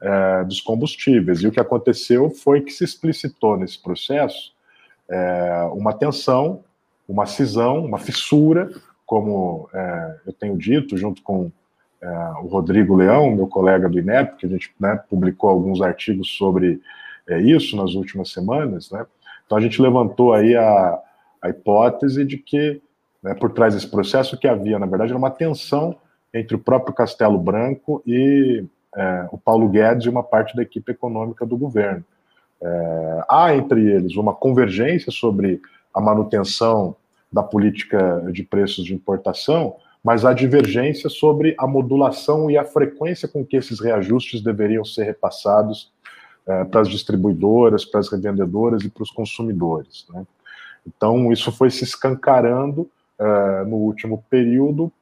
é, 0.00 0.44
dos 0.44 0.62
combustíveis. 0.62 1.40
E 1.40 1.46
o 1.46 1.52
que 1.52 1.60
aconteceu 1.60 2.30
foi 2.30 2.62
que 2.62 2.72
se 2.72 2.82
explicitou 2.82 3.58
nesse 3.58 3.82
processo 3.82 4.54
é, 5.06 5.68
uma 5.74 5.92
tensão, 5.92 6.64
uma 7.06 7.26
cisão, 7.26 7.84
uma 7.84 7.98
fissura, 7.98 8.70
como 9.04 9.68
é, 9.74 10.16
eu 10.26 10.32
tenho 10.32 10.56
dito, 10.56 10.96
junto 10.96 11.22
com 11.22 11.52
é, 12.00 12.08
o 12.42 12.46
Rodrigo 12.46 12.96
Leão, 12.96 13.36
meu 13.36 13.48
colega 13.48 13.86
do 13.86 13.98
INEP, 13.98 14.36
que 14.36 14.46
a 14.46 14.48
gente 14.48 14.72
né, 14.80 14.98
publicou 15.10 15.50
alguns 15.50 15.82
artigos 15.82 16.30
sobre 16.30 16.80
é, 17.28 17.38
isso 17.38 17.76
nas 17.76 17.92
últimas 17.92 18.30
semanas. 18.30 18.90
Né? 18.90 19.04
Então 19.46 19.58
a 19.58 19.60
gente 19.60 19.80
levantou 19.80 20.32
aí 20.32 20.56
a, 20.56 20.98
a 21.42 21.48
hipótese 21.48 22.24
de 22.24 22.38
que 22.38 22.80
né, 23.22 23.34
por 23.34 23.52
trás 23.52 23.74
desse 23.74 23.88
processo 23.88 24.36
que 24.36 24.46
havia, 24.46 24.78
na 24.78 24.86
verdade, 24.86 25.10
era 25.10 25.18
uma 25.18 25.30
tensão 25.30 25.96
entre 26.32 26.54
o 26.54 26.58
próprio 26.58 26.94
Castelo 26.94 27.38
Branco 27.38 28.02
e 28.06 28.64
é, 28.94 29.28
o 29.32 29.38
Paulo 29.38 29.68
Guedes 29.68 30.06
e 30.06 30.10
uma 30.10 30.22
parte 30.22 30.54
da 30.54 30.62
equipe 30.62 30.92
econômica 30.92 31.46
do 31.46 31.56
governo. 31.56 32.04
É, 32.62 33.24
há 33.28 33.54
entre 33.54 33.90
eles 33.90 34.16
uma 34.16 34.34
convergência 34.34 35.10
sobre 35.10 35.60
a 35.94 36.00
manutenção 36.00 36.96
da 37.32 37.42
política 37.42 38.22
de 38.30 38.42
preços 38.42 38.84
de 38.84 38.94
importação, 38.94 39.76
mas 40.02 40.24
há 40.24 40.32
divergência 40.32 41.08
sobre 41.08 41.54
a 41.58 41.66
modulação 41.66 42.50
e 42.50 42.58
a 42.58 42.64
frequência 42.64 43.26
com 43.26 43.44
que 43.44 43.56
esses 43.56 43.80
reajustes 43.80 44.42
deveriam 44.42 44.84
ser 44.84 45.04
repassados 45.04 45.90
é, 46.46 46.64
para 46.64 46.82
as 46.82 46.88
distribuidoras, 46.88 47.84
para 47.84 48.00
as 48.00 48.10
revendedoras 48.10 48.82
e 48.82 48.90
para 48.90 49.02
os 49.02 49.10
consumidores. 49.10 50.06
Né? 50.12 50.26
Então, 50.86 51.32
isso 51.32 51.50
foi 51.50 51.70
se 51.70 51.84
escancarando 51.84 52.90
é, 53.18 53.64
no 53.64 53.76
último 53.76 54.22
período, 54.28 54.92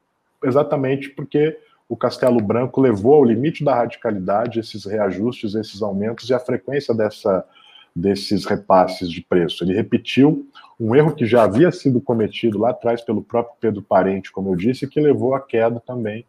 exatamente 0.44 1.10
porque 1.10 1.58
o 1.88 1.96
Castelo 1.96 2.40
Branco 2.40 2.80
levou 2.80 3.14
ao 3.14 3.24
limite 3.24 3.64
da 3.64 3.74
radicalidade 3.74 4.60
esses 4.60 4.84
reajustes, 4.84 5.54
esses 5.54 5.82
aumentos 5.82 6.28
e 6.30 6.34
a 6.34 6.38
frequência 6.38 6.94
dessa, 6.94 7.44
desses 7.94 8.44
repasses 8.44 9.10
de 9.10 9.20
preço. 9.20 9.64
Ele 9.64 9.74
repetiu 9.74 10.46
um 10.78 10.94
erro 10.94 11.14
que 11.14 11.26
já 11.26 11.42
havia 11.42 11.70
sido 11.72 12.00
cometido 12.00 12.58
lá 12.58 12.70
atrás 12.70 13.02
pelo 13.02 13.22
próprio 13.22 13.56
Pedro 13.60 13.82
Parente, 13.82 14.30
como 14.30 14.50
eu 14.50 14.56
disse, 14.56 14.86
que 14.86 15.00
levou 15.00 15.34
à 15.34 15.40
queda 15.40 15.80
também 15.80 16.24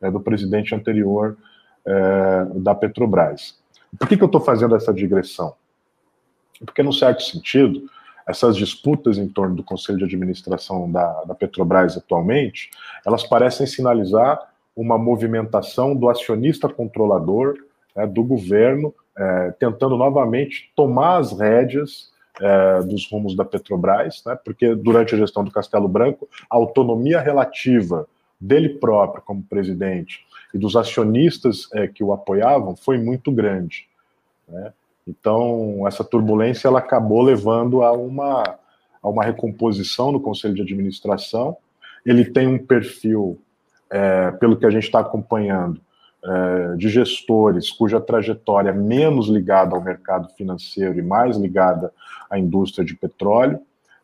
é, 0.00 0.10
do 0.10 0.20
presidente 0.20 0.74
anterior 0.74 1.36
da 2.56 2.74
Petrobras. 2.74 3.58
Por 3.98 4.08
que, 4.08 4.16
que 4.16 4.22
eu 4.22 4.26
estou 4.26 4.40
fazendo 4.40 4.74
essa 4.74 4.92
digressão? 4.92 5.54
Porque, 6.64 6.82
num 6.82 6.92
certo 6.92 7.22
sentido, 7.22 7.88
essas 8.26 8.56
disputas 8.56 9.18
em 9.18 9.28
torno 9.28 9.56
do 9.56 9.64
Conselho 9.64 9.98
de 9.98 10.04
Administração 10.04 10.90
da, 10.90 11.24
da 11.24 11.34
Petrobras 11.34 11.96
atualmente, 11.96 12.70
elas 13.04 13.24
parecem 13.24 13.66
sinalizar 13.66 14.50
uma 14.76 14.96
movimentação 14.96 15.94
do 15.94 16.08
acionista 16.08 16.68
controlador, 16.68 17.56
né, 17.94 18.06
do 18.06 18.22
governo, 18.22 18.94
é, 19.16 19.50
tentando 19.58 19.96
novamente 19.96 20.70
tomar 20.76 21.18
as 21.18 21.38
rédeas 21.38 22.10
é, 22.40 22.82
dos 22.82 23.10
rumos 23.10 23.34
da 23.34 23.44
Petrobras, 23.44 24.22
né, 24.24 24.38
porque 24.44 24.74
durante 24.74 25.14
a 25.14 25.18
gestão 25.18 25.44
do 25.44 25.50
Castelo 25.50 25.88
Branco, 25.88 26.28
a 26.48 26.56
autonomia 26.56 27.20
relativa 27.20 28.06
dele 28.40 28.70
próprio 28.70 29.22
como 29.22 29.42
presidente 29.42 30.24
e 30.54 30.58
dos 30.58 30.76
acionistas 30.76 31.68
é, 31.72 31.86
que 31.86 32.02
o 32.02 32.12
apoiavam 32.12 32.76
foi 32.76 32.98
muito 32.98 33.30
grande. 33.30 33.88
Né? 34.48 34.72
Então, 35.06 35.86
essa 35.86 36.04
turbulência 36.04 36.68
ela 36.68 36.78
acabou 36.78 37.22
levando 37.22 37.82
a 37.82 37.92
uma, 37.92 38.58
a 39.02 39.08
uma 39.08 39.24
recomposição 39.24 40.12
no 40.12 40.20
Conselho 40.20 40.54
de 40.54 40.62
Administração. 40.62 41.56
Ele 42.04 42.24
tem 42.24 42.46
um 42.46 42.58
perfil 42.58 43.38
é, 43.90 44.30
pelo 44.32 44.56
que 44.56 44.66
a 44.66 44.70
gente 44.70 44.84
está 44.84 45.00
acompanhando, 45.00 45.80
é, 46.22 46.76
de 46.76 46.88
gestores 46.90 47.70
cuja 47.70 47.98
trajetória 47.98 48.68
é 48.68 48.74
menos 48.74 49.28
ligada 49.28 49.74
ao 49.74 49.82
mercado 49.82 50.28
financeiro 50.34 50.98
e 50.98 51.02
mais 51.02 51.36
ligada 51.36 51.90
à 52.30 52.38
indústria 52.38 52.84
de 52.84 52.94
petróleo. 52.94 53.58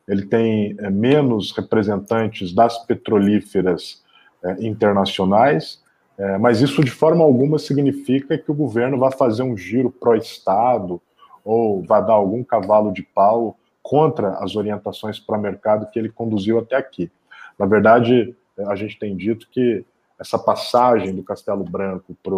Ele 0.09 0.25
tem 0.25 0.75
é, 0.79 0.89
menos 0.89 1.53
representantes 1.53 2.55
das 2.55 2.79
petrolíferas 2.87 4.03
é, 4.43 4.67
internacionais, 4.67 5.83
é, 6.19 6.39
mas 6.39 6.61
isso 6.61 6.83
de 6.83 6.91
forma 6.91 7.23
alguma 7.23 7.59
significa 7.59 8.39
que 8.39 8.51
o 8.51 8.55
governo 8.55 8.99
vai 8.99 9.13
fazer 9.13 9.43
um 9.43 9.57
giro 9.57 9.91
pró-Estado 9.91 11.01
ou 11.45 11.83
vai 11.83 12.05
dar 12.05 12.15
algum 12.15 12.43
cavalo 12.43 12.93
de 12.93 13.03
pau 13.03 13.57
contra 13.83 14.31
as 14.39 14.57
orientações 14.57 15.21
para 15.21 15.39
mercado 15.39 15.89
que 15.91 15.99
ele 15.99 16.09
conduziu 16.09 16.59
até 16.59 16.75
aqui. 16.75 17.11
Na 17.59 17.67
verdade, 17.67 18.35
a 18.67 18.75
gente 18.75 18.99
tem 18.99 19.17
dito 19.17 19.47
que 19.51 19.85
essa 20.19 20.39
passagem 20.39 21.15
do 21.15 21.23
Castelo 21.23 21.63
Branco 21.63 22.17
para 22.23 22.35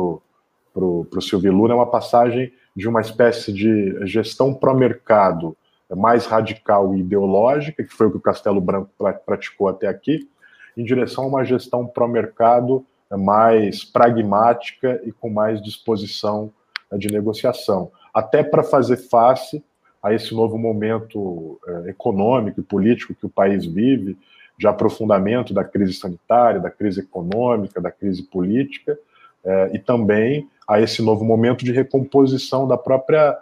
o 0.85 1.23
Silvio 1.23 1.53
Lula 1.53 1.73
é 1.73 1.77
uma 1.77 1.91
passagem 1.91 2.53
de 2.75 2.89
uma 2.89 3.01
espécie 3.01 3.53
de 3.53 4.07
gestão 4.07 4.53
pró-mercado 4.53 5.57
mais 5.97 6.27
radical 6.27 6.95
e 6.95 7.01
ideológica, 7.01 7.83
que 7.83 7.95
foi 7.95 8.09
o 8.09 8.11
que 8.11 8.19
o 8.19 8.21
Castelo 8.21 8.61
Branco 8.61 8.91
praticou 9.25 9.69
até 9.69 9.87
aqui, 9.87 10.29
em 10.77 10.85
direção 10.85 11.25
a 11.25 11.29
uma 11.29 11.45
gestão 11.45 11.87
pró-mercado 11.87 12.85
mais 13.17 13.85
pragmática 13.85 15.01
e 15.05 15.13
com 15.13 15.31
mais 15.31 15.63
disposição 15.63 16.53
né, 16.91 16.99
de 16.99 17.11
negociação, 17.11 17.91
até 18.13 18.43
para 18.43 18.63
fazer 18.63 18.97
face 18.97 19.63
a 20.03 20.13
esse 20.13 20.35
novo 20.35 20.57
momento 20.57 21.59
eh, 21.67 21.91
econômico 21.91 22.61
e 22.61 22.63
político 22.63 23.15
que 23.15 23.27
o 23.27 23.31
país 23.31 23.65
vive, 23.65 24.17
de 24.57 24.67
aprofundamento 24.67 25.53
da 25.53 25.65
crise 25.65 25.93
sanitária, 25.93 26.61
da 26.61 26.71
crise 26.71 27.01
econômica, 27.01 27.81
da 27.81 27.91
crise 27.91 28.23
política, 28.23 28.99
eh, 29.45 29.71
e 29.75 29.79
também 29.79 30.49
a 30.69 30.81
esse 30.81 31.03
novo 31.03 31.25
momento 31.25 31.65
de 31.65 31.73
recomposição 31.73 32.67
da 32.67 32.77
própria 32.77 33.37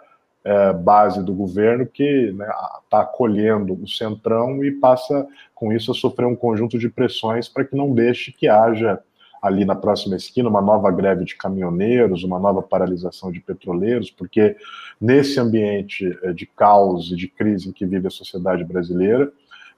base 0.81 1.21
do 1.25 1.33
governo, 1.33 1.85
que 1.85 2.33
está 2.33 2.99
né, 2.99 3.03
acolhendo 3.03 3.73
o 3.73 3.85
centrão 3.85 4.63
e 4.63 4.71
passa, 4.71 5.27
com 5.53 5.73
isso, 5.73 5.91
a 5.91 5.93
sofrer 5.93 6.25
um 6.25 6.37
conjunto 6.37 6.79
de 6.79 6.87
pressões 6.87 7.49
para 7.49 7.65
que 7.65 7.75
não 7.75 7.93
deixe 7.93 8.31
que 8.31 8.47
haja 8.47 8.97
ali 9.41 9.65
na 9.65 9.75
próxima 9.75 10.15
esquina 10.15 10.49
uma 10.49 10.61
nova 10.61 10.91
greve 10.91 11.25
de 11.25 11.35
caminhoneiros, 11.35 12.23
uma 12.23 12.39
nova 12.39 12.61
paralisação 12.61 13.31
de 13.31 13.39
petroleiros, 13.39 14.09
porque 14.11 14.55
nesse 14.99 15.39
ambiente 15.39 16.17
eh, 16.23 16.33
de 16.33 16.45
caos 16.45 17.11
e 17.11 17.15
de 17.15 17.27
crise 17.27 17.69
em 17.69 17.71
que 17.71 17.85
vive 17.85 18.07
a 18.07 18.11
sociedade 18.11 18.63
brasileira, 18.63 19.31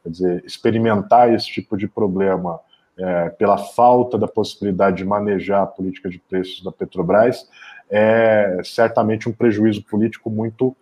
Quer 0.03 0.09
dizer, 0.09 0.43
experimentar 0.45 1.33
esse 1.33 1.47
tipo 1.47 1.77
de 1.77 1.87
problema 1.87 2.59
é, 2.97 3.29
pela 3.29 3.57
falta 3.57 4.17
da 4.17 4.27
possibilidade 4.27 4.97
de 4.97 5.05
manejar 5.05 5.63
a 5.63 5.67
política 5.67 6.09
de 6.09 6.19
preços 6.19 6.63
da 6.63 6.71
Petrobras 6.71 7.47
é 7.89 8.61
certamente 8.63 9.27
um 9.27 9.33
prejuízo 9.33 9.83
político 9.83 10.29
muito 10.29 10.75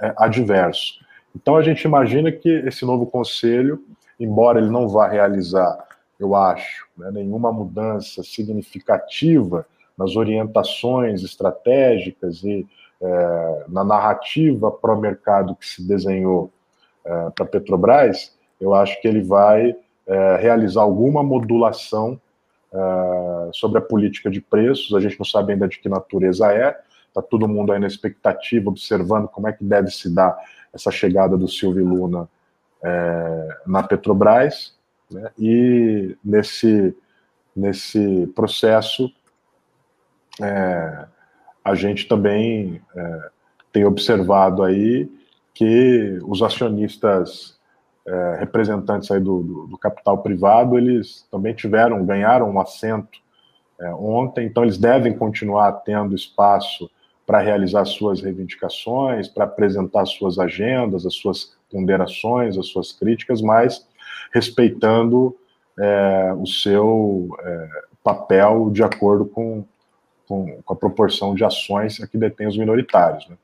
é, 0.00 0.12
adverso. 0.16 0.94
Então 1.34 1.56
a 1.56 1.62
gente 1.62 1.82
imagina 1.82 2.32
que 2.32 2.48
esse 2.48 2.84
novo 2.84 3.06
conselho, 3.06 3.82
embora 4.18 4.58
ele 4.58 4.70
não 4.70 4.88
vá 4.88 5.08
realizar, 5.08 5.86
eu 6.18 6.34
acho, 6.34 6.86
né, 6.96 7.10
nenhuma 7.12 7.52
mudança 7.52 8.22
significativa 8.22 9.66
nas 9.96 10.16
orientações 10.16 11.22
estratégicas 11.22 12.42
e 12.42 12.66
é, 13.00 13.64
na 13.68 13.84
narrativa 13.84 14.70
pró-mercado 14.70 15.54
que 15.54 15.66
se 15.66 15.86
desenhou 15.86 16.50
é, 17.04 17.30
para 17.30 17.46
Petrobras, 17.46 18.36
eu 18.60 18.74
acho 18.74 19.00
que 19.00 19.06
ele 19.06 19.22
vai 19.22 19.74
é, 20.06 20.36
realizar 20.36 20.82
alguma 20.82 21.22
modulação 21.22 22.20
é, 22.72 23.50
sobre 23.52 23.78
a 23.78 23.82
política 23.82 24.30
de 24.30 24.40
preços. 24.40 24.94
A 24.94 25.00
gente 25.00 25.18
não 25.18 25.26
sabe 25.26 25.52
ainda 25.52 25.68
de 25.68 25.78
que 25.78 25.88
natureza 25.88 26.52
é. 26.52 26.78
Está 27.08 27.22
todo 27.22 27.48
mundo 27.48 27.72
aí 27.72 27.78
na 27.78 27.86
expectativa, 27.86 28.68
observando 28.68 29.28
como 29.28 29.48
é 29.48 29.52
que 29.52 29.64
deve 29.64 29.90
se 29.90 30.12
dar 30.12 30.36
essa 30.72 30.90
chegada 30.90 31.36
do 31.36 31.48
Silvio 31.48 31.84
Luna 31.84 32.28
é, 32.82 33.48
na 33.66 33.82
Petrobras. 33.82 34.77
Né? 35.10 35.30
E 35.38 36.16
nesse, 36.24 36.96
nesse 37.54 38.26
processo, 38.34 39.10
é, 40.40 41.06
a 41.64 41.74
gente 41.74 42.06
também 42.06 42.80
é, 42.96 43.30
tem 43.72 43.84
observado 43.84 44.62
aí 44.62 45.10
que 45.54 46.18
os 46.22 46.42
acionistas 46.42 47.58
é, 48.06 48.36
representantes 48.38 49.10
aí 49.10 49.20
do, 49.20 49.42
do, 49.42 49.66
do, 49.66 49.78
capital 49.78 50.18
privado, 50.18 50.78
eles 50.78 51.26
também 51.30 51.52
tiveram, 51.52 52.04
ganharam 52.06 52.50
um 52.50 52.60
assento 52.60 53.18
é, 53.80 53.92
ontem, 53.92 54.46
então 54.46 54.62
eles 54.62 54.78
devem 54.78 55.16
continuar 55.16 55.72
tendo 55.72 56.14
espaço 56.14 56.88
para 57.26 57.40
realizar 57.40 57.84
suas 57.84 58.22
reivindicações, 58.22 59.28
para 59.28 59.44
apresentar 59.44 60.06
suas 60.06 60.38
agendas, 60.38 61.04
as 61.04 61.14
suas 61.14 61.56
ponderações, 61.70 62.56
as 62.56 62.68
suas 62.68 62.92
críticas, 62.92 63.42
mas 63.42 63.86
respeitando 64.32 65.36
é, 65.78 66.32
o 66.36 66.46
seu 66.46 67.28
é, 67.40 67.68
papel 68.02 68.70
de 68.70 68.82
acordo 68.82 69.24
com, 69.26 69.64
com, 70.26 70.60
com, 70.64 70.72
a 70.72 70.76
proporção 70.76 71.34
de 71.34 71.44
ações 71.44 72.00
a 72.02 72.06
que 72.06 72.18
detém 72.18 72.46
os 72.46 72.56
minoritários. 72.56 73.28
Né? 73.28 73.36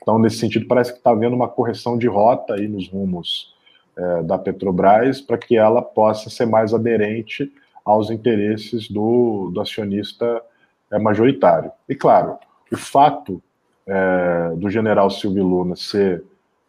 Então, 0.00 0.18
nesse 0.18 0.38
sentido, 0.38 0.66
parece 0.66 0.92
que 0.92 0.98
está 0.98 1.10
havendo 1.10 1.36
uma 1.36 1.48
correção 1.48 1.98
de 1.98 2.06
rota 2.06 2.54
aí 2.54 2.68
nos 2.68 2.88
rumos 2.88 3.54
é, 3.96 4.22
da 4.22 4.38
Petrobras 4.38 5.20
para 5.20 5.38
que 5.38 5.56
ela 5.56 5.82
possa 5.82 6.30
ser 6.30 6.46
mais 6.46 6.72
aderente 6.72 7.52
aos 7.84 8.10
interesses 8.10 8.88
do, 8.90 9.50
do 9.52 9.60
acionista 9.60 10.42
é, 10.90 10.98
majoritário. 10.98 11.72
E, 11.88 11.94
claro, 11.94 12.38
o 12.72 12.76
fato 12.76 13.42
é, 13.86 14.54
do 14.56 14.68
general 14.70 15.10
Silvio 15.10 15.44
Luna 15.44 15.74
ser 15.74 16.22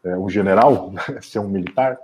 é, 0.03 0.15
um 0.17 0.29
general, 0.29 0.93
ser 1.21 1.39
um 1.39 1.49
militar, 1.49 1.97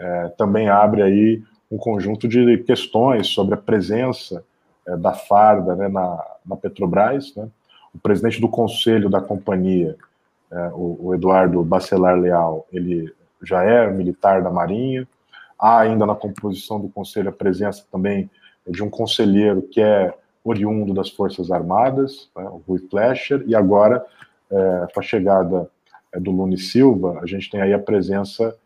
é, 0.00 0.28
também 0.36 0.68
abre 0.68 1.02
aí 1.02 1.42
um 1.70 1.76
conjunto 1.76 2.26
de 2.26 2.58
questões 2.58 3.28
sobre 3.28 3.54
a 3.54 3.58
presença 3.58 4.42
é, 4.88 4.96
da 4.96 5.12
farda 5.12 5.76
né, 5.76 5.88
na, 5.88 6.24
na, 6.44 6.56
Petrobras. 6.56 7.34
Né? 7.36 7.46
O 7.94 7.98
presidente 7.98 8.40
do 8.40 8.48
conselho 8.48 9.10
da 9.10 9.20
companhia, 9.20 9.96
é, 10.50 10.68
o, 10.72 10.98
o, 11.00 11.14
Eduardo 11.14 11.62
Bacelar 11.62 12.18
Leal, 12.18 12.66
ele 12.72 13.12
já 13.42 13.62
é 13.62 13.88
militar 13.90 14.42
da 14.42 14.50
Marinha. 14.50 15.06
Há 15.58 15.80
ainda 15.80 16.06
na 16.06 16.14
composição 16.14 16.80
do 16.80 16.88
conselho 16.88 17.28
a 17.28 17.32
presença 17.32 17.84
também 17.92 18.30
de 18.66 18.82
um 18.82 18.88
conselheiro 18.90 19.62
que 19.62 19.80
é 19.80 20.14
oriundo 20.42 20.94
das 20.94 21.10
Forças 21.10 21.50
Armadas, 21.50 22.30
né, 22.34 22.44
o 22.44 22.62
Rui 22.66 22.78
Fleischer, 22.90 23.44
e 23.46 23.54
agora, 23.54 24.04
é, 24.50 24.86
com 24.92 25.00
a 25.00 25.02
chegada 25.02 25.70
é, 26.12 26.18
do 26.18 26.30
Lune 26.30 26.56
Silva, 26.56 27.20
a 27.22 27.26
gente 27.26 27.50
tem 27.50 27.60
aí 27.60 27.74
a 27.74 27.78
presença 27.78 28.56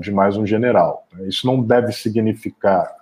de 0.00 0.10
mais 0.10 0.36
um 0.36 0.44
general. 0.44 1.06
Isso 1.20 1.46
não 1.46 1.62
deve 1.62 1.92
significar 1.92 2.92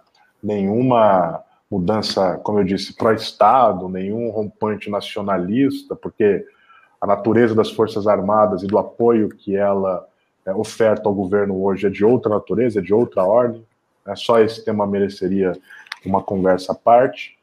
nenhuma 0.43 1.43
mudança, 1.71 2.39
como 2.43 2.61
eu 2.61 2.65
disse, 2.65 2.95
pró-Estado, 2.95 3.89
nenhum 3.89 4.31
rompante 4.31 4.91
nacionalista, 4.91 5.97
porque 5.97 6.45
a 7.01 7.07
natureza 7.07 7.55
das 7.55 7.71
Forças 7.71 8.07
Armadas 8.07 8.63
e 8.63 8.67
do 8.67 8.79
apoio 8.79 9.29
que 9.29 9.57
ela 9.57 10.07
é, 10.45 10.55
oferta 10.55 11.09
ao 11.09 11.15
governo 11.15 11.63
hoje 11.63 11.87
é 11.87 11.91
de 11.91 12.05
outra 12.05 12.35
natureza, 12.35 12.81
é 12.81 12.83
de 12.83 12.93
outra 12.93 13.25
ordem. 13.25 13.65
É, 14.07 14.15
só 14.15 14.39
esse 14.39 14.65
tema 14.65 14.87
mereceria 14.87 15.53
uma 16.05 16.23
conversa 16.23 16.73
à 16.73 16.75
parte 16.75 17.39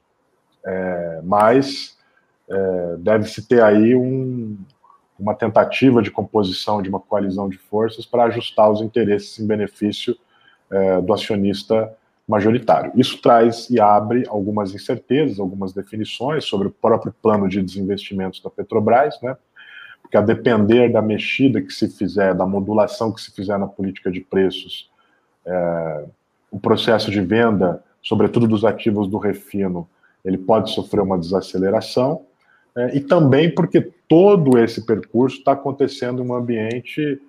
é, 0.65 1.21
mas 1.23 1.95
é, 2.49 2.95
deve-se 2.97 3.47
ter 3.47 3.61
aí 3.61 3.95
um, 3.95 4.57
uma 5.17 5.33
tentativa 5.33 6.01
de 6.01 6.11
composição 6.11 6.81
de 6.81 6.89
uma 6.89 6.99
coalizão 6.99 7.47
de 7.47 7.57
forças 7.57 8.05
para 8.05 8.25
ajustar 8.25 8.69
os 8.69 8.81
interesses 8.81 9.39
em 9.39 9.47
benefício 9.47 10.15
é, 10.69 11.01
do 11.01 11.13
acionista 11.13 11.95
majoritário. 12.27 12.91
Isso 12.95 13.21
traz 13.21 13.69
e 13.69 13.79
abre 13.79 14.25
algumas 14.27 14.73
incertezas, 14.73 15.39
algumas 15.39 15.73
definições 15.73 16.45
sobre 16.45 16.67
o 16.67 16.71
próprio 16.71 17.13
plano 17.21 17.47
de 17.47 17.61
desinvestimentos 17.61 18.41
da 18.41 18.49
Petrobras, 18.49 19.19
né? 19.21 19.37
Porque 20.01 20.17
a 20.17 20.21
depender 20.21 20.89
da 20.91 21.01
mexida 21.01 21.61
que 21.61 21.71
se 21.71 21.87
fizer, 21.87 22.33
da 22.33 22.45
modulação 22.45 23.11
que 23.11 23.21
se 23.21 23.31
fizer 23.31 23.57
na 23.57 23.67
política 23.67 24.11
de 24.11 24.21
preços, 24.21 24.89
é, 25.45 26.05
o 26.51 26.59
processo 26.59 27.11
de 27.11 27.21
venda, 27.21 27.83
sobretudo 28.01 28.47
dos 28.47 28.65
ativos 28.65 29.07
do 29.07 29.17
refino, 29.17 29.87
ele 30.23 30.37
pode 30.37 30.71
sofrer 30.71 31.01
uma 31.01 31.17
desaceleração, 31.17 32.25
é, 32.75 32.97
e 32.97 32.99
também 32.99 33.53
porque 33.53 33.81
todo 34.07 34.59
esse 34.59 34.85
percurso 34.85 35.37
está 35.37 35.53
acontecendo 35.53 36.21
em 36.21 36.27
um 36.27 36.33
ambiente 36.33 37.21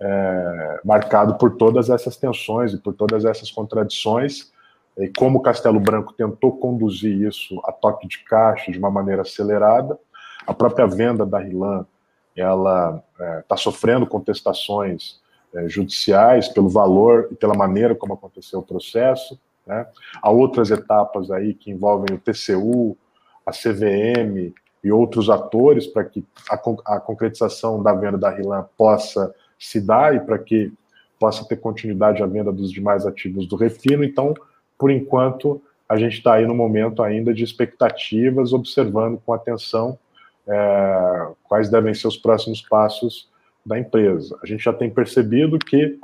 é, 0.00 0.80
marcado 0.84 1.36
por 1.36 1.56
todas 1.56 1.90
essas 1.90 2.16
tensões 2.16 2.72
e 2.72 2.78
por 2.78 2.94
todas 2.94 3.24
essas 3.24 3.50
contradições, 3.50 4.52
e 4.96 5.08
como 5.16 5.40
Castelo 5.40 5.78
Branco 5.78 6.12
tentou 6.12 6.56
conduzir 6.56 7.22
isso 7.22 7.60
a 7.64 7.72
toque 7.72 8.08
de 8.08 8.18
caixa 8.24 8.72
de 8.72 8.78
uma 8.78 8.90
maneira 8.90 9.22
acelerada, 9.22 9.98
a 10.46 10.52
própria 10.52 10.86
venda 10.86 11.24
da 11.24 11.38
Rilan 11.38 11.86
ela 12.34 13.02
está 13.40 13.54
é, 13.54 13.58
sofrendo 13.58 14.06
contestações 14.06 15.20
é, 15.54 15.68
judiciais 15.68 16.48
pelo 16.48 16.68
valor 16.68 17.28
e 17.30 17.34
pela 17.34 17.54
maneira 17.54 17.94
como 17.94 18.14
aconteceu 18.14 18.60
o 18.60 18.62
processo. 18.62 19.38
Né? 19.66 19.86
Há 20.22 20.30
outras 20.30 20.70
etapas 20.70 21.30
aí 21.30 21.54
que 21.54 21.70
envolvem 21.70 22.16
o 22.16 22.18
TCU, 22.18 22.96
a 23.44 23.50
CVM 23.50 24.54
e 24.82 24.92
outros 24.92 25.28
atores 25.28 25.86
para 25.86 26.04
que 26.04 26.24
a, 26.50 26.54
a, 26.54 27.00
concretização 27.00 27.82
da 27.82 27.92
venda 27.92 28.16
da 28.16 28.30
RILAN 28.30 28.66
possa 28.76 29.34
se 29.58 29.80
dar 29.80 30.14
e 30.14 30.20
para 30.20 30.38
que 30.38 30.72
possa 31.18 31.44
ter 31.44 31.56
continuidade 31.56 32.22
a 32.22 32.26
venda 32.26 32.52
dos 32.52 32.70
demais 32.70 33.04
ativos 33.04 33.46
do 33.46 33.56
Refino. 33.56 34.04
Então, 34.04 34.34
por 34.78 34.90
enquanto, 34.90 35.60
a 35.88 35.96
gente 35.96 36.18
está 36.18 36.34
aí 36.34 36.46
no 36.46 36.54
momento 36.54 37.02
ainda 37.02 37.34
de 37.34 37.42
expectativas, 37.42 38.52
observando 38.52 39.20
com 39.24 39.32
atenção 39.32 39.98
é, 40.46 41.28
quais 41.44 41.68
devem 41.68 41.92
ser 41.92 42.06
os 42.06 42.16
próximos 42.16 42.62
passos 42.62 43.28
da 43.64 43.78
empresa. 43.78 44.38
A 44.42 44.46
gente 44.46 44.62
já 44.62 44.72
tem 44.72 44.88
percebido 44.88 45.58
que 45.58 45.98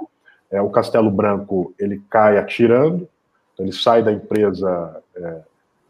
é, 0.51 0.61
o 0.61 0.70
Castelo 0.70 1.11
Branco 1.11 1.75
ele 1.79 2.03
cai 2.11 2.39
atirando, 2.39 3.09
ele 3.59 3.72
sai 3.72 4.03
da 4.03 4.12
empresa 4.12 5.03
é, 5.16 5.41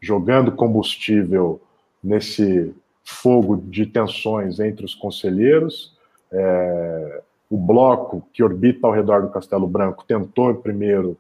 jogando 0.01 0.53
combustível 0.53 1.61
nesse 2.05 2.75
fogo 3.03 3.57
de 3.57 3.87
tensões 3.87 4.61
entre 4.61 4.85
os 4.85 4.95
conselheiros. 4.95 5.97
É, 6.31 7.23
o 7.51 7.57
bloco 7.57 8.23
que 8.33 8.43
orbita 8.43 8.87
ao 8.87 8.93
redor 8.93 9.23
do 9.23 9.31
Castelo 9.31 9.67
Branco 9.67 10.05
tentou 10.07 10.55
primeiro 10.55 11.17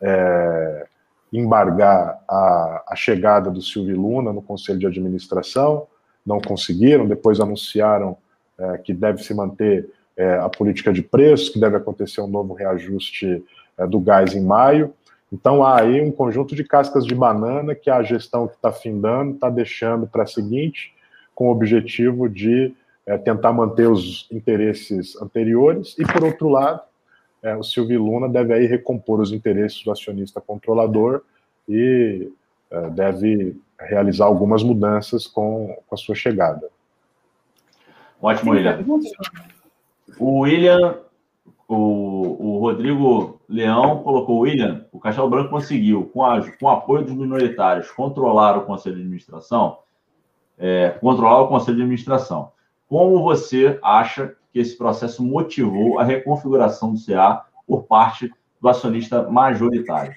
é, 0.00 0.86
embargar 1.32 2.22
a, 2.28 2.84
a, 2.88 2.96
chegada 2.96 3.50
do 3.50 3.60
Silvio 3.60 4.00
Luna 4.00 4.32
no 4.32 4.42
Conselho 4.42 4.78
de 4.78 4.86
Administração, 4.86 5.86
não 6.24 6.40
conseguiram, 6.40 7.06
depois 7.06 7.40
anunciaram 7.40 8.16
é, 8.58 8.78
que 8.78 8.92
deve 8.92 9.22
se 9.22 9.34
manter 9.34 9.88
é, 10.16 10.34
a 10.34 10.48
política 10.48 10.92
de 10.92 11.02
preços, 11.02 11.50
que 11.50 11.60
deve 11.60 11.76
acontecer 11.76 12.20
um 12.20 12.26
novo 12.26 12.54
reajuste 12.54 13.44
é, 13.76 13.86
do 13.86 14.00
gás 14.00 14.34
em 14.34 14.42
maio. 14.42 14.92
Então 15.32 15.62
há 15.62 15.80
aí 15.80 16.00
um 16.00 16.10
conjunto 16.10 16.54
de 16.54 16.64
cascas 16.64 17.04
de 17.04 17.14
banana 17.14 17.74
que 17.74 17.90
a 17.90 18.02
gestão 18.02 18.48
que 18.48 18.54
está 18.54 18.72
findando 18.72 19.34
está 19.34 19.50
deixando 19.50 20.06
para 20.06 20.22
a 20.22 20.26
seguinte, 20.26 20.94
com 21.34 21.48
o 21.48 21.52
objetivo 21.52 22.28
de 22.28 22.74
é, 23.06 23.16
tentar 23.18 23.52
manter 23.52 23.88
os 23.88 24.26
interesses 24.30 25.20
anteriores, 25.20 25.94
e 25.98 26.04
por 26.04 26.24
outro 26.24 26.48
lado, 26.48 26.80
é, 27.42 27.54
o 27.56 27.62
Silvio 27.62 28.02
Luna 28.02 28.28
deve 28.28 28.52
aí 28.52 28.66
recompor 28.66 29.20
os 29.20 29.32
interesses 29.32 29.82
do 29.84 29.92
acionista 29.92 30.40
controlador 30.40 31.22
e 31.68 32.30
é, 32.70 32.90
deve 32.90 33.56
realizar 33.78 34.24
algumas 34.24 34.62
mudanças 34.62 35.26
com, 35.26 35.76
com 35.86 35.94
a 35.94 35.98
sua 35.98 36.14
chegada. 36.14 36.68
Ótimo, 38.20 38.52
William. 38.52 38.84
O 40.18 40.40
William 40.40 40.98
o, 41.68 42.54
o 42.54 42.58
Rodrigo 42.60 43.38
Leão 43.46 44.02
colocou, 44.02 44.40
William, 44.40 44.86
o 44.90 44.98
Castelo 44.98 45.28
Branco 45.28 45.50
conseguiu, 45.50 46.04
com, 46.06 46.24
a, 46.24 46.40
com 46.58 46.64
o 46.64 46.70
apoio 46.70 47.04
dos 47.04 47.14
minoritários, 47.14 47.90
controlar 47.90 48.56
o 48.56 48.64
Conselho 48.64 48.96
de 48.96 49.02
Administração, 49.02 49.78
é, 50.58 50.90
controlar 50.98 51.42
o 51.42 51.48
Conselho 51.48 51.76
de 51.76 51.82
Administração. 51.82 52.52
Como 52.88 53.22
você 53.22 53.78
acha 53.82 54.34
que 54.50 54.58
esse 54.58 54.78
processo 54.78 55.22
motivou 55.22 55.98
a 55.98 56.04
reconfiguração 56.04 56.94
do 56.94 57.04
CA 57.04 57.44
por 57.66 57.84
parte 57.84 58.32
do 58.58 58.68
acionista 58.68 59.28
majoritário? 59.30 60.16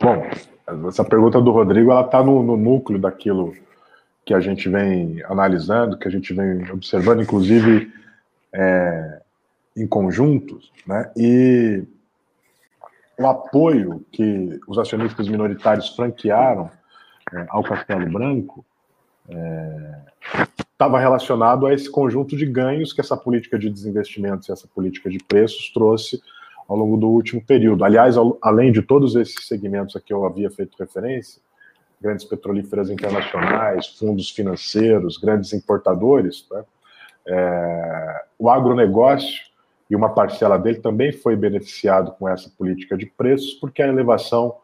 Bom, 0.00 0.88
essa 0.88 1.04
pergunta 1.04 1.40
do 1.40 1.50
Rodrigo 1.50 1.90
ela 1.90 2.02
está 2.02 2.22
no, 2.22 2.40
no 2.40 2.56
núcleo 2.56 3.00
daquilo 3.00 3.52
que 4.24 4.32
a 4.32 4.38
gente 4.38 4.68
vem 4.68 5.20
analisando, 5.24 5.98
que 5.98 6.06
a 6.06 6.10
gente 6.10 6.32
vem 6.32 6.70
observando, 6.70 7.20
inclusive 7.20 7.92
é, 8.52 9.20
em 9.76 9.86
conjuntos, 9.86 10.72
né? 10.86 11.10
E 11.16 11.84
o 13.18 13.26
apoio 13.26 14.04
que 14.10 14.58
os 14.66 14.78
acionistas 14.78 15.28
minoritários 15.28 15.90
franquearam 15.90 16.70
é, 17.32 17.46
ao 17.48 17.62
Castelo 17.62 18.10
Branco 18.10 18.64
estava 20.72 20.98
é, 20.98 21.00
relacionado 21.00 21.66
a 21.66 21.74
esse 21.74 21.90
conjunto 21.90 22.36
de 22.36 22.46
ganhos 22.46 22.92
que 22.92 23.00
essa 23.00 23.16
política 23.16 23.58
de 23.58 23.70
desinvestimentos 23.70 24.48
e 24.48 24.52
essa 24.52 24.66
política 24.66 25.10
de 25.10 25.18
preços 25.18 25.70
trouxe 25.72 26.20
ao 26.66 26.76
longo 26.76 26.96
do 26.96 27.08
último 27.08 27.44
período. 27.44 27.84
Aliás, 27.84 28.16
ao, 28.16 28.38
além 28.40 28.72
de 28.72 28.80
todos 28.80 29.14
esses 29.16 29.46
segmentos 29.46 29.94
a 29.96 30.00
que 30.00 30.12
eu 30.12 30.24
havia 30.24 30.50
feito 30.50 30.76
referência, 30.78 31.42
grandes 32.00 32.24
petrolíferas 32.24 32.88
internacionais, 32.88 33.86
fundos 33.98 34.30
financeiros, 34.30 35.18
grandes 35.18 35.52
importadores, 35.52 36.46
né? 36.50 36.64
é, 37.26 38.24
o 38.40 38.48
agronegócio 38.48 39.44
e 39.90 39.94
uma 39.94 40.08
parcela 40.08 40.58
dele 40.58 40.80
também 40.80 41.12
foi 41.12 41.36
beneficiado 41.36 42.12
com 42.12 42.26
essa 42.26 42.50
política 42.56 42.96
de 42.96 43.04
preços, 43.04 43.52
porque 43.54 43.82
a 43.82 43.88
elevação 43.88 44.56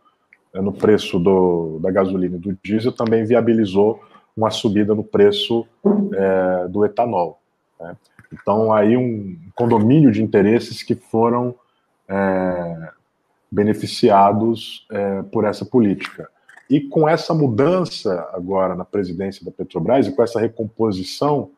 é, 0.54 0.60
no 0.62 0.72
preço 0.72 1.18
do, 1.18 1.78
da 1.82 1.90
gasolina 1.90 2.36
e 2.36 2.40
do 2.40 2.58
diesel 2.64 2.90
também 2.90 3.26
viabilizou 3.26 4.00
uma 4.34 4.50
subida 4.50 4.94
no 4.94 5.04
preço 5.04 5.66
é, 6.14 6.68
do 6.68 6.86
etanol. 6.86 7.38
Né? 7.78 7.94
Então, 8.32 8.72
aí 8.72 8.96
um 8.96 9.36
condomínio 9.54 10.10
de 10.10 10.22
interesses 10.22 10.82
que 10.82 10.94
foram 10.94 11.54
é, 12.08 12.90
beneficiados 13.52 14.86
é, 14.90 15.22
por 15.24 15.44
essa 15.44 15.66
política. 15.66 16.28
E 16.68 16.80
com 16.80 17.06
essa 17.06 17.34
mudança 17.34 18.28
agora 18.32 18.74
na 18.74 18.84
presidência 18.84 19.44
da 19.44 19.50
Petrobras 19.50 20.06
e 20.06 20.12
com 20.12 20.22
essa 20.22 20.40
recomposição 20.40 21.50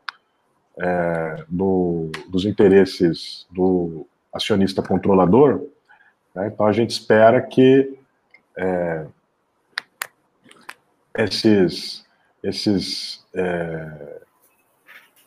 é, 0.80 1.44
do, 1.48 2.10
dos 2.28 2.44
interesses 2.44 3.46
do 3.50 4.06
acionista 4.32 4.82
controlador, 4.82 5.66
né, 6.34 6.48
então 6.52 6.66
a 6.66 6.72
gente 6.72 6.90
espera 6.90 7.40
que 7.40 7.98
é, 8.56 9.06
esses, 11.16 12.06
esses 12.42 13.24
é, 13.34 14.18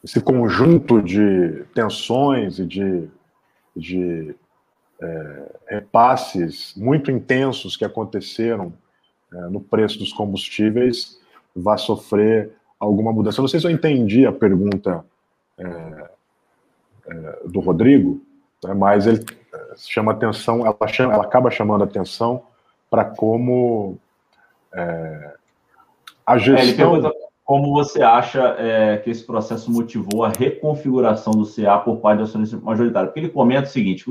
esse 0.03 0.19
conjunto 0.19 1.01
de 1.01 1.63
tensões 1.75 2.57
e 2.57 2.65
de, 2.65 3.07
de 3.75 4.35
é, 5.01 5.51
repasses 5.67 6.73
muito 6.75 7.11
intensos 7.11 7.77
que 7.77 7.85
aconteceram 7.85 8.73
é, 9.31 9.41
no 9.41 9.61
preço 9.61 9.99
dos 9.99 10.11
combustíveis 10.11 11.19
vá 11.55 11.77
sofrer 11.77 12.51
alguma 12.79 13.11
mudança. 13.13 13.39
Eu 13.39 13.43
não 13.43 13.49
sei 13.49 13.59
se 13.59 13.67
eu 13.67 13.71
entendi 13.71 14.25
a 14.25 14.31
pergunta 14.31 15.05
é, 15.57 16.09
é, 17.07 17.39
do 17.45 17.59
Rodrigo, 17.59 18.21
né, 18.63 18.73
mas 18.73 19.07
ele 19.07 19.23
é, 19.53 19.73
chama 19.77 20.11
atenção, 20.11 20.65
ela, 20.65 20.87
chama, 20.87 21.13
ela 21.13 21.23
acaba 21.23 21.49
chamando 21.51 21.83
atenção 21.83 22.43
para 22.89 23.05
como 23.05 23.97
é, 24.73 25.33
a 26.25 26.37
gestão. 26.37 26.63
ele 26.63 26.73
pergunta 26.73 27.11
como 27.43 27.73
você 27.73 28.01
acha 28.01 28.55
que 29.03 29.09
esse 29.09 29.25
processo 29.25 29.69
motivou 29.69 30.23
a 30.23 30.29
reconfiguração 30.29 31.33
do 31.33 31.45
CA 31.45 31.79
por 31.79 31.97
parte 31.97 32.19
do 32.19 32.23
acionista 32.23 32.55
majoritário? 32.57 33.09
Porque 33.09 33.19
ele 33.19 33.29
comenta 33.29 33.67
o 33.67 33.71
seguinte: 33.71 34.05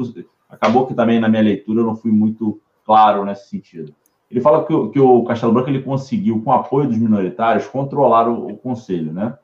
acabou 0.46 0.86
que 0.86 0.92
também 0.92 1.18
na 1.18 1.28
minha 1.28 1.40
leitura 1.40 1.80
eu 1.80 1.86
não 1.86 1.96
fui 1.96 2.10
muito 2.10 2.60
claro 2.84 3.24
nesse 3.24 3.48
sentido. 3.48 3.94
Ele 4.30 4.40
fala 4.40 4.64
que, 4.64 4.88
que 4.90 5.00
o 5.00 5.24
Castelo 5.24 5.52
Branco 5.52 5.70
ele 5.70 5.82
conseguiu, 5.82 6.40
com 6.42 6.50
o 6.50 6.52
apoio 6.52 6.88
dos 6.88 6.98
minoritários, 6.98 7.66
controlar 7.66 8.28
o, 8.28 8.48
o 8.48 8.56
conselho, 8.56 9.12
né? 9.12 9.36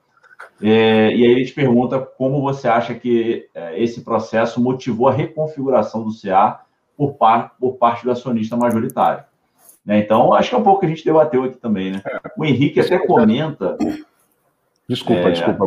É, 0.62 1.14
e 1.14 1.24
aí 1.24 1.30
ele 1.30 1.44
te 1.44 1.52
pergunta 1.52 1.98
como 1.98 2.40
você 2.40 2.66
acha 2.66 2.94
que 2.94 3.48
é, 3.54 3.82
esse 3.82 4.02
processo 4.02 4.60
motivou 4.60 5.08
a 5.08 5.12
reconfiguração 5.12 6.02
do 6.02 6.10
CA 6.18 6.60
por, 6.96 7.14
par, 7.14 7.54
por 7.60 7.76
parte 7.76 8.04
do 8.04 8.10
acionista 8.10 8.56
majoritário. 8.56 9.24
Né? 9.84 9.98
Então, 9.98 10.32
acho 10.32 10.48
que 10.50 10.54
é 10.54 10.58
um 10.58 10.64
pouco 10.64 10.80
que 10.80 10.86
a 10.86 10.88
gente 10.88 11.04
debateu 11.04 11.44
aqui 11.44 11.58
também, 11.58 11.92
né? 11.92 12.02
O 12.36 12.44
Henrique 12.44 12.80
até 12.80 12.98
comenta. 12.98 13.76
Desculpa, 14.88 15.28
é, 15.28 15.30
desculpa. 15.30 15.66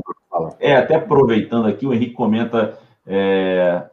É, 0.59 0.75
até 0.75 0.95
aproveitando 0.95 1.67
aqui, 1.67 1.85
o 1.85 1.93
Henrique 1.93 2.13
comenta 2.13 2.77
é, 3.05 3.83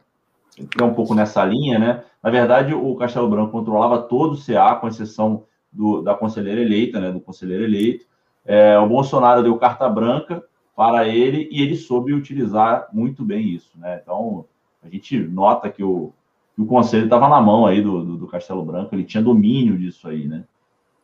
é 0.79 0.83
um 0.83 0.93
pouco 0.93 1.13
nessa 1.13 1.45
linha, 1.45 1.79
né? 1.79 2.03
Na 2.21 2.29
verdade, 2.29 2.73
o 2.73 2.95
Castelo 2.95 3.29
Branco 3.29 3.51
controlava 3.51 4.01
todo 4.01 4.33
o 4.33 4.45
CA, 4.45 4.75
com 4.75 4.87
exceção 4.87 5.45
do, 5.71 6.01
da 6.01 6.13
conselheira 6.13 6.59
eleita, 6.59 6.99
né? 6.99 7.11
Do 7.11 7.21
conselheiro 7.21 7.63
eleito. 7.63 8.05
É, 8.45 8.77
o 8.79 8.87
Bolsonaro 8.87 9.43
deu 9.43 9.57
carta 9.57 9.87
branca 9.87 10.43
para 10.77 11.07
ele 11.07 11.49
e 11.51 11.63
ele 11.63 11.75
soube 11.75 12.13
utilizar 12.13 12.87
muito 12.93 13.25
bem 13.25 13.49
isso, 13.49 13.71
né? 13.79 13.99
Então, 13.99 14.45
a 14.83 14.87
gente 14.87 15.17
nota 15.17 15.71
que 15.71 15.83
o, 15.83 16.13
que 16.55 16.61
o 16.61 16.67
conselho 16.67 17.05
estava 17.05 17.27
na 17.27 17.41
mão 17.41 17.65
aí 17.65 17.81
do, 17.81 18.05
do, 18.05 18.17
do, 18.17 18.27
Castelo 18.27 18.63
Branco, 18.63 18.93
ele 18.93 19.03
tinha 19.03 19.23
domínio 19.23 19.75
disso 19.75 20.07
aí, 20.07 20.27
né? 20.27 20.43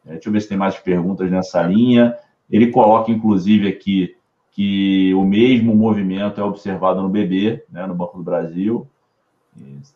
É, 0.05 0.11
deixa 0.11 0.30
eu 0.30 0.34
ver 0.34 0.41
se 0.41 0.47
tem 0.47 0.59
mais 0.59 0.78
perguntas 0.78 1.32
nessa 1.32 1.63
linha. 1.63 2.15
Ele 2.51 2.67
coloca, 2.67 3.11
inclusive, 3.11 3.67
aqui 3.67 4.15
que 4.51 5.11
o 5.15 5.26
mesmo 5.26 5.76
movimento 5.76 6.39
é 6.39 6.43
observado 6.43 7.01
no 7.01 7.09
BB, 7.09 7.63
né, 7.67 7.88
no 7.88 7.95
Banco 7.95 8.17
do 8.17 8.24
Brasil, 8.24 8.88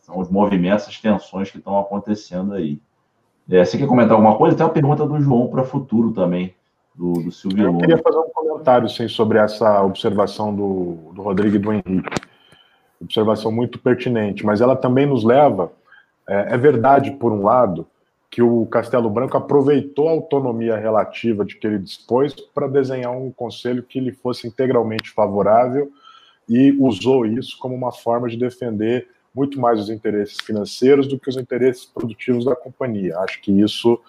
são 0.02 0.18
os 0.18 0.28
movimentos, 0.28 0.88
as 0.88 1.00
tensões 1.00 1.52
que 1.52 1.60
estão 1.60 1.78
acontecendo 1.78 2.54
aí. 2.54 2.82
É, 3.48 3.64
você 3.64 3.78
quer 3.78 3.86
comentar 3.86 4.14
alguma 4.14 4.36
coisa? 4.36 4.58
Tem 4.58 4.66
uma 4.66 4.74
pergunta 4.74 5.06
do 5.06 5.22
João 5.22 5.48
para 5.48 5.64
futuro 5.64 6.12
também, 6.12 6.56
do, 6.98 7.14
do 7.14 7.32
Silvio 7.32 7.66
Eu 7.66 7.78
queria 7.78 7.98
fazer 8.00 8.18
um 8.18 8.30
comentário 8.30 8.90
sim, 8.90 9.08
sobre 9.08 9.38
essa 9.38 9.84
observação 9.84 10.54
do, 10.54 11.12
do 11.14 11.22
Rodrigo 11.22 11.56
e 11.56 11.60
do 11.60 11.72
Henrique. 11.72 12.10
Observação 13.00 13.52
muito 13.52 13.78
pertinente, 13.78 14.44
mas 14.44 14.60
ela 14.60 14.76
também 14.76 15.06
nos 15.06 15.24
leva. 15.24 15.72
É, 16.28 16.56
é 16.56 16.58
verdade, 16.58 17.12
por 17.12 17.32
um 17.32 17.44
lado, 17.44 17.86
que 18.30 18.42
o 18.42 18.66
Castelo 18.66 19.10
Branco 19.10 19.38
aproveitou 19.38 20.10
a 20.10 20.12
autonomia 20.12 20.76
relativa 20.76 21.46
de 21.46 21.56
que 21.56 21.68
ele 21.68 21.78
dispôs 21.78 22.34
para 22.34 22.68
desenhar 22.68 23.12
um 23.12 23.32
conselho 23.32 23.84
que 23.84 24.00
lhe 24.00 24.12
fosse 24.12 24.48
integralmente 24.48 25.12
favorável 25.12 25.92
e 26.50 26.72
usou 26.80 27.26
isso 27.26 27.58
como 27.60 27.76
uma 27.76 27.92
forma 27.92 28.28
de 28.28 28.38
defender 28.38 29.08
muito 29.34 29.60
mais 29.60 29.80
os 29.80 29.90
interesses 29.90 30.38
financeiros 30.44 31.08
do 31.08 31.20
que 31.20 31.30
os 31.30 31.38
interesses 31.38 31.86
produtivos 31.86 32.46
da 32.46 32.56
companhia. 32.56 33.20
Acho 33.20 33.40
que 33.40 33.52
isso 33.52 34.00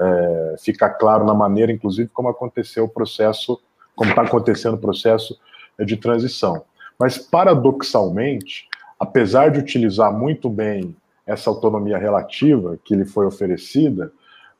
é, 0.00 0.56
fica 0.58 0.88
claro 0.88 1.24
na 1.24 1.34
maneira, 1.34 1.70
inclusive, 1.70 2.08
como 2.08 2.28
aconteceu 2.28 2.84
o 2.84 2.88
processo, 2.88 3.60
como 3.94 4.10
está 4.10 4.22
acontecendo 4.22 4.74
o 4.74 4.78
processo 4.78 5.38
de 5.78 5.96
transição. 5.96 6.64
Mas, 6.98 7.18
paradoxalmente, 7.18 8.68
apesar 8.98 9.50
de 9.50 9.58
utilizar 9.58 10.12
muito 10.12 10.48
bem 10.48 10.96
essa 11.26 11.50
autonomia 11.50 11.98
relativa 11.98 12.78
que 12.84 12.94
lhe 12.94 13.04
foi 13.04 13.26
oferecida, 13.26 14.12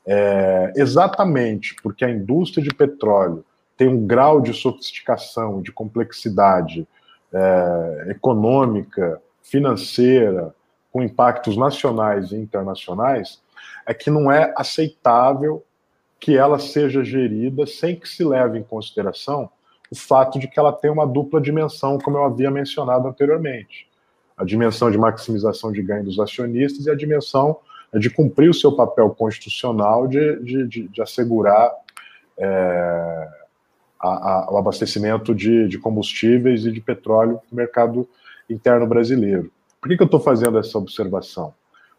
é, 0.06 0.72
exatamente 0.76 1.74
porque 1.82 2.04
a 2.04 2.10
indústria 2.10 2.62
de 2.62 2.74
petróleo 2.74 3.44
tem 3.76 3.88
um 3.88 4.06
grau 4.06 4.40
de 4.40 4.52
sofisticação, 4.52 5.62
de 5.62 5.72
complexidade 5.72 6.86
é, 7.32 8.06
econômica, 8.10 9.20
financeira, 9.42 10.54
com 10.92 11.02
impactos 11.02 11.56
nacionais 11.56 12.32
e 12.32 12.36
internacionais, 12.36 13.40
é 13.86 13.94
que 13.94 14.10
não 14.10 14.30
é 14.30 14.52
aceitável 14.56 15.64
que 16.18 16.36
ela 16.36 16.58
seja 16.58 17.02
gerida 17.02 17.66
sem 17.66 17.96
que 17.96 18.08
se 18.08 18.22
leve 18.22 18.58
em 18.58 18.62
consideração 18.62 19.50
o 19.90 19.96
fato 19.96 20.38
de 20.38 20.46
que 20.46 20.58
ela 20.58 20.72
tem 20.72 20.90
uma 20.90 21.06
dupla 21.06 21.40
dimensão, 21.40 21.98
como 21.98 22.16
eu 22.16 22.24
havia 22.24 22.50
mencionado 22.50 23.08
anteriormente. 23.08 23.88
A 24.36 24.44
dimensão 24.44 24.90
de 24.90 24.96
maximização 24.96 25.72
de 25.72 25.82
ganho 25.82 26.04
dos 26.04 26.20
acionistas 26.20 26.86
e 26.86 26.90
a 26.90 26.94
dimensão 26.94 27.58
de 27.92 28.08
cumprir 28.08 28.48
o 28.48 28.54
seu 28.54 28.72
papel 28.72 29.10
constitucional 29.10 30.06
de, 30.06 30.36
de, 30.44 30.68
de, 30.68 30.88
de 30.88 31.02
assegurar 31.02 31.72
é, 32.38 33.28
a, 34.00 34.08
a, 34.08 34.52
o 34.52 34.56
abastecimento 34.56 35.34
de, 35.34 35.66
de 35.66 35.78
combustíveis 35.78 36.64
e 36.64 36.70
de 36.70 36.80
petróleo 36.80 37.40
no 37.50 37.56
mercado 37.56 38.08
interno 38.48 38.86
brasileiro. 38.86 39.50
Por 39.80 39.88
que, 39.88 39.96
que 39.96 40.02
eu 40.02 40.06
estou 40.06 40.20
fazendo 40.20 40.58
essa 40.58 40.78
observação? 40.78 41.52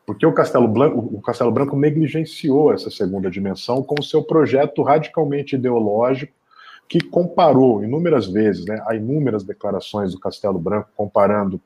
Porque 0.06 0.26
o 0.26 0.34
Castelo, 0.34 0.68
Branco, 0.68 0.99
o 0.99 1.22
Castelo 1.22 1.52
Branco 1.52 1.76
negligenciou 1.76 2.74
essa 2.74 2.89
segunda 2.89 3.30
dimensão 3.30 3.84
com 3.84 3.95
o 3.99 4.04
seu 4.04 4.24
projeto 4.24 4.82
radicalmente 4.82 5.56
ideológico, 5.56 6.34
que 6.89 6.99
comparou 6.99 7.84
inúmeras 7.84 8.28
vezes, 8.28 8.66
né, 8.66 8.84
há 8.86 8.93
inúmeras 8.93 9.45
declarações 9.45 10.12
do 10.12 10.20
Castelo 10.20 10.60
Branco 10.60 10.89
comparando 10.93 11.62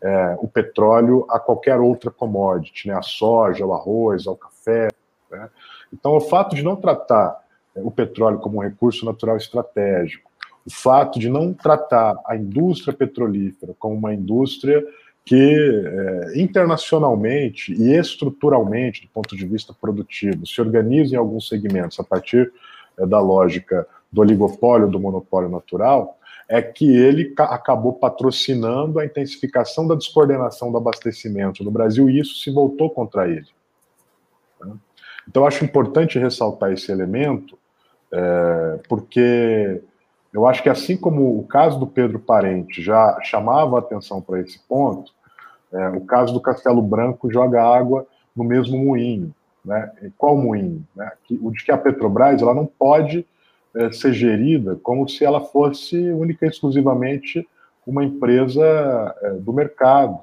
é, 0.00 0.36
o 0.40 0.48
petróleo 0.48 1.26
a 1.28 1.38
qualquer 1.38 1.78
outra 1.78 2.10
commodity, 2.10 2.88
né, 2.88 2.94
a 2.94 3.02
soja, 3.02 3.66
o 3.66 3.74
arroz, 3.74 4.26
ao 4.26 4.36
café. 4.36 4.88
Né? 5.30 5.50
Então, 5.92 6.16
o 6.16 6.20
fato 6.20 6.56
de 6.56 6.62
não 6.62 6.76
tratar 6.76 7.44
é, 7.76 7.80
o 7.82 7.90
petróleo 7.90 8.38
como 8.38 8.56
um 8.56 8.62
recurso 8.62 9.04
natural 9.04 9.36
estratégico, 9.36 10.30
o 10.66 10.72
fato 10.72 11.18
de 11.18 11.28
não 11.28 11.52
tratar 11.52 12.16
a 12.26 12.36
indústria 12.36 12.94
petrolífera 12.94 13.74
como 13.78 13.94
uma 13.94 14.14
indústria 14.14 14.82
que 15.24 15.34
é, 15.34 16.40
internacionalmente 16.40 17.72
e 17.72 17.94
estruturalmente, 17.94 19.02
do 19.02 19.08
ponto 19.08 19.36
de 19.36 19.46
vista 19.46 19.74
produtivo, 19.78 20.46
se 20.46 20.60
organiza 20.60 21.14
em 21.14 21.18
alguns 21.18 21.48
segmentos 21.48 22.00
a 22.00 22.04
partir 22.04 22.52
é, 22.98 23.06
da 23.06 23.20
lógica 23.20 23.86
do 24.10 24.20
oligopólio, 24.22 24.88
do 24.88 24.98
monopólio 24.98 25.48
natural, 25.48 26.18
é 26.48 26.60
que 26.60 26.96
ele 26.96 27.32
acabou 27.38 27.92
patrocinando 27.92 28.98
a 28.98 29.04
intensificação 29.04 29.86
da 29.86 29.94
descoordenação 29.94 30.72
do 30.72 30.78
abastecimento 30.78 31.62
no 31.62 31.70
Brasil 31.70 32.10
e 32.10 32.18
isso 32.18 32.40
se 32.40 32.50
voltou 32.50 32.90
contra 32.90 33.28
ele. 33.28 33.46
Né? 34.60 34.72
Então, 35.28 35.46
acho 35.46 35.64
importante 35.64 36.18
ressaltar 36.18 36.72
esse 36.72 36.90
elemento, 36.90 37.56
é, 38.12 38.80
porque 38.88 39.80
eu 40.32 40.46
acho 40.46 40.62
que 40.62 40.68
assim 40.68 40.96
como 40.96 41.38
o 41.38 41.46
caso 41.46 41.78
do 41.78 41.86
Pedro 41.86 42.18
Parente 42.18 42.82
já 42.82 43.18
chamava 43.22 43.78
atenção 43.78 44.20
para 44.20 44.40
esse 44.40 44.58
ponto, 44.68 45.12
É, 45.72 45.88
o 45.90 46.00
caso 46.00 46.32
do 46.32 46.40
Castelo 46.40 46.82
Branco 46.82 47.30
joga 47.30 47.62
água 47.62 48.04
no 48.34 48.42
mesmo 48.42 48.76
moinho. 48.76 49.32
Né? 49.64 49.88
Qual 50.18 50.36
moinho? 50.36 50.84
Né? 50.96 51.12
O 51.40 51.52
de 51.52 51.64
que 51.64 51.70
a 51.70 51.78
Petrobras 51.78 52.42
ela 52.42 52.52
não 52.52 52.66
pode 52.66 53.24
é, 53.76 53.92
ser 53.92 54.12
gerida 54.12 54.76
como 54.82 55.08
se 55.08 55.24
ela 55.24 55.40
fosse 55.40 55.96
única 56.12 56.44
e 56.44 56.48
exclusivamente 56.48 57.48
uma 57.86 58.02
empresa 58.02 58.64
é, 59.22 59.30
do 59.34 59.52
mercado. 59.52 60.18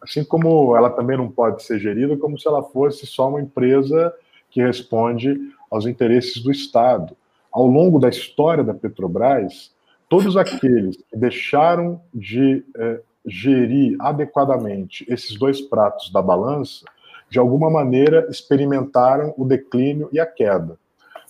Assim 0.00 0.24
como 0.24 0.76
ela 0.76 0.90
também 0.90 1.16
não 1.16 1.28
pode 1.28 1.64
ser 1.64 1.80
gerida 1.80 2.16
como 2.16 2.38
se 2.38 2.46
ela 2.46 2.62
fosse 2.62 3.04
só 3.04 3.28
uma 3.28 3.40
empresa 3.40 4.14
que 4.48 4.62
responde 4.62 5.36
aos 5.70 5.86
interesses 5.86 6.40
do 6.40 6.52
Estado. 6.52 7.16
Ao 7.54 7.68
longo 7.68 8.00
da 8.00 8.08
história 8.08 8.64
da 8.64 8.74
Petrobras, 8.74 9.72
todos 10.08 10.36
aqueles 10.36 10.96
que 10.96 11.16
deixaram 11.16 12.00
de 12.12 12.64
é, 12.76 13.00
gerir 13.24 13.96
adequadamente 14.00 15.06
esses 15.08 15.38
dois 15.38 15.60
pratos 15.60 16.10
da 16.10 16.20
balança, 16.20 16.84
de 17.30 17.38
alguma 17.38 17.70
maneira 17.70 18.26
experimentaram 18.28 19.32
o 19.38 19.44
declínio 19.44 20.08
e 20.12 20.18
a 20.18 20.26
queda. 20.26 20.76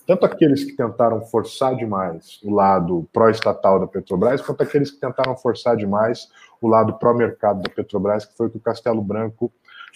Tanto 0.07 0.25
aqueles 0.25 0.63
que 0.63 0.75
tentaram 0.75 1.21
forçar 1.21 1.75
demais 1.75 2.39
o 2.43 2.51
lado 2.51 3.07
pró-estatal 3.13 3.79
da 3.79 3.85
Petrobras, 3.85 4.41
quanto 4.41 4.63
aqueles 4.63 4.89
que 4.89 4.99
tentaram 4.99 5.37
forçar 5.37 5.77
demais 5.77 6.27
o 6.59 6.67
lado 6.67 6.93
pró-mercado 6.93 7.61
da 7.61 7.69
Petrobras, 7.69 8.25
que 8.25 8.35
foi 8.35 8.47
o 8.47 8.49
que 8.49 8.57
o 8.57 8.61
Castelo 8.61 9.01
Branco 9.01 9.51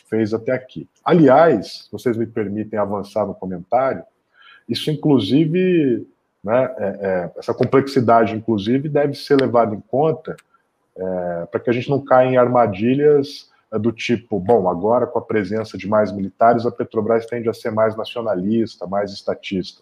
fez 0.07 0.31
até 0.31 0.51
aqui. 0.51 0.87
Aliás, 1.03 1.89
vocês 1.91 2.15
me 2.15 2.27
permitem 2.27 2.77
avançar 2.77 3.25
no 3.25 3.33
comentário, 3.33 4.03
isso 4.67 4.91
inclusive, 4.91 6.07
né, 6.43 6.73
é, 6.77 6.87
é, 6.87 7.31
essa 7.37 7.53
complexidade 7.53 8.35
inclusive 8.35 8.87
deve 8.87 9.13
ser 9.13 9.39
levada 9.39 9.75
em 9.75 9.81
conta 9.81 10.35
é, 10.97 11.47
para 11.51 11.59
que 11.59 11.69
a 11.69 11.73
gente 11.73 11.89
não 11.89 12.03
caia 12.03 12.27
em 12.27 12.37
armadilhas 12.37 13.49
é, 13.71 13.77
do 13.77 13.91
tipo, 13.91 14.39
bom, 14.39 14.67
agora 14.69 15.05
com 15.07 15.19
a 15.19 15.21
presença 15.21 15.77
de 15.77 15.87
mais 15.87 16.11
militares, 16.11 16.65
a 16.65 16.71
Petrobras 16.71 17.25
tende 17.25 17.47
a 17.49 17.53
ser 17.53 17.71
mais 17.71 17.95
nacionalista, 17.95 18.87
mais 18.87 19.11
estatista. 19.11 19.81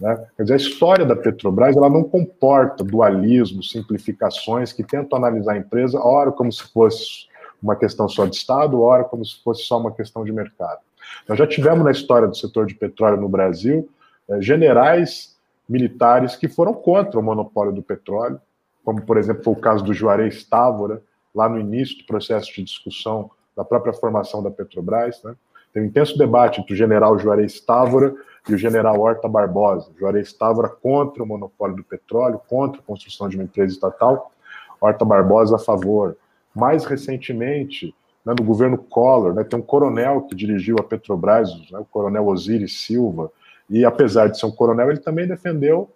Né? 0.00 0.16
Quer 0.36 0.42
dizer, 0.42 0.54
a 0.54 0.56
história 0.56 1.04
da 1.04 1.14
Petrobras 1.14 1.76
ela 1.76 1.90
não 1.90 2.02
comporta 2.02 2.82
dualismo, 2.82 3.62
simplificações 3.62 4.72
que 4.72 4.82
tentam 4.82 5.18
analisar 5.18 5.52
a 5.52 5.58
empresa, 5.58 6.00
ora 6.00 6.32
como 6.32 6.50
se 6.50 6.62
fosse 6.72 7.28
uma 7.62 7.76
questão 7.76 8.08
só 8.08 8.24
de 8.24 8.36
Estado, 8.36 8.80
ora 8.80 9.04
como 9.04 9.24
se 9.24 9.42
fosse 9.42 9.64
só 9.64 9.78
uma 9.78 9.92
questão 9.92 10.24
de 10.24 10.32
mercado. 10.32 10.80
Nós 11.28 11.38
já 11.38 11.46
tivemos 11.46 11.84
na 11.84 11.90
história 11.90 12.26
do 12.26 12.36
setor 12.36 12.66
de 12.66 12.74
petróleo 12.74 13.20
no 13.20 13.28
Brasil 13.28 13.88
eh, 14.28 14.40
generais 14.40 15.36
militares 15.70 16.34
que 16.34 16.48
foram 16.48 16.74
contra 16.74 17.18
o 17.18 17.22
monopólio 17.22 17.72
do 17.72 17.80
petróleo, 17.80 18.40
como, 18.84 19.02
por 19.02 19.16
exemplo, 19.16 19.44
foi 19.44 19.52
o 19.52 19.56
caso 19.56 19.84
do 19.84 19.94
Juarez 19.94 20.42
Távora, 20.42 21.00
lá 21.32 21.48
no 21.48 21.60
início 21.60 21.96
do 21.98 22.04
processo 22.04 22.52
de 22.52 22.64
discussão 22.64 23.30
da 23.56 23.64
própria 23.64 23.92
formação 23.92 24.42
da 24.42 24.50
Petrobras. 24.50 25.22
Né? 25.22 25.36
Tem 25.72 25.80
um 25.80 25.86
intenso 25.86 26.18
debate 26.18 26.60
entre 26.60 26.74
o 26.74 26.76
general 26.76 27.16
Juarez 27.16 27.60
Távora 27.60 28.12
e 28.48 28.54
o 28.54 28.58
general 28.58 28.98
Horta 28.98 29.28
Barbosa. 29.28 29.92
Juarez 29.96 30.32
Távora 30.32 30.68
contra 30.68 31.22
o 31.22 31.26
monopólio 31.26 31.76
do 31.76 31.84
petróleo, 31.84 32.40
contra 32.48 32.80
a 32.80 32.84
construção 32.84 33.28
de 33.28 33.36
uma 33.36 33.44
empresa 33.44 33.72
estatal, 33.72 34.32
Horta 34.80 35.04
Barbosa 35.04 35.54
a 35.54 35.58
favor. 35.58 36.16
Mais 36.52 36.84
recentemente, 36.84 37.94
né, 38.26 38.34
no 38.36 38.44
governo 38.44 38.76
Collor, 38.76 39.34
né, 39.34 39.44
tem 39.44 39.56
um 39.56 39.62
coronel 39.62 40.22
que 40.22 40.34
dirigiu 40.34 40.76
a 40.80 40.82
Petrobras, 40.82 41.48
né, 41.70 41.78
o 41.78 41.84
coronel 41.84 42.26
Osiris 42.26 42.82
Silva, 42.82 43.30
e 43.70 43.84
apesar 43.84 44.28
de 44.28 44.38
ser 44.38 44.46
um 44.46 44.50
coronel, 44.50 44.90
ele 44.90 44.98
também 44.98 45.26
defendeu 45.26 45.88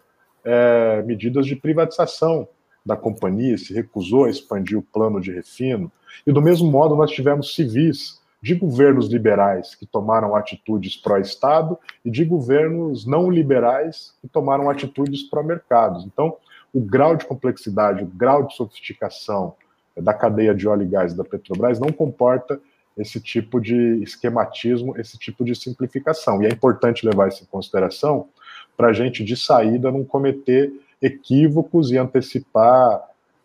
é, 0.45 1.03
medidas 1.03 1.47
de 1.47 1.57
privatização 1.57 2.47
da 2.87 2.97
companhia, 2.97 3.59
se 3.59 3.75
recusou 3.75 4.25
a 4.25 4.31
expandir 4.31 4.79
o 4.79 4.83
plano 4.83 5.21
de 5.21 5.33
refino. 5.33 5.91
E 6.27 6.33
do 6.33 6.41
mesmo 6.41 6.71
modo, 6.71 6.95
nós 6.95 7.11
tivemos 7.11 7.55
civis 7.55 8.21
de 8.41 8.55
governos 8.55 9.09
liberais 9.09 9.75
que 9.75 9.87
tomaram 9.87 10.37
atitudes 10.37 10.97
pró-Estado 10.97 11.79
e 12.05 12.11
de 12.11 12.25
governos 12.25 13.07
não 13.07 13.31
liberais 13.31 14.15
que 14.21 14.29
tomaram 14.29 14.69
atitudes 14.69 15.23
pró-mercados. 15.23 16.05
Então, 16.05 16.37
o 16.73 16.81
grau 16.81 17.17
de 17.17 17.25
complexidade, 17.25 18.05
o 18.05 18.07
grau 18.07 18.47
de 18.47 18.55
sofisticação 18.55 19.55
da 19.97 20.13
cadeia 20.13 20.55
de 20.55 20.69
óleo 20.69 20.83
e 20.83 20.89
gás 20.89 21.15
da 21.15 21.25
Petrobras 21.25 21.81
não 21.81 21.91
comporta 21.91 22.61
esse 22.97 23.21
tipo 23.21 23.61
de 23.61 24.03
esquematismo, 24.03 24.99
esse 24.99 25.19
tipo 25.19 25.45
de 25.45 25.55
simplificação. 25.55 26.43
E 26.43 26.47
é 26.47 26.49
importante 26.49 27.07
levar 27.07 27.29
isso 27.29 27.43
em 27.43 27.47
consideração 27.47 28.29
para 28.77 28.89
a 28.89 28.93
gente, 28.93 29.25
de 29.25 29.37
saída, 29.37 29.91
não 29.91 30.05
cometer 30.05 30.73
equívocos 31.01 31.91
e 31.91 31.99
antecipar 31.99 33.03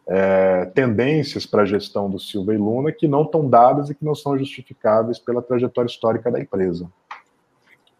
é, 0.07 0.65
tendências 0.73 1.45
para 1.45 1.63
a 1.63 1.65
gestão 1.65 2.09
do 2.09 2.19
Silva 2.19 2.53
e 2.53 2.57
Luna 2.57 2.91
que 2.91 3.07
não 3.07 3.21
estão 3.21 3.47
dadas 3.47 3.89
e 3.89 3.95
que 3.95 4.03
não 4.03 4.15
são 4.15 4.37
justificáveis 4.37 5.19
pela 5.19 5.41
trajetória 5.41 5.87
histórica 5.87 6.31
da 6.31 6.39
empresa. 6.39 6.89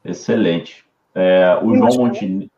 Excelente. 0.04 0.86
É, 1.14 1.60
o 1.62 1.76
João 1.76 1.96
Montenegro 1.98 2.50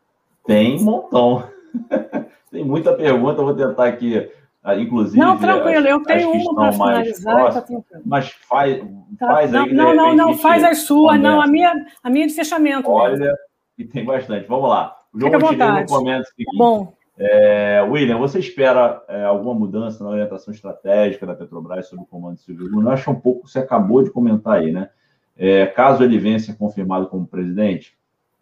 tem 0.45 0.79
um 0.79 0.83
montão. 0.83 1.49
tem 2.51 2.63
muita 2.63 2.93
pergunta, 2.93 3.41
vou 3.41 3.53
tentar 3.53 3.87
aqui, 3.87 4.29
inclusive. 4.77 5.17
Não, 5.17 5.37
tranquilo, 5.37 5.87
eu 5.87 6.03
tenho 6.03 6.31
uma 6.31 6.53
para 6.53 6.71
finalizar. 6.71 7.53
Tá 7.53 7.83
mas 8.05 8.29
faz, 8.29 8.79
tá. 9.19 9.27
faz 9.27 9.51
não, 9.51 9.63
aí. 9.63 9.73
Não, 9.73 9.95
não, 9.95 10.15
não, 10.15 10.37
faz 10.37 10.63
as 10.63 10.79
suas, 10.79 11.19
não, 11.19 11.41
a 11.41 11.47
minha, 11.47 11.73
a 12.03 12.09
minha 12.09 12.27
de 12.27 12.33
fechamento. 12.33 12.89
Olha, 12.89 13.17
mesmo. 13.17 13.37
e 13.77 13.85
tem 13.85 14.05
bastante. 14.05 14.47
Vamos 14.47 14.69
lá. 14.69 14.95
O 15.13 15.19
João 15.19 15.31
Montenegro 15.39 15.85
comenta 15.87 16.21
o 16.21 16.25
seguinte. 16.25 16.57
Bom. 16.57 16.93
É, 17.17 17.81
William, 17.83 18.17
você 18.17 18.39
espera 18.39 19.03
é, 19.07 19.25
alguma 19.25 19.53
mudança 19.53 20.03
na 20.03 20.09
orientação 20.09 20.53
estratégica 20.53 21.25
da 21.25 21.35
Petrobras 21.35 21.87
sobre 21.87 22.03
o 22.03 22.07
comando 22.07 22.37
civil? 22.37 22.67
Eu 22.71 22.89
acho 22.89 23.11
um 23.11 23.19
pouco, 23.19 23.47
você 23.47 23.59
acabou 23.59 24.03
de 24.03 24.09
comentar 24.09 24.57
aí, 24.57 24.71
né? 24.71 24.89
É, 25.37 25.65
caso 25.67 26.03
ele 26.03 26.17
venha 26.17 26.39
ser 26.39 26.55
confirmado 26.55 27.07
como 27.07 27.27
presidente, 27.27 27.95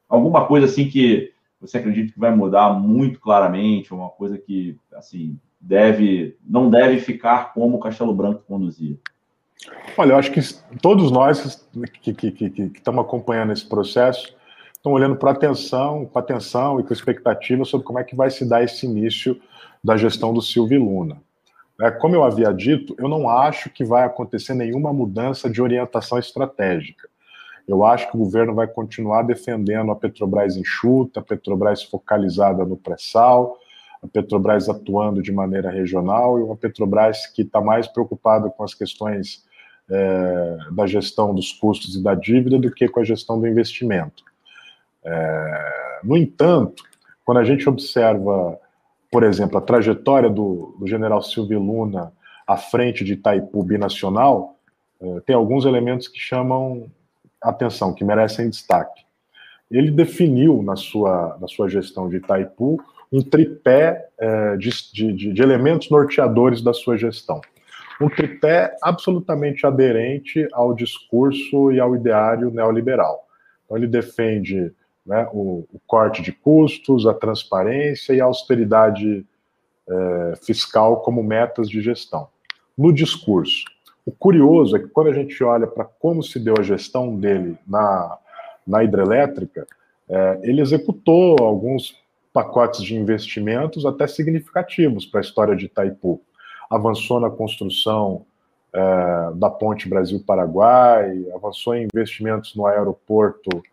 alguma 0.08 0.46
coisa 0.46 0.66
assim 0.66 0.88
que 0.88 1.34
você 1.60 1.78
acredita 1.78 2.14
que 2.14 2.20
vai 2.20 2.34
mudar 2.34 2.74
muito 2.74 3.20
claramente, 3.20 3.94
uma 3.94 4.10
coisa 4.10 4.38
que, 4.38 4.78
assim, 4.94 5.38
deve, 5.60 6.38
não 6.48 6.70
deve 6.70 7.00
ficar 7.00 7.54
como 7.54 7.78
o 7.78 7.80
Castelo 7.80 8.14
Branco 8.14 8.44
conduzia? 8.48 8.98
Olha, 9.98 10.14
eu 10.14 10.18
acho 10.18 10.32
que 10.32 10.42
todos 10.82 11.12
nós 11.12 11.68
que, 12.02 12.14
que, 12.14 12.32
que, 12.32 12.50
que 12.50 12.62
estamos 12.78 13.04
acompanhando 13.04 13.52
esse 13.52 13.68
processo 13.68 14.34
estão 14.74 14.94
olhando 14.94 15.18
para 15.18 15.32
atenção, 15.32 16.06
com 16.06 16.18
atenção 16.18 16.80
e 16.80 16.84
com 16.84 16.94
expectativa 16.94 17.66
sobre 17.66 17.86
como 17.86 18.00
é 18.00 18.04
que 18.04 18.16
vai 18.16 18.30
se 18.30 18.48
dar 18.48 18.64
esse 18.64 18.86
início 18.86 19.40
da 19.84 19.98
gestão 19.98 20.34
do 20.34 20.42
Silvio 20.42 20.84
Luna. 20.84 21.22
É, 21.82 21.92
como 21.92 22.16
eu 22.16 22.24
havia 22.24 22.54
dito, 22.54 22.96
eu 22.98 23.08
não 23.08 23.30
acho 23.30 23.70
que 23.70 23.84
vai 23.84 24.04
acontecer 24.04 24.54
nenhuma 24.54 24.92
mudança 24.92 25.50
de 25.50 25.62
orientação 25.62 26.18
estratégica. 26.18 27.08
Eu 27.68 27.86
acho 27.86 28.10
que 28.10 28.16
o 28.16 28.20
governo 28.20 28.54
vai 28.54 28.68
continuar 28.68 29.22
defendendo 29.24 29.92
a 29.92 29.96
Petrobras 29.96 30.58
enxuta, 30.58 31.20
a 31.20 31.24
Petrobras 31.24 31.84
focalizada 31.84 32.66
no 32.66 32.76
pré-sal, 32.76 33.58
a 34.02 34.08
Petrobras 34.08 34.70
atuando 34.70 35.22
de 35.22 35.32
maneira 35.32 35.70
regional 35.70 36.40
e 36.40 36.44
uma 36.44 36.56
Petrobras 36.56 37.28
que 37.28 37.42
está 37.42 37.60
mais 37.60 37.88
preocupada 37.88 38.50
com 38.50 38.64
as 38.64 38.74
questões 38.74 39.44
é, 39.90 40.58
da 40.72 40.88
gestão 40.88 41.34
dos 41.34 41.52
custos 41.52 41.96
e 41.96 42.04
da 42.04 42.16
dívida 42.16 42.58
do 42.58 42.72
que 42.72 42.88
com 42.88 43.00
a 43.00 43.04
gestão 43.04 43.40
do 43.40 43.48
investimento. 43.48 44.24
É, 45.04 46.00
no 46.04 46.16
entanto, 46.16 46.84
quando 47.26 47.40
a 47.40 47.44
gente 47.44 47.68
observa, 47.68 48.60
por 49.12 49.24
exemplo, 49.24 49.58
a 49.58 49.62
trajetória 49.62 50.30
do, 50.30 50.76
do 50.80 50.88
general 50.88 51.22
Silvio 51.22 51.60
Luna 51.60 52.14
à 52.48 52.58
frente 52.58 53.04
de 53.04 53.14
Itaipu 53.14 53.64
binacional, 53.64 54.56
é, 55.02 55.20
tem 55.22 55.36
alguns 55.36 55.66
elementos 55.66 56.08
que 56.08 56.20
chamam 56.20 56.90
atenção, 57.42 57.94
que 57.94 58.04
merecem 58.04 58.50
destaque. 58.50 59.04
Ele 59.70 59.92
definiu 59.92 60.64
na 60.64 60.76
sua, 60.76 61.38
na 61.40 61.48
sua 61.48 61.70
gestão 61.70 62.10
de 62.10 62.18
Itaipu 62.18 62.82
um 63.12 63.22
tripé 63.22 64.08
é, 64.20 64.58
de, 64.58 64.70
de, 64.94 65.34
de 65.34 65.42
elementos 65.42 65.90
norteadores 65.90 66.62
da 66.62 66.74
sua 66.74 66.98
gestão 66.98 67.42
um 68.00 68.08
tripé 68.08 68.76
absolutamente 68.82 69.66
aderente 69.66 70.48
ao 70.54 70.74
discurso 70.74 71.72
e 71.72 71.80
ao 71.80 71.96
ideário 71.96 72.50
neoliberal. 72.50 73.28
Então, 73.66 73.78
ele 73.78 73.88
defende 73.88 74.72
né, 75.06 75.28
o, 75.34 75.66
o, 75.74 75.80
corte 75.86 76.22
de 76.22 76.32
custos, 76.32 77.06
a 77.06 77.14
transparência 77.14 78.14
e 78.14 78.22
a 78.22 78.26
austeridade 78.26 79.26
é, 79.88 80.34
fiscal 80.42 81.02
como 81.02 81.22
metas 81.22 81.70
de 81.70 81.82
gestão. 81.82 82.30
No 82.78 82.94
discurso, 82.94 83.66
o 84.06 84.12
curioso 84.12 84.78
é 84.78 84.80
que 84.80 84.88
quando 84.88 85.08
a 85.08 85.14
gente 85.14 85.44
olha 85.44 85.68
para 85.68 85.84
como 85.84 86.24
se 86.24 86.40
deu 86.40 86.56
a 86.58 86.64
gestão 86.64 87.16
dele 87.16 87.58
na, 87.68 88.18
na 88.66 88.84
hidrelétrica, 88.84 89.68
é, 90.08 90.40
ele 90.44 90.62
executou 90.62 91.36
alguns 91.42 91.98
pacotes 92.34 92.84
de 92.84 92.96
investimentos 92.96 93.86
até 93.86 94.08
significativos 94.08 95.06
para 95.06 95.20
a 95.20 95.22
história 95.22 95.56
de 95.56 95.66
Itaipu. 95.66 96.22
Avançou 96.70 97.20
na 97.20 97.30
construção 97.30 98.26
é, 98.72 99.32
da 99.36 99.50
ponte 99.50 99.90
Brasil-Paraguai, 99.90 101.26
avançou 101.34 101.76
em 101.76 101.88
investimentos 101.92 102.56
no 102.56 102.68
aeroporto 102.68 103.64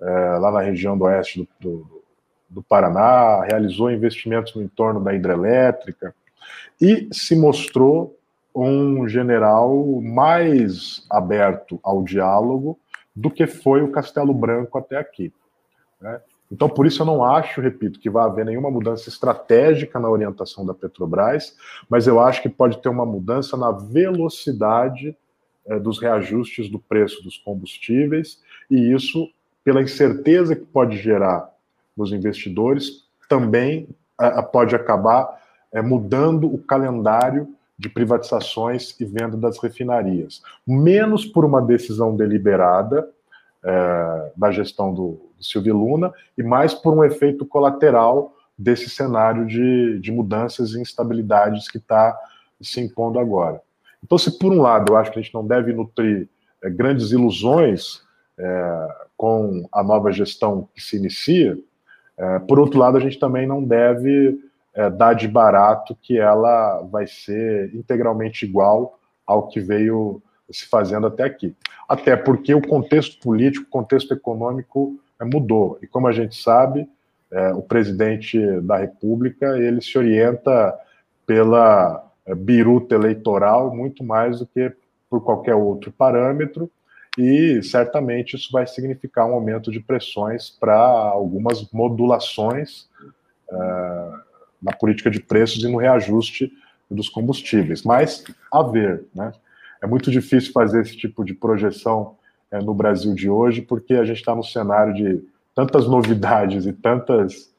é, 0.00 0.38
lá 0.38 0.50
na 0.50 0.60
região 0.60 0.98
do 0.98 1.04
oeste 1.04 1.48
do, 1.60 1.78
do, 1.78 2.02
do, 2.50 2.62
Paraná, 2.62 3.42
realizou 3.44 3.90
investimentos 3.90 4.54
no 4.54 4.62
entorno 4.62 5.02
da 5.02 5.14
hidrelétrica 5.14 6.14
e 6.80 7.08
se 7.12 7.34
mostrou 7.34 8.18
um 8.54 9.08
general 9.08 10.02
mais 10.02 11.06
aberto 11.08 11.80
ao 11.82 12.02
diálogo 12.02 12.78
do 13.14 13.30
que 13.30 13.46
foi 13.46 13.82
o 13.82 13.90
Castelo 13.90 14.34
Branco 14.34 14.76
até 14.76 14.98
aqui. 14.98 15.32
Né? 16.00 16.20
Então, 16.52 16.68
por 16.68 16.86
isso 16.86 17.00
eu 17.00 17.06
não 17.06 17.24
acho, 17.24 17.62
repito, 17.62 17.98
que 17.98 18.10
vai 18.10 18.26
haver 18.26 18.44
nenhuma 18.44 18.70
mudança 18.70 19.08
estratégica 19.08 19.98
na 19.98 20.10
orientação 20.10 20.66
da 20.66 20.74
Petrobras, 20.74 21.56
mas 21.88 22.06
eu 22.06 22.20
acho 22.20 22.42
que 22.42 22.48
pode 22.50 22.76
ter 22.82 22.90
uma 22.90 23.06
mudança 23.06 23.56
na 23.56 23.72
velocidade 23.72 25.16
eh, 25.66 25.78
dos 25.78 25.98
reajustes 25.98 26.68
do 26.68 26.78
preço 26.78 27.22
dos 27.22 27.38
combustíveis, 27.38 28.38
e 28.70 28.92
isso, 28.92 29.30
pela 29.64 29.80
incerteza 29.80 30.54
que 30.54 30.66
pode 30.66 30.98
gerar 30.98 31.48
nos 31.96 32.12
investidores, 32.12 33.06
também 33.30 33.88
eh, 34.20 34.42
pode 34.42 34.76
acabar 34.76 35.40
eh, 35.72 35.80
mudando 35.80 36.52
o 36.52 36.58
calendário 36.58 37.48
de 37.78 37.88
privatizações 37.88 38.94
e 39.00 39.06
venda 39.06 39.38
das 39.38 39.58
refinarias. 39.58 40.42
Menos 40.66 41.24
por 41.24 41.46
uma 41.46 41.62
decisão 41.62 42.14
deliberada 42.14 43.08
da 44.36 44.50
gestão 44.50 44.92
do 44.92 45.31
Silvio 45.42 45.76
Luna 45.76 46.12
e 46.36 46.42
mais 46.42 46.74
por 46.74 46.94
um 46.94 47.04
efeito 47.04 47.44
colateral 47.44 48.34
desse 48.56 48.88
cenário 48.88 49.46
de, 49.46 49.98
de 49.98 50.12
mudanças 50.12 50.72
e 50.72 50.80
instabilidades 50.80 51.68
que 51.68 51.78
está 51.78 52.16
se 52.60 52.80
impondo 52.80 53.18
agora. 53.18 53.60
Então, 54.04 54.18
se 54.18 54.38
por 54.38 54.52
um 54.52 54.60
lado 54.60 54.92
eu 54.92 54.96
acho 54.96 55.10
que 55.10 55.18
a 55.18 55.22
gente 55.22 55.34
não 55.34 55.46
deve 55.46 55.72
nutrir 55.72 56.28
é, 56.62 56.70
grandes 56.70 57.10
ilusões 57.12 58.02
é, 58.38 58.88
com 59.16 59.68
a 59.72 59.82
nova 59.82 60.12
gestão 60.12 60.68
que 60.74 60.80
se 60.80 60.96
inicia, 60.96 61.58
é, 62.16 62.38
por 62.40 62.58
outro 62.58 62.78
lado, 62.78 62.96
a 62.96 63.00
gente 63.00 63.18
também 63.18 63.46
não 63.46 63.62
deve 63.62 64.38
dar 64.96 65.12
de 65.12 65.28
barato 65.28 65.94
que 66.00 66.18
ela 66.18 66.80
vai 66.90 67.06
ser 67.06 67.74
integralmente 67.74 68.46
igual 68.46 68.98
ao 69.26 69.48
que 69.48 69.60
veio 69.60 70.22
se 70.50 70.66
fazendo 70.66 71.06
até 71.06 71.24
aqui. 71.24 71.54
Até 71.86 72.16
porque 72.16 72.54
o 72.54 72.66
contexto 72.66 73.20
político, 73.20 73.66
o 73.66 73.70
contexto 73.70 74.14
econômico 74.14 74.98
mudou. 75.24 75.78
E 75.82 75.86
como 75.86 76.06
a 76.06 76.12
gente 76.12 76.40
sabe, 76.40 76.88
é, 77.30 77.52
o 77.52 77.62
presidente 77.62 78.38
da 78.60 78.76
República 78.76 79.58
ele 79.58 79.80
se 79.80 79.96
orienta 79.96 80.74
pela 81.26 82.10
é, 82.26 82.34
biruta 82.34 82.94
eleitoral 82.94 83.74
muito 83.74 84.04
mais 84.04 84.38
do 84.38 84.46
que 84.46 84.72
por 85.08 85.22
qualquer 85.22 85.54
outro 85.54 85.92
parâmetro. 85.92 86.70
E 87.18 87.62
certamente 87.62 88.36
isso 88.36 88.50
vai 88.50 88.66
significar 88.66 89.26
um 89.26 89.34
aumento 89.34 89.70
de 89.70 89.80
pressões 89.80 90.48
para 90.48 90.76
algumas 90.78 91.70
modulações 91.70 92.88
uh, 93.50 94.18
na 94.62 94.72
política 94.72 95.10
de 95.10 95.20
preços 95.20 95.62
e 95.62 95.68
no 95.68 95.76
reajuste 95.76 96.50
dos 96.90 97.10
combustíveis. 97.10 97.82
Mas 97.82 98.24
a 98.50 98.62
ver, 98.62 99.04
né? 99.14 99.32
É 99.82 99.86
muito 99.86 100.10
difícil 100.10 100.52
fazer 100.52 100.80
esse 100.80 100.96
tipo 100.96 101.24
de 101.24 101.34
projeção 101.34 102.16
é, 102.52 102.60
no 102.60 102.74
Brasil 102.74 103.14
de 103.14 103.28
hoje, 103.28 103.62
porque 103.62 103.94
a 103.94 104.04
gente 104.04 104.18
está 104.18 104.34
no 104.34 104.44
cenário 104.44 104.94
de 104.94 105.24
tantas 105.54 105.88
novidades 105.88 106.66
e 106.66 106.72
tantas 106.72 107.50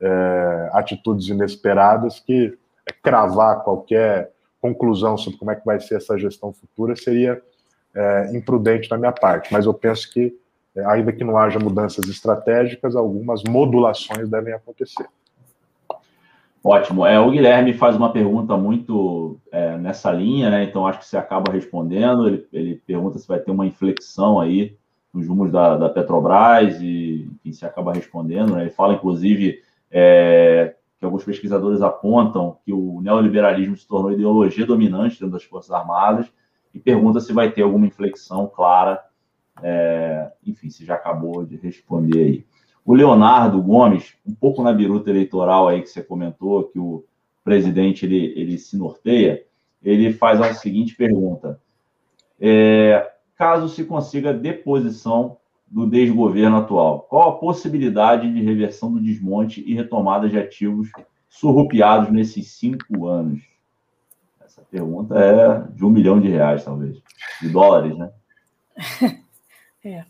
é, 0.00 0.70
atitudes 0.72 1.28
inesperadas 1.28 2.18
que 2.18 2.58
é, 2.86 2.92
cravar 2.92 3.62
qualquer 3.62 4.32
conclusão 4.60 5.16
sobre 5.16 5.38
como 5.38 5.50
é 5.50 5.56
que 5.56 5.64
vai 5.64 5.80
ser 5.80 5.96
essa 5.96 6.18
gestão 6.18 6.52
futura 6.52 6.94
seria 6.96 7.40
é, 7.94 8.36
imprudente 8.36 8.88
da 8.88 8.98
minha 8.98 9.12
parte. 9.12 9.52
Mas 9.52 9.66
eu 9.66 9.72
penso 9.72 10.12
que, 10.12 10.36
é, 10.76 10.84
ainda 10.84 11.12
que 11.12 11.24
não 11.24 11.38
haja 11.38 11.58
mudanças 11.58 12.06
estratégicas, 12.08 12.96
algumas 12.96 13.42
modulações 13.44 14.28
devem 14.28 14.52
acontecer. 14.52 15.06
Ótimo. 16.62 17.06
É, 17.06 17.18
o 17.18 17.30
Guilherme 17.30 17.72
faz 17.72 17.96
uma 17.96 18.12
pergunta 18.12 18.56
muito 18.56 19.40
é, 19.50 19.78
nessa 19.78 20.12
linha, 20.12 20.50
né? 20.50 20.64
Então 20.64 20.86
acho 20.86 20.98
que 20.98 21.06
você 21.06 21.16
acaba 21.16 21.52
respondendo. 21.52 22.28
Ele, 22.28 22.46
ele 22.52 22.74
pergunta 22.86 23.18
se 23.18 23.26
vai 23.26 23.38
ter 23.38 23.50
uma 23.50 23.66
inflexão 23.66 24.38
aí 24.38 24.76
nos 25.12 25.26
rumos 25.26 25.50
da, 25.50 25.76
da 25.76 25.88
Petrobras 25.88 26.80
e 26.80 27.28
se 27.52 27.64
acaba 27.64 27.92
respondendo. 27.92 28.54
Né? 28.54 28.62
Ele 28.62 28.70
fala, 28.70 28.94
inclusive, 28.94 29.62
é, 29.90 30.74
que 30.98 31.04
alguns 31.04 31.24
pesquisadores 31.24 31.82
apontam 31.82 32.58
que 32.64 32.72
o 32.72 33.00
neoliberalismo 33.00 33.76
se 33.76 33.86
tornou 33.86 34.12
ideologia 34.12 34.66
dominante 34.66 35.18
dentro 35.18 35.30
das 35.32 35.44
Forças 35.44 35.70
Armadas 35.70 36.30
e 36.72 36.78
pergunta 36.78 37.20
se 37.20 37.32
vai 37.32 37.50
ter 37.50 37.62
alguma 37.62 37.86
inflexão 37.86 38.46
clara. 38.46 39.02
É, 39.62 40.30
enfim, 40.46 40.70
se 40.70 40.84
já 40.84 40.94
acabou 40.94 41.44
de 41.44 41.56
responder 41.56 42.18
aí. 42.18 42.46
O 42.90 42.94
Leonardo 42.94 43.62
Gomes, 43.62 44.16
um 44.26 44.34
pouco 44.34 44.64
na 44.64 44.72
biruta 44.72 45.10
eleitoral 45.10 45.68
aí 45.68 45.80
que 45.80 45.88
você 45.88 46.02
comentou, 46.02 46.64
que 46.64 46.76
o 46.76 47.04
presidente 47.44 48.04
ele, 48.04 48.34
ele 48.36 48.58
se 48.58 48.76
norteia, 48.76 49.44
ele 49.80 50.12
faz 50.12 50.40
a 50.40 50.52
seguinte 50.54 50.96
pergunta: 50.96 51.60
é, 52.40 53.12
caso 53.36 53.68
se 53.68 53.84
consiga 53.84 54.34
deposição 54.34 55.36
do 55.68 55.86
desgoverno 55.86 56.56
atual, 56.56 57.06
qual 57.08 57.28
a 57.28 57.38
possibilidade 57.38 58.28
de 58.34 58.42
reversão 58.42 58.92
do 58.92 58.98
desmonte 58.98 59.62
e 59.64 59.72
retomada 59.72 60.28
de 60.28 60.36
ativos 60.36 60.90
surrupiados 61.28 62.10
nesses 62.10 62.48
cinco 62.48 63.06
anos? 63.06 63.40
Essa 64.44 64.62
pergunta 64.68 65.16
é 65.16 65.62
de 65.76 65.84
um 65.84 65.90
milhão 65.90 66.20
de 66.20 66.28
reais, 66.28 66.64
talvez, 66.64 67.00
de 67.40 67.48
dólares, 67.50 67.96
né? 67.96 68.10
É. 69.82 70.04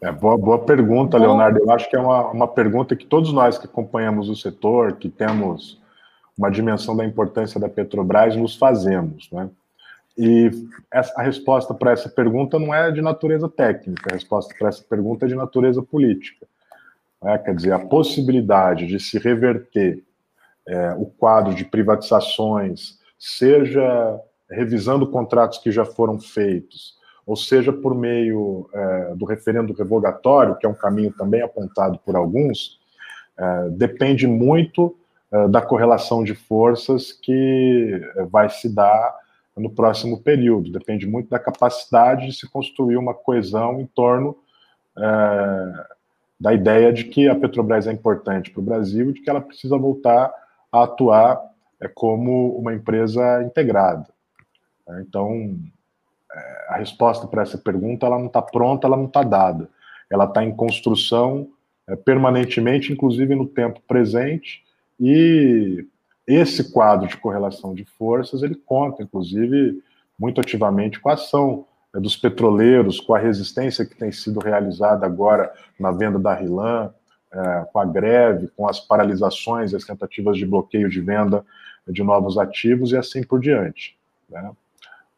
É, 0.00 0.12
boa, 0.12 0.36
boa 0.36 0.58
pergunta, 0.58 1.18
Leonardo. 1.18 1.58
Eu 1.58 1.70
acho 1.70 1.88
que 1.88 1.96
é 1.96 2.00
uma, 2.00 2.30
uma 2.30 2.48
pergunta 2.48 2.96
que 2.96 3.06
todos 3.06 3.32
nós 3.32 3.58
que 3.58 3.66
acompanhamos 3.66 4.28
o 4.28 4.36
setor, 4.36 4.94
que 4.94 5.08
temos 5.08 5.80
uma 6.36 6.50
dimensão 6.50 6.96
da 6.96 7.04
importância 7.04 7.60
da 7.60 7.68
Petrobras, 7.68 8.36
nos 8.36 8.56
fazemos. 8.56 9.30
Né? 9.30 9.48
E 10.16 10.50
essa, 10.90 11.12
a 11.20 11.22
resposta 11.22 11.72
para 11.74 11.92
essa 11.92 12.08
pergunta 12.08 12.58
não 12.58 12.74
é 12.74 12.90
de 12.90 13.00
natureza 13.00 13.48
técnica, 13.48 14.10
a 14.10 14.14
resposta 14.14 14.54
para 14.58 14.68
essa 14.68 14.82
pergunta 14.82 15.24
é 15.24 15.28
de 15.28 15.34
natureza 15.34 15.82
política. 15.82 16.46
Né? 17.22 17.38
Quer 17.38 17.54
dizer, 17.54 17.72
a 17.72 17.78
possibilidade 17.78 18.86
de 18.86 19.00
se 19.00 19.18
reverter 19.18 20.02
é, 20.66 20.94
o 20.94 21.06
quadro 21.06 21.54
de 21.54 21.64
privatizações, 21.64 22.98
seja 23.18 24.20
revisando 24.50 25.06
contratos 25.06 25.58
que 25.58 25.70
já 25.70 25.84
foram 25.84 26.20
feitos, 26.20 26.96
ou 27.26 27.36
seja 27.36 27.72
por 27.72 27.94
meio 27.94 28.68
é, 28.72 29.14
do 29.14 29.24
referendo 29.24 29.72
revogatório, 29.72 30.56
que 30.56 30.66
é 30.66 30.68
um 30.68 30.74
caminho 30.74 31.12
também 31.12 31.42
apontado 31.42 31.98
por 32.04 32.16
alguns, 32.16 32.80
é, 33.38 33.68
depende 33.70 34.26
muito 34.26 34.96
é, 35.30 35.48
da 35.48 35.62
correlação 35.62 36.24
de 36.24 36.34
forças 36.34 37.12
que 37.12 38.00
vai 38.30 38.48
se 38.50 38.68
dar 38.74 39.22
no 39.56 39.70
próximo 39.70 40.20
período, 40.20 40.72
depende 40.72 41.06
muito 41.06 41.28
da 41.28 41.38
capacidade 41.38 42.26
de 42.26 42.32
se 42.34 42.48
construir 42.48 42.96
uma 42.96 43.14
coesão 43.14 43.80
em 43.80 43.86
torno 43.86 44.36
é, 44.96 45.86
da 46.40 46.52
ideia 46.52 46.92
de 46.92 47.04
que 47.04 47.28
a 47.28 47.34
Petrobras 47.34 47.86
é 47.86 47.92
importante 47.92 48.50
para 48.50 48.60
o 48.60 48.64
Brasil 48.64 49.10
e 49.10 49.12
de 49.12 49.20
que 49.20 49.30
ela 49.30 49.40
precisa 49.40 49.76
voltar 49.76 50.32
a 50.72 50.82
atuar 50.82 51.40
é, 51.80 51.88
como 51.88 52.56
uma 52.56 52.74
empresa 52.74 53.42
integrada. 53.42 54.06
Então, 55.00 55.56
a 56.68 56.76
resposta 56.76 57.26
para 57.26 57.42
essa 57.42 57.58
pergunta 57.58 58.06
ela 58.06 58.18
não 58.18 58.26
está 58.26 58.40
pronta, 58.40 58.86
ela 58.86 58.96
não 58.96 59.06
está 59.06 59.22
dada. 59.22 59.68
Ela 60.10 60.24
está 60.24 60.42
em 60.42 60.54
construção 60.54 61.48
é, 61.86 61.96
permanentemente, 61.96 62.92
inclusive 62.92 63.34
no 63.34 63.46
tempo 63.46 63.80
presente, 63.86 64.62
e 64.98 65.86
esse 66.26 66.72
quadro 66.72 67.08
de 67.08 67.16
correlação 67.16 67.74
de 67.74 67.84
forças 67.84 68.42
ele 68.42 68.54
conta, 68.54 69.02
inclusive, 69.02 69.82
muito 70.18 70.40
ativamente 70.40 71.00
com 71.00 71.08
a 71.08 71.14
ação 71.14 71.66
é, 71.94 72.00
dos 72.00 72.16
petroleiros, 72.16 73.00
com 73.00 73.14
a 73.14 73.18
resistência 73.18 73.84
que 73.84 73.96
tem 73.96 74.12
sido 74.12 74.40
realizada 74.40 75.04
agora 75.04 75.52
na 75.78 75.90
venda 75.90 76.18
da 76.18 76.34
Rilan, 76.34 76.92
é, 77.32 77.66
com 77.72 77.78
a 77.78 77.84
greve, 77.84 78.48
com 78.56 78.68
as 78.68 78.78
paralisações, 78.78 79.74
as 79.74 79.84
tentativas 79.84 80.36
de 80.36 80.46
bloqueio 80.46 80.88
de 80.88 81.00
venda 81.00 81.44
de 81.88 82.02
novos 82.02 82.38
ativos 82.38 82.92
e 82.92 82.96
assim 82.96 83.24
por 83.24 83.40
diante. 83.40 83.96
Né? 84.30 84.52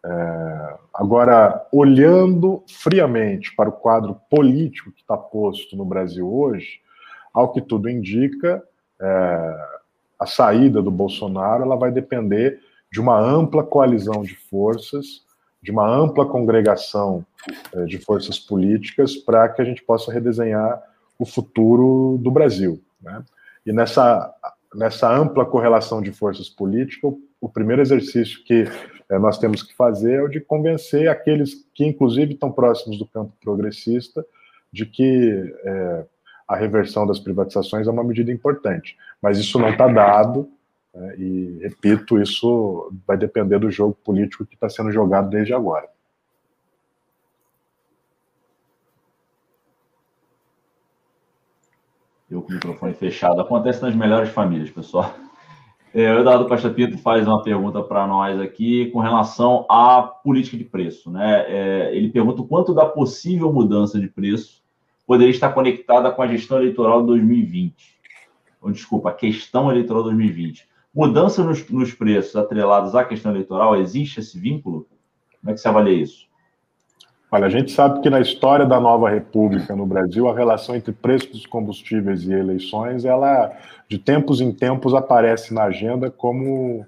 É, 0.04 0.76
agora, 0.92 1.66
olhando 1.72 2.62
friamente 2.68 3.54
para 3.56 3.70
o 3.70 3.72
quadro 3.72 4.20
político 4.30 4.92
que 4.92 5.00
está 5.00 5.16
posto 5.16 5.76
no 5.76 5.84
Brasil 5.84 6.30
hoje, 6.30 6.80
ao 7.32 7.52
que 7.52 7.62
tudo 7.62 7.88
indica, 7.88 8.62
é, 9.00 9.66
a 10.18 10.26
saída 10.26 10.82
do 10.82 10.90
Bolsonaro 10.90 11.62
ela 11.62 11.76
vai 11.76 11.90
depender 11.90 12.60
de 12.92 13.00
uma 13.00 13.18
ampla 13.18 13.64
coalizão 13.64 14.22
de 14.22 14.34
forças, 14.34 15.24
de 15.62 15.70
uma 15.70 15.88
ampla 15.88 16.26
congregação 16.26 17.24
é, 17.72 17.84
de 17.86 17.98
forças 17.98 18.38
políticas 18.38 19.16
para 19.16 19.48
que 19.48 19.62
a 19.62 19.64
gente 19.64 19.82
possa 19.82 20.12
redesenhar 20.12 20.82
o 21.18 21.24
futuro 21.24 22.18
do 22.22 22.30
Brasil. 22.30 22.80
Né? 23.00 23.24
E 23.64 23.72
nessa, 23.72 24.32
nessa 24.74 25.10
ampla 25.10 25.46
correlação 25.46 26.02
de 26.02 26.12
forças 26.12 26.48
políticas, 26.48 27.14
o 27.44 27.48
primeiro 27.50 27.82
exercício 27.82 28.42
que 28.42 28.64
é, 29.10 29.18
nós 29.18 29.36
temos 29.38 29.62
que 29.62 29.74
fazer 29.76 30.14
é 30.14 30.22
o 30.22 30.28
de 30.28 30.40
convencer 30.40 31.08
aqueles 31.08 31.66
que, 31.74 31.84
inclusive, 31.84 32.32
estão 32.32 32.50
próximos 32.50 32.98
do 32.98 33.06
campo 33.06 33.34
progressista 33.38 34.24
de 34.72 34.86
que 34.86 35.54
é, 35.62 36.06
a 36.48 36.56
reversão 36.56 37.06
das 37.06 37.18
privatizações 37.18 37.86
é 37.86 37.90
uma 37.90 38.02
medida 38.02 38.32
importante. 38.32 38.96
Mas 39.20 39.38
isso 39.38 39.58
não 39.58 39.68
está 39.68 39.86
dado, 39.86 40.48
Né? 40.94 41.16
E, 41.18 41.58
repito, 41.60 42.18
isso 42.18 42.90
vai 43.06 43.16
depender 43.16 43.58
do 43.58 43.70
jogo 43.70 43.94
político 44.04 44.46
que 44.46 44.54
está 44.54 44.68
sendo 44.68 44.90
jogado 44.90 45.28
desde 45.28 45.52
agora. 45.52 45.88
Eu 52.30 52.40
com 52.40 52.52
o 52.52 52.54
microfone 52.54 52.94
fechado. 52.94 53.40
Acontece 53.40 53.82
nas 53.82 53.94
melhores 53.94 54.30
famílias, 54.30 54.70
pessoal. 54.70 55.23
É, 55.94 56.12
o 56.12 56.18
Eduardo 56.18 56.48
Costa 56.48 56.68
Pinto 56.68 56.98
faz 56.98 57.24
uma 57.24 57.40
pergunta 57.40 57.80
para 57.80 58.04
nós 58.04 58.40
aqui 58.40 58.86
com 58.86 58.98
relação 58.98 59.64
à 59.70 60.02
política 60.02 60.56
de 60.56 60.64
preço. 60.64 61.08
Né? 61.08 61.44
É, 61.46 61.96
ele 61.96 62.08
pergunta 62.08 62.42
o 62.42 62.48
quanto 62.48 62.74
da 62.74 62.84
possível 62.84 63.52
mudança 63.52 64.00
de 64.00 64.08
preço 64.08 64.60
poderia 65.06 65.30
estar 65.30 65.52
conectada 65.52 66.10
com 66.10 66.20
a 66.20 66.26
gestão 66.26 66.58
eleitoral 66.58 67.02
de 67.02 67.06
2020. 67.06 67.96
Ou, 68.60 68.72
desculpa, 68.72 69.10
a 69.10 69.14
questão 69.14 69.70
eleitoral 69.70 70.02
de 70.02 70.08
2020. 70.08 70.66
Mudança 70.92 71.44
nos, 71.44 71.68
nos 71.70 71.94
preços 71.94 72.34
atrelados 72.34 72.96
à 72.96 73.04
questão 73.04 73.30
eleitoral, 73.30 73.76
existe 73.76 74.18
esse 74.18 74.36
vínculo? 74.36 74.88
Como 75.40 75.52
é 75.52 75.54
que 75.54 75.60
você 75.60 75.68
avalia 75.68 76.02
isso? 76.02 76.26
Olha, 77.34 77.46
a 77.46 77.50
gente 77.50 77.72
sabe 77.72 78.00
que 78.00 78.08
na 78.08 78.20
história 78.20 78.64
da 78.64 78.78
nova 78.78 79.10
república 79.10 79.74
no 79.74 79.84
Brasil, 79.84 80.28
a 80.28 80.36
relação 80.36 80.76
entre 80.76 80.92
preço 80.92 81.32
dos 81.32 81.44
combustíveis 81.44 82.22
e 82.22 82.32
eleições, 82.32 83.04
ela 83.04 83.50
de 83.88 83.98
tempos 83.98 84.40
em 84.40 84.52
tempos 84.52 84.94
aparece 84.94 85.52
na 85.52 85.64
agenda 85.64 86.12
como 86.12 86.86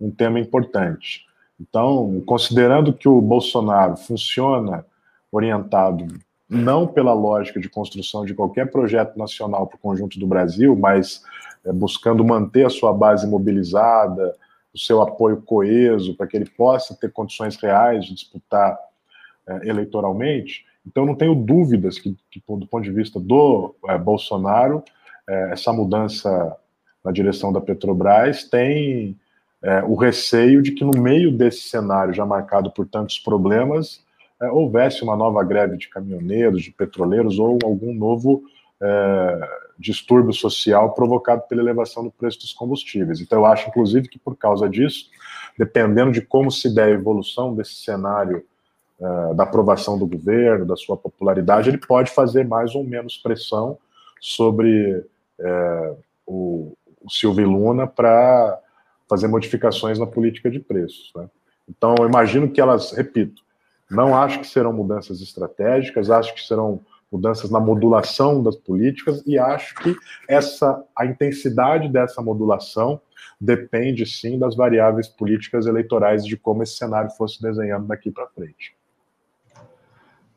um 0.00 0.10
tema 0.10 0.40
importante. 0.40 1.26
Então, 1.60 2.22
considerando 2.24 2.94
que 2.94 3.06
o 3.06 3.20
Bolsonaro 3.20 3.98
funciona 3.98 4.82
orientado 5.30 6.06
não 6.48 6.86
pela 6.86 7.12
lógica 7.12 7.60
de 7.60 7.68
construção 7.68 8.24
de 8.24 8.32
qualquer 8.32 8.70
projeto 8.70 9.18
nacional 9.18 9.66
para 9.66 9.76
o 9.76 9.80
conjunto 9.80 10.18
do 10.18 10.26
Brasil, 10.26 10.74
mas 10.74 11.22
é, 11.66 11.70
buscando 11.70 12.24
manter 12.24 12.64
a 12.64 12.70
sua 12.70 12.94
base 12.94 13.26
mobilizada, 13.26 14.34
o 14.74 14.78
seu 14.78 15.02
apoio 15.02 15.42
coeso, 15.42 16.16
para 16.16 16.26
que 16.26 16.34
ele 16.34 16.48
possa 16.48 16.96
ter 16.98 17.12
condições 17.12 17.56
reais 17.56 18.06
de 18.06 18.14
disputar 18.14 18.74
eleitoralmente. 19.62 20.64
Então, 20.86 21.06
não 21.06 21.14
tenho 21.14 21.34
dúvidas 21.34 21.98
que, 21.98 22.16
que 22.30 22.42
do 22.46 22.66
ponto 22.66 22.82
de 22.82 22.90
vista 22.90 23.20
do 23.20 23.74
é, 23.88 23.96
Bolsonaro, 23.96 24.82
é, 25.28 25.52
essa 25.52 25.72
mudança 25.72 26.56
na 27.04 27.12
direção 27.12 27.52
da 27.52 27.60
Petrobras 27.60 28.44
tem 28.44 29.16
é, 29.62 29.82
o 29.84 29.94
receio 29.94 30.60
de 30.60 30.72
que, 30.72 30.84
no 30.84 31.00
meio 31.00 31.30
desse 31.30 31.62
cenário 31.68 32.12
já 32.12 32.26
marcado 32.26 32.70
por 32.70 32.86
tantos 32.86 33.18
problemas, 33.18 34.04
é, 34.40 34.50
houvesse 34.50 35.02
uma 35.04 35.16
nova 35.16 35.42
greve 35.44 35.76
de 35.76 35.88
caminhoneiros, 35.88 36.62
de 36.62 36.72
petroleiros 36.72 37.38
ou 37.38 37.58
algum 37.62 37.94
novo 37.94 38.42
é, 38.80 39.48
distúrbio 39.78 40.32
social 40.32 40.94
provocado 40.94 41.42
pela 41.48 41.62
elevação 41.62 42.02
do 42.02 42.10
preço 42.10 42.40
dos 42.40 42.52
combustíveis. 42.52 43.20
Então, 43.20 43.38
eu 43.38 43.46
acho, 43.46 43.68
inclusive, 43.68 44.08
que 44.08 44.18
por 44.18 44.36
causa 44.36 44.68
disso, 44.68 45.10
dependendo 45.56 46.10
de 46.10 46.20
como 46.20 46.50
se 46.50 46.74
der 46.74 46.86
a 46.86 46.90
evolução 46.90 47.54
desse 47.54 47.74
cenário 47.74 48.44
uh, 49.02 49.34
da 49.34 49.42
aprovação 49.42 49.98
do 49.98 50.06
governo, 50.06 50.64
da 50.64 50.76
sua 50.76 50.96
popularidade, 50.96 51.68
ele 51.68 51.78
pode 51.78 52.10
fazer 52.12 52.46
mais 52.46 52.74
ou 52.74 52.84
menos 52.84 53.18
pressão 53.18 53.76
sobre 54.20 55.04
uh, 55.40 55.96
o, 56.24 56.72
o 57.02 57.10
Silvio 57.10 57.50
Luna 57.50 57.86
para 57.86 58.58
fazer 59.08 59.26
modificações 59.26 59.98
na 59.98 60.06
política 60.06 60.48
de 60.50 60.60
preços. 60.60 61.10
Né? 61.16 61.28
Então, 61.68 61.94
eu 61.98 62.08
imagino 62.08 62.48
que 62.48 62.60
elas, 62.60 62.92
repito, 62.92 63.42
não 63.90 64.16
acho 64.16 64.40
que 64.40 64.46
serão 64.46 64.72
mudanças 64.72 65.20
estratégicas, 65.20 66.08
acho 66.08 66.34
que 66.34 66.40
serão 66.40 66.80
mudanças 67.10 67.50
na 67.50 67.60
modulação 67.60 68.42
das 68.42 68.56
políticas 68.56 69.22
e 69.26 69.38
acho 69.38 69.74
que 69.74 69.94
essa 70.26 70.82
a 70.96 71.04
intensidade 71.04 71.90
dessa 71.90 72.22
modulação 72.22 72.98
depende 73.38 74.06
sim 74.06 74.38
das 74.38 74.56
variáveis 74.56 75.08
políticas 75.08 75.66
eleitorais 75.66 76.24
de 76.24 76.38
como 76.38 76.62
esse 76.62 76.76
cenário 76.76 77.10
fosse 77.10 77.42
desenhando 77.42 77.86
daqui 77.86 78.10
para 78.10 78.26
frente. 78.28 78.74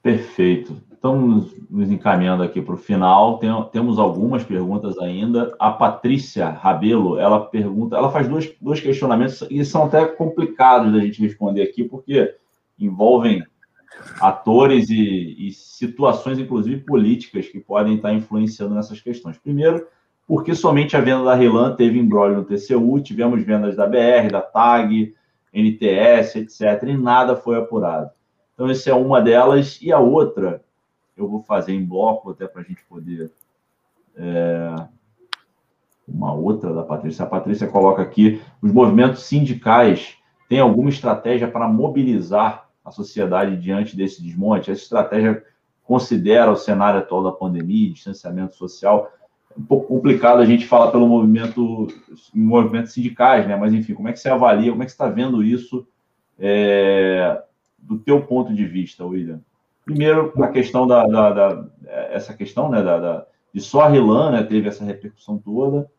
Perfeito. 0.06 0.80
Estamos 0.94 1.52
nos 1.68 1.90
encaminhando 1.90 2.44
aqui 2.44 2.62
para 2.62 2.76
o 2.76 2.78
final. 2.78 3.40
Tem, 3.40 3.50
temos 3.72 3.98
algumas 3.98 4.44
perguntas 4.44 5.00
ainda. 5.00 5.56
A 5.58 5.72
Patrícia 5.72 6.48
Rabelo, 6.48 7.18
ela 7.18 7.44
pergunta, 7.44 7.96
ela 7.96 8.12
faz 8.12 8.28
dois, 8.28 8.54
dois 8.62 8.80
questionamentos 8.80 9.44
e 9.50 9.66
são 9.66 9.86
até 9.86 10.06
complicados 10.06 10.94
da 10.94 11.00
gente 11.00 11.24
responder 11.24 11.64
aqui, 11.64 11.84
porque 11.84 12.36
envolvem 12.78 13.44
atores 14.22 14.92
e, 14.92 15.48
e 15.48 15.52
situações, 15.52 16.38
inclusive 16.38 16.82
políticas, 16.82 17.48
que 17.48 17.60
podem 17.60 17.96
estar 17.96 18.14
influenciando 18.14 18.76
nessas 18.76 19.02
questões. 19.02 19.40
Primeiro, 19.40 19.88
porque 20.28 20.54
somente 20.54 20.96
a 20.96 21.02
venda 21.02 21.24
da 21.24 21.34
Relan 21.34 21.76
teve 21.76 21.98
embrólio 21.98 22.38
no 22.38 22.46
TCU, 22.46 23.02
tivemos 23.02 23.44
vendas 23.44 23.76
da 23.76 23.88
BR, 23.88 24.30
da 24.32 24.42
TAG, 24.42 25.16
NTS, 25.52 26.36
etc., 26.36 26.90
e 26.90 26.96
nada 26.96 27.36
foi 27.36 27.58
apurado. 27.58 28.12
Então, 28.56 28.70
essa 28.70 28.90
é 28.90 28.94
uma 28.94 29.22
delas. 29.22 29.80
E 29.82 29.92
a 29.92 30.00
outra, 30.00 30.64
eu 31.16 31.28
vou 31.28 31.44
fazer 31.44 31.74
em 31.74 31.86
bloco, 31.86 32.32
até 32.32 32.48
para 32.48 32.62
a 32.62 32.66
gente 32.66 32.84
poder. 32.90 33.32
É, 34.18 34.74
uma 36.08 36.34
outra 36.34 36.74
da 36.74 36.84
Patrícia. 36.84 37.26
A 37.26 37.28
Patrícia 37.28 37.68
coloca 37.68 38.02
aqui: 38.02 38.42
os 38.62 38.72
movimentos 38.72 39.24
sindicais 39.24 40.16
têm 40.48 40.60
alguma 40.60 40.90
estratégia 40.90 41.48
para 41.50 41.68
mobilizar 41.68 42.70
a 42.84 42.92
sociedade 42.92 43.58
diante 43.58 43.96
desse 43.96 44.24
desmonte? 44.24 44.72
Essa 44.72 44.84
estratégia 44.84 45.44
considera 45.84 46.52
o 46.52 46.56
cenário 46.56 47.00
atual 47.00 47.24
da 47.24 47.32
pandemia, 47.32 47.92
distanciamento 47.92 48.56
social. 48.56 49.12
É 49.56 49.60
um 49.60 49.64
pouco 49.64 49.88
complicado 49.88 50.40
a 50.40 50.46
gente 50.46 50.66
falar 50.66 50.92
pelo 50.92 51.08
movimento, 51.08 51.88
movimentos 52.34 52.94
sindicais, 52.94 53.48
né? 53.48 53.56
Mas 53.56 53.74
enfim, 53.74 53.94
como 53.94 54.08
é 54.08 54.14
que 54.14 54.20
você 54.20 54.30
avalia, 54.30 54.72
como 54.72 54.84
é 54.84 54.86
que 54.86 54.92
você 54.92 54.96
está 54.96 55.10
vendo 55.10 55.44
isso 55.44 55.88
é, 56.40 57.42
do 57.88 57.98
teu 58.00 58.22
ponto 58.22 58.54
de 58.54 58.66
vista, 58.66 59.06
William? 59.06 59.42
Primeiro, 59.84 60.34
a 60.42 60.48
questão 60.48 60.88
da, 60.88 61.06
da, 61.06 61.32
da 61.32 61.66
essa 62.12 62.34
questão, 62.34 62.70
né, 62.70 62.82
da, 62.82 63.00
da, 63.00 63.26
de 63.54 63.62
só 63.62 63.82
a 63.82 63.88
Rilan, 63.88 64.32
né, 64.32 64.44
teve 64.44 64.68
essa 64.68 64.84
repercussão 64.84 65.38
toda 65.38 65.90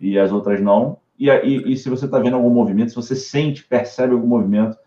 e 0.00 0.18
as 0.18 0.32
outras 0.32 0.60
não. 0.60 0.98
E, 1.18 1.28
e, 1.28 1.72
e 1.72 1.76
se 1.76 1.90
você 1.90 2.06
está 2.06 2.18
vendo 2.18 2.36
algum 2.36 2.50
movimento, 2.50 2.90
se 2.90 2.96
você 2.96 3.14
sente, 3.14 3.64
percebe 3.64 4.14
algum 4.14 4.26
movimento 4.26 4.78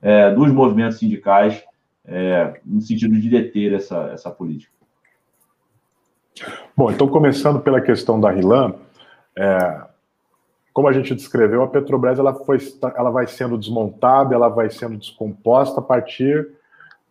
é, 0.00 0.32
dos 0.32 0.50
movimentos 0.52 0.98
sindicais 0.98 1.62
é, 2.04 2.60
no 2.64 2.80
sentido 2.80 3.18
de 3.18 3.28
deter 3.28 3.72
essa, 3.72 4.10
essa 4.12 4.30
política. 4.30 4.72
Bom, 6.76 6.90
então 6.90 7.06
começando 7.06 7.60
pela 7.60 7.80
questão 7.80 8.20
da 8.20 8.30
Rilan, 8.30 8.74
é, 9.36 9.82
como 10.72 10.88
a 10.88 10.92
gente 10.92 11.14
descreveu, 11.14 11.62
a 11.62 11.68
Petrobras 11.68 12.18
ela, 12.18 12.34
foi, 12.34 12.58
ela 12.96 13.10
vai 13.10 13.26
sendo 13.26 13.58
desmontada, 13.58 14.34
ela 14.34 14.48
vai 14.48 14.70
sendo 14.70 14.96
descomposta 14.96 15.80
a 15.80 15.82
partir 15.82 16.48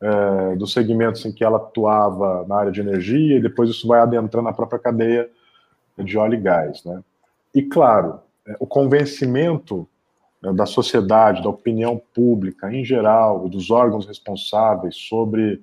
é, 0.02 0.56
dos 0.56 0.74
segmentos 0.74 1.24
em 1.26 1.32
que 1.32 1.44
ela 1.44 1.58
atuava 1.58 2.46
na 2.48 2.56
área 2.56 2.72
de 2.72 2.82
energia, 2.82 3.38
e 3.38 3.42
depois 3.42 3.70
isso 3.70 3.88
vai 3.88 4.00
adentrando 4.00 4.48
na 4.48 4.54
própria 4.54 4.80
cadeia 4.80 5.30
de 5.98 6.18
óleo 6.18 6.34
e 6.34 6.42
gás. 6.42 6.84
Né? 6.84 7.04
E, 7.54 7.62
claro, 7.62 8.20
é, 8.48 8.56
o 8.60 8.66
convencimento 8.66 9.88
né, 10.42 10.52
da 10.54 10.66
sociedade, 10.66 11.44
da 11.44 11.50
opinião 11.50 12.02
pública 12.16 12.74
em 12.74 12.84
geral, 12.84 13.48
dos 13.48 13.70
órgãos 13.70 14.08
responsáveis 14.08 14.96
sobre 14.96 15.62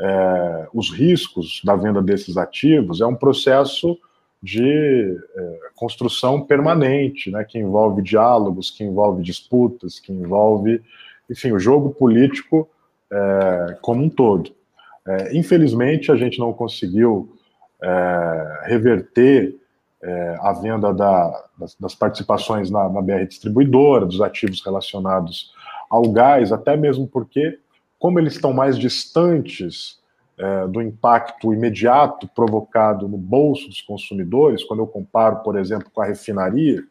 é, 0.00 0.68
os 0.72 0.92
riscos 0.92 1.60
da 1.64 1.74
venda 1.74 2.00
desses 2.00 2.36
ativos, 2.36 3.00
é 3.00 3.06
um 3.06 3.16
processo 3.16 3.98
de 4.44 5.18
é, 5.34 5.58
construção 5.74 6.42
permanente, 6.42 7.30
né, 7.30 7.42
que 7.44 7.58
envolve 7.58 8.02
diálogos, 8.02 8.70
que 8.70 8.84
envolve 8.84 9.22
disputas, 9.22 9.98
que 9.98 10.12
envolve, 10.12 10.82
enfim, 11.30 11.52
o 11.52 11.58
jogo 11.58 11.94
político 11.94 12.68
é, 13.10 13.78
como 13.80 14.04
um 14.04 14.10
todo. 14.10 14.50
É, 15.08 15.34
infelizmente, 15.34 16.12
a 16.12 16.16
gente 16.16 16.38
não 16.38 16.52
conseguiu 16.52 17.34
é, 17.82 18.60
reverter 18.64 19.56
é, 20.02 20.36
a 20.42 20.52
venda 20.52 20.92
da, 20.92 21.44
das, 21.58 21.74
das, 21.76 21.94
participações 21.94 22.70
na, 22.70 22.86
na 22.90 23.00
BR 23.00 23.24
distribuidora, 23.26 24.04
dos 24.04 24.20
ativos 24.20 24.62
relacionados 24.62 25.54
ao 25.88 26.02
gás, 26.10 26.52
até 26.52 26.76
mesmo 26.76 27.08
porque, 27.08 27.58
como 27.98 28.18
eles 28.18 28.34
estão 28.34 28.52
mais 28.52 28.78
distantes 28.78 29.98
é, 30.36 30.66
do 30.66 30.82
impacto 30.82 31.52
imediato 31.52 32.28
provocado 32.28 33.08
no 33.08 33.16
bolso 33.16 33.68
dos 33.68 33.80
consumidores, 33.80 34.64
quando 34.64 34.80
eu 34.80 34.86
comparo, 34.86 35.36
por 35.36 35.56
exemplo, 35.56 35.90
com 35.92 36.02
a 36.02 36.06
refinaria. 36.06 36.82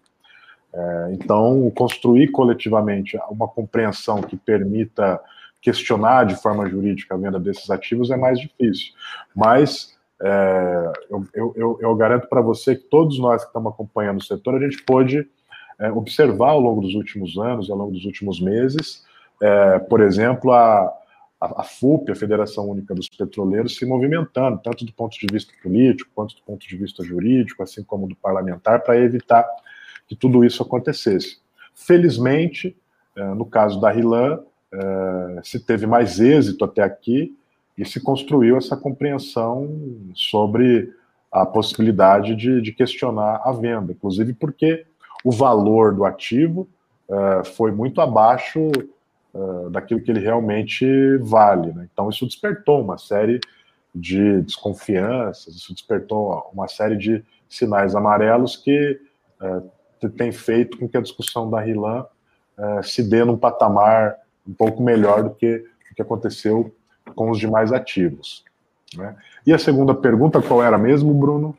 É, 0.73 1.09
então, 1.11 1.71
construir 1.75 2.29
coletivamente 2.31 3.17
uma 3.29 3.47
compreensão 3.47 4.21
que 4.21 4.35
permita 4.35 5.19
questionar 5.61 6.25
de 6.25 6.35
forma 6.35 6.67
jurídica 6.69 7.15
a 7.15 7.17
venda 7.17 7.39
desses 7.39 7.69
ativos 7.69 8.11
é 8.11 8.17
mais 8.17 8.39
difícil. 8.39 8.93
Mas 9.35 9.97
é, 10.21 10.93
eu, 11.09 11.27
eu, 11.55 11.79
eu, 11.81 11.95
garanto 11.95 12.27
para 12.27 12.41
você 12.41 12.75
que 12.75 12.83
todos 12.83 13.19
nós 13.19 13.41
que 13.41 13.49
estamos 13.49 13.71
acompanhando 13.71 14.19
o 14.19 14.23
setor, 14.23 14.55
a 14.55 14.59
gente 14.59 14.81
pôde 14.83 15.27
é, 15.79 15.91
observar 15.91 16.51
ao 16.51 16.59
longo 16.59 16.81
dos 16.81 16.95
últimos 16.95 17.37
anos, 17.37 17.69
ao 17.69 17.77
longo 17.77 17.91
dos 17.91 18.05
últimos 18.05 18.39
meses, 18.39 19.05
é, 19.41 19.79
por 19.79 20.01
exemplo, 20.01 20.51
a, 20.51 20.91
a, 21.45 21.63
FUP, 21.63 22.11
a 22.11 22.15
Federação 22.15 22.69
Única 22.69 22.93
dos 22.93 23.09
Petroleiros, 23.09 23.75
se 23.75 23.85
movimentando, 23.85 24.59
tanto 24.63 24.85
do 24.85 24.93
ponto 24.93 25.17
de 25.17 25.27
vista 25.31 25.53
político, 25.61 26.09
quanto 26.15 26.35
do 26.35 26.41
ponto 26.43 26.67
de 26.67 26.77
vista 26.77 27.03
jurídico, 27.03 27.61
assim 27.63 27.83
como 27.83 28.07
do 28.07 28.15
parlamentar, 28.15 28.83
para 28.83 28.97
evitar 28.97 29.45
que 30.07 30.15
tudo 30.15 30.43
isso 30.43 30.63
acontecesse. 30.63 31.39
Felizmente, 31.73 32.75
no 33.35 33.45
caso 33.45 33.79
da 33.79 33.91
RILAN, 33.91 34.39
se 35.43 35.59
teve 35.59 35.85
mais 35.85 36.19
êxito 36.19 36.65
até 36.65 36.81
aqui 36.81 37.35
e 37.77 37.85
se 37.85 37.99
construiu 37.99 38.57
essa 38.57 38.77
compreensão 38.77 39.69
sobre 40.13 40.93
a 41.31 41.45
possibilidade 41.45 42.35
de, 42.35 42.61
de 42.61 42.71
questionar 42.71 43.41
a 43.43 43.51
venda, 43.51 43.91
inclusive 43.91 44.33
porque 44.33 44.85
o 45.23 45.31
valor 45.31 45.95
do 45.95 46.05
ativo 46.05 46.69
uh, 47.09 47.43
foi 47.43 47.71
muito 47.71 47.99
abaixo 48.01 48.71
uh, 49.33 49.69
daquilo 49.69 50.01
que 50.01 50.11
ele 50.11 50.19
realmente 50.19 51.17
vale. 51.17 51.71
Né? 51.73 51.87
Então, 51.91 52.09
isso 52.09 52.25
despertou 52.25 52.81
uma 52.81 52.97
série 52.97 53.39
de 53.93 54.41
desconfianças, 54.41 55.55
isso 55.55 55.73
despertou 55.73 56.49
uma 56.53 56.67
série 56.67 56.97
de 56.97 57.23
sinais 57.47 57.95
amarelos 57.95 58.55
que 58.55 58.99
uh, 59.41 60.09
tem 60.17 60.31
feito 60.31 60.77
com 60.77 60.87
que 60.87 60.97
a 60.97 61.01
discussão 61.01 61.49
da 61.49 61.61
RILAN 61.61 62.05
se 62.83 63.01
dê 63.01 63.23
num 63.23 63.37
patamar 63.37 64.15
um 64.47 64.53
pouco 64.53 64.83
melhor 64.83 65.23
do 65.23 65.29
que 65.31 65.65
o 65.91 65.95
que 65.95 66.01
aconteceu 66.01 66.75
com 67.15 67.31
os 67.31 67.39
demais 67.39 67.71
ativos. 67.71 68.43
Né? 68.95 69.15
E 69.45 69.53
a 69.53 69.57
segunda 69.57 69.93
pergunta, 69.93 70.41
qual 70.41 70.61
era 70.63 70.77
mesmo, 70.77 71.13
Bruno? 71.13 71.55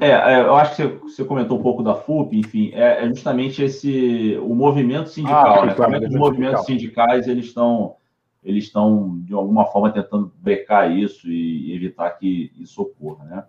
É, 0.00 0.10
é 0.10 0.40
eu 0.40 0.54
acho 0.56 0.76
que 0.76 0.86
você, 1.02 1.24
comentou 1.24 1.58
um 1.58 1.62
pouco 1.62 1.82
da 1.82 1.94
FUP, 1.94 2.38
enfim, 2.38 2.70
é, 2.74 3.04
é 3.04 3.08
justamente 3.08 3.62
esse 3.62 4.38
o 4.42 4.54
movimento 4.54 5.08
sindical, 5.08 5.62
ah, 5.62 5.66
né? 5.66 5.74
Claro, 5.74 6.04
os 6.04 6.14
movimentos 6.14 6.64
sindical. 6.64 7.06
sindicais 7.06 7.28
eles 7.28 7.46
estão 7.46 7.96
eles 8.42 8.64
estão 8.64 9.20
de 9.20 9.32
alguma 9.32 9.64
forma 9.64 9.90
tentando 9.90 10.30
brecar 10.36 10.90
isso 10.90 11.30
e 11.30 11.74
evitar 11.74 12.10
que 12.10 12.52
isso 12.58 12.82
ocorra, 12.82 13.24
né? 13.24 13.44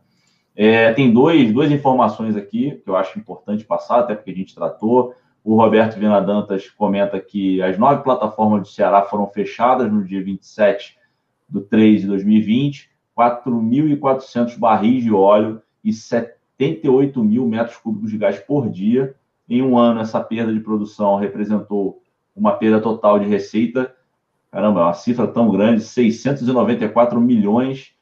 É, 0.55 0.93
tem 0.93 1.11
dois, 1.11 1.51
duas 1.51 1.69
informações 1.69 2.37
aqui 2.37 2.79
que 2.81 2.89
eu 2.89 2.95
acho 2.95 3.19
importante 3.19 3.65
passar, 3.65 3.99
até 3.99 4.15
porque 4.15 4.31
a 4.31 4.35
gente 4.35 4.55
tratou. 4.55 5.13
O 5.43 5.55
Roberto 5.57 5.99
Vinadantas 5.99 6.69
comenta 6.69 7.19
que 7.19 7.61
as 7.61 7.77
nove 7.77 8.03
plataformas 8.03 8.61
do 8.61 8.67
Ceará 8.69 9.03
foram 9.03 9.27
fechadas 9.27 9.91
no 9.91 10.03
dia 10.03 10.23
27 10.23 10.97
do 11.47 11.61
3 11.61 12.01
de 12.01 12.07
2020, 12.07 12.89
4.400 13.15 14.57
barris 14.57 15.03
de 15.03 15.13
óleo 15.13 15.61
78 15.93 17.23
mil 17.23 17.47
metros 17.47 17.77
cúbicos 17.77 18.11
de 18.11 18.17
gás 18.17 18.39
por 18.39 18.69
dia. 18.69 19.15
Em 19.47 19.61
um 19.61 19.77
ano, 19.77 20.01
essa 20.01 20.19
perda 20.19 20.53
de 20.53 20.59
produção 20.59 21.17
representou 21.17 22.01
uma 22.35 22.53
perda 22.53 22.81
total 22.81 23.19
de 23.19 23.27
receita, 23.27 23.95
caramba, 24.51 24.81
é 24.81 24.83
uma 24.83 24.93
cifra 24.93 25.27
tão 25.27 25.49
grande, 25.49 25.81
694 25.81 27.19
milhões 27.21 27.95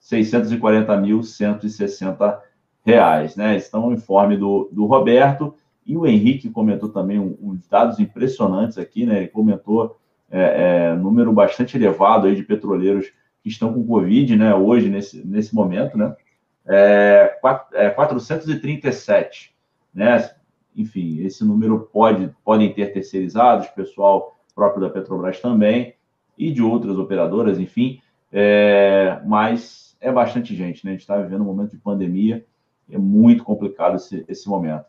640 0.00 0.96
mil 0.96 1.22
160 1.22 2.42
reais, 2.84 3.36
né? 3.36 3.56
Estão 3.56 3.88
no 3.88 3.92
informe 3.92 4.36
do, 4.36 4.68
do 4.72 4.86
Roberto 4.86 5.54
e 5.86 5.96
o 5.96 6.06
Henrique 6.06 6.50
comentou 6.50 6.88
também 6.88 7.18
uns 7.18 7.66
dados 7.68 7.98
impressionantes 7.98 8.78
aqui, 8.78 9.04
né? 9.04 9.18
Ele 9.18 9.28
comentou 9.28 9.98
é, 10.30 10.90
é, 10.90 10.96
número 10.96 11.32
bastante 11.32 11.76
elevado 11.76 12.26
aí 12.26 12.36
de 12.36 12.42
petroleiros 12.42 13.06
que 13.42 13.48
estão 13.48 13.72
com 13.72 13.86
Covid, 13.86 14.36
né, 14.36 14.54
hoje, 14.54 14.88
nesse, 14.88 15.26
nesse 15.26 15.54
momento, 15.54 15.96
né, 15.96 16.14
é, 16.68 17.38
437, 17.94 19.54
é, 19.94 19.98
né, 19.98 20.30
enfim, 20.76 21.20
esse 21.24 21.44
número 21.44 21.88
pode, 21.92 22.30
podem 22.44 22.72
ter 22.72 22.92
terceirizados, 22.92 23.66
pessoal 23.68 24.36
próprio 24.54 24.82
da 24.82 24.90
Petrobras 24.90 25.40
também, 25.40 25.94
e 26.36 26.52
de 26.52 26.62
outras 26.62 26.98
operadoras, 26.98 27.58
enfim, 27.58 28.00
é, 28.32 29.20
mas 29.24 29.96
é 30.00 30.12
bastante 30.12 30.54
gente, 30.54 30.84
né, 30.84 30.92
a 30.92 30.94
gente 30.94 31.00
está 31.00 31.16
vivendo 31.16 31.40
um 31.40 31.46
momento 31.46 31.72
de 31.72 31.78
pandemia, 31.78 32.44
é 32.90 32.98
muito 32.98 33.42
complicado 33.44 33.96
esse, 33.96 34.24
esse 34.28 34.48
momento. 34.48 34.84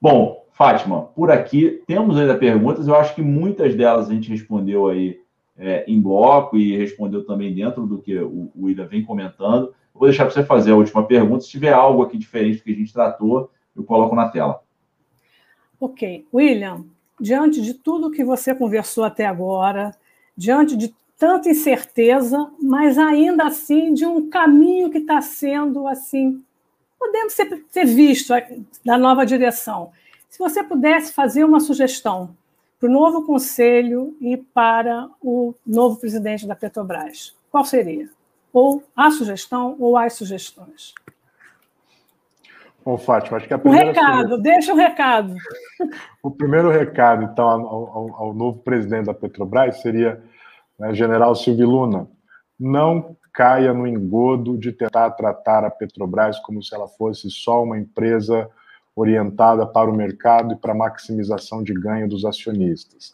Bom, 0.00 0.44
Fátima, 0.52 1.02
por 1.02 1.30
aqui 1.30 1.82
temos 1.86 2.16
ainda 2.16 2.36
perguntas, 2.36 2.86
eu 2.86 2.94
acho 2.94 3.14
que 3.14 3.22
muitas 3.22 3.74
delas 3.74 4.08
a 4.08 4.14
gente 4.14 4.30
respondeu 4.30 4.88
aí 4.88 5.20
é, 5.56 5.84
em 5.86 6.00
bloco 6.00 6.56
e 6.56 6.76
respondeu 6.76 7.24
também 7.24 7.54
dentro 7.54 7.86
do 7.86 7.98
que 7.98 8.18
o, 8.18 8.50
o 8.54 8.66
vem 8.88 9.04
comentando. 9.04 9.74
Vou 9.94 10.08
deixar 10.08 10.24
para 10.24 10.34
você 10.34 10.44
fazer 10.44 10.72
a 10.72 10.76
última 10.76 11.06
pergunta. 11.06 11.44
Se 11.44 11.50
tiver 11.50 11.72
algo 11.72 12.02
aqui 12.02 12.18
diferente 12.18 12.58
do 12.58 12.64
que 12.64 12.72
a 12.72 12.74
gente 12.74 12.92
tratou, 12.92 13.50
eu 13.76 13.84
coloco 13.84 14.14
na 14.14 14.28
tela. 14.28 14.62
Ok. 15.80 16.26
William, 16.32 16.84
diante 17.20 17.60
de 17.60 17.74
tudo 17.74 18.10
que 18.10 18.24
você 18.24 18.54
conversou 18.54 19.04
até 19.04 19.26
agora, 19.26 19.94
diante 20.36 20.76
de 20.76 20.94
tanta 21.18 21.48
incerteza, 21.48 22.50
mas 22.60 22.98
ainda 22.98 23.44
assim 23.46 23.94
de 23.94 24.04
um 24.04 24.28
caminho 24.28 24.90
que 24.90 24.98
está 24.98 25.20
sendo 25.20 25.86
assim, 25.86 26.42
podendo 26.98 27.30
ser, 27.30 27.64
ser 27.70 27.84
visto 27.84 28.32
da 28.84 28.98
nova 28.98 29.24
direção. 29.24 29.92
Se 30.28 30.38
você 30.38 30.64
pudesse 30.64 31.12
fazer 31.12 31.44
uma 31.44 31.60
sugestão 31.60 32.36
para 32.80 32.88
o 32.88 32.92
novo 32.92 33.24
conselho 33.24 34.16
e 34.20 34.36
para 34.36 35.08
o 35.20 35.54
novo 35.64 35.96
presidente 35.96 36.46
da 36.46 36.56
Petrobras, 36.56 37.36
qual 37.50 37.64
seria? 37.64 38.10
Ou 38.52 38.82
a 38.94 39.10
sugestão 39.10 39.76
ou 39.78 39.96
as 39.96 40.12
sugestões? 40.14 40.94
Bom, 42.84 42.98
Fátima, 42.98 43.36
acho 43.36 43.46
que 43.46 43.54
a 43.54 43.58
primeira. 43.58 43.86
O 43.86 43.88
recado, 43.88 44.16
sugestão... 44.16 44.42
deixa 44.42 44.72
o 44.72 44.76
recado. 44.76 45.34
O 46.22 46.30
primeiro 46.30 46.70
recado, 46.70 47.24
então, 47.24 47.46
ao, 47.46 47.66
ao, 47.66 48.14
ao 48.16 48.34
novo 48.34 48.58
presidente 48.58 49.06
da 49.06 49.14
Petrobras 49.14 49.80
seria, 49.80 50.22
né, 50.78 50.92
General 50.94 51.34
Silvio 51.34 51.68
Luna, 51.68 52.08
não 52.58 53.16
caia 53.32 53.72
no 53.72 53.86
engodo 53.86 54.58
de 54.58 54.72
tentar 54.72 55.10
tratar 55.12 55.64
a 55.64 55.70
Petrobras 55.70 56.38
como 56.40 56.62
se 56.62 56.74
ela 56.74 56.86
fosse 56.86 57.30
só 57.30 57.62
uma 57.62 57.78
empresa 57.78 58.50
orientada 58.94 59.66
para 59.66 59.90
o 59.90 59.96
mercado 59.96 60.52
e 60.52 60.56
para 60.56 60.72
a 60.72 60.76
maximização 60.76 61.62
de 61.62 61.72
ganho 61.72 62.08
dos 62.08 62.24
acionistas. 62.24 63.10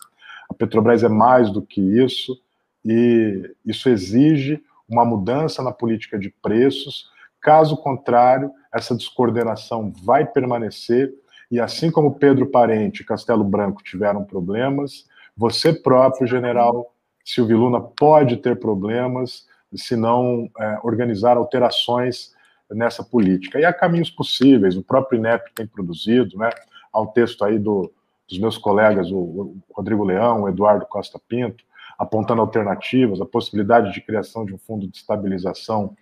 A 0.50 0.54
Petrobras 0.54 1.04
é 1.04 1.08
mais 1.08 1.50
do 1.50 1.62
que 1.62 1.80
isso 1.80 2.36
e 2.84 3.54
isso 3.64 3.88
exige 3.88 4.62
uma 4.88 5.04
mudança 5.04 5.62
na 5.62 5.72
política 5.72 6.18
de 6.18 6.30
preços. 6.42 7.10
Caso 7.40 7.76
contrário, 7.76 8.50
essa 8.72 8.96
descoordenação 8.96 9.92
vai 10.04 10.24
permanecer 10.24 11.12
e 11.50 11.58
assim 11.58 11.90
como 11.90 12.16
Pedro 12.16 12.46
Parente 12.46 13.02
e 13.02 13.06
Castelo 13.06 13.44
Branco 13.44 13.82
tiveram 13.82 14.24
problemas, 14.24 15.06
você 15.36 15.72
próprio, 15.72 16.26
general 16.26 16.92
Silvio 17.24 17.58
Luna, 17.58 17.80
pode 17.80 18.36
ter 18.38 18.58
problemas 18.58 19.46
se 19.74 19.96
não 19.96 20.50
é, 20.58 20.78
organizar 20.82 21.36
alterações 21.36 22.32
nessa 22.70 23.02
política. 23.02 23.58
E 23.58 23.64
há 23.64 23.72
caminhos 23.72 24.10
possíveis, 24.10 24.76
o 24.76 24.82
próprio 24.82 25.18
INEP 25.18 25.52
tem 25.54 25.66
produzido, 25.66 26.36
né? 26.38 26.50
Um 26.94 27.06
texto 27.06 27.44
aí 27.44 27.58
do, 27.58 27.92
dos 28.28 28.38
meus 28.38 28.58
colegas, 28.58 29.10
o 29.12 29.56
Rodrigo 29.72 30.04
Leão, 30.04 30.42
o 30.42 30.48
Eduardo 30.48 30.86
Costa 30.86 31.18
Pinto, 31.28 31.64
apontando 31.98 32.40
alternativas, 32.40 33.20
a 33.20 33.26
possibilidade 33.26 33.92
de 33.92 34.00
criação 34.00 34.44
de 34.44 34.54
um 34.54 34.58
fundo 34.58 34.86
de 34.86 34.96
estabilização 34.96 35.96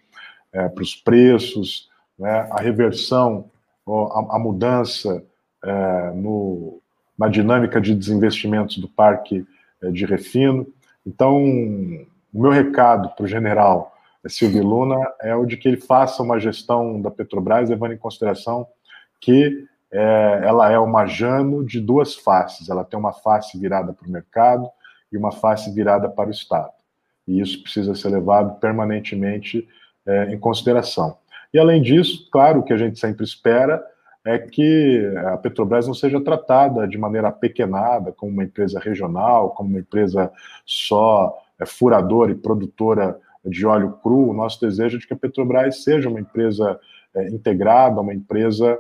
é, 0.53 0.69
para 0.69 0.83
os 0.83 0.95
preços, 0.95 1.89
né? 2.19 2.47
a 2.51 2.61
reversão, 2.61 3.51
a, 3.89 4.37
a 4.37 4.39
mudança 4.39 5.25
é, 5.65 6.11
no, 6.15 6.81
na 7.19 7.29
dinâmica 7.29 7.81
de 7.81 7.95
desinvestimentos 7.95 8.79
do 8.79 8.89
parque 8.89 9.47
é, 9.83 9.91
de 9.91 10.05
refino. 10.05 10.67
Então, 11.07 11.43
o 11.43 12.43
meu 12.43 12.51
recado 12.51 13.09
para 13.11 13.25
o 13.25 13.29
general 13.29 13.97
Silvio 14.29 14.65
Luna 14.65 14.99
é 15.21 15.35
o 15.35 15.47
de 15.47 15.57
que 15.57 15.69
ele 15.69 15.81
faça 15.81 16.23
uma 16.23 16.39
gestão 16.39 17.01
da 17.01 17.11
Petrobras 17.11 17.71
levando 17.71 17.93
em 17.93 17.99
consideração 17.99 18.67
que 19.21 19.67
é, 19.91 20.41
ela 20.45 20.71
é 20.71 20.79
uma 20.79 21.07
Jano 21.07 21.65
de 21.65 21.81
duas 21.81 22.15
faces. 22.15 22.69
Ela 22.69 22.85
tem 22.85 22.99
uma 22.99 23.13
face 23.13 23.59
virada 23.59 23.93
para 23.93 24.07
o 24.07 24.11
mercado 24.11 24.69
e 25.13 25.17
uma 25.17 25.33
face 25.33 25.73
virada 25.73 26.09
para 26.09 26.29
o 26.29 26.33
Estado. 26.33 26.71
E 27.27 27.41
isso 27.41 27.63
precisa 27.63 27.95
ser 27.95 28.09
levado 28.09 28.59
permanentemente 28.61 29.67
é, 30.07 30.33
em 30.33 30.39
consideração. 30.39 31.19
E 31.53 31.59
além 31.59 31.83
disso, 31.83 32.29
claro, 32.31 32.61
o 32.61 32.63
que 32.63 32.73
a 32.73 32.77
gente 32.77 32.99
sempre 32.99 33.25
espera 33.25 33.83
é 34.25 34.39
que 34.39 35.13
a 35.33 35.37
Petrobras 35.37 35.87
não 35.87 35.95
seja 35.95 36.21
tratada 36.21 36.87
de 36.87 36.99
maneira 36.99 37.31
pequenada 37.31 38.13
como 38.13 38.33
uma 38.33 38.45
empresa 38.45 38.81
regional, 38.81 39.51
como 39.51 39.71
uma 39.71 39.79
empresa 39.79 40.33
só 40.65 41.37
é, 41.59 41.65
furadora 41.65 42.33
e 42.33 42.35
produtora 42.35 43.19
de 43.45 43.65
óleo 43.65 43.93
cru, 44.03 44.31
o 44.31 44.35
nosso 44.35 44.61
desejo 44.61 44.97
é 44.97 45.01
de 45.01 45.07
que 45.07 45.15
a 45.15 45.17
Petrobras 45.17 45.85
seja 45.85 46.09
uma 46.09 46.21
empresa 46.21 46.79
é, 47.15 47.29
integrada, 47.29 48.01
uma 48.01 48.13
empresa 48.13 48.79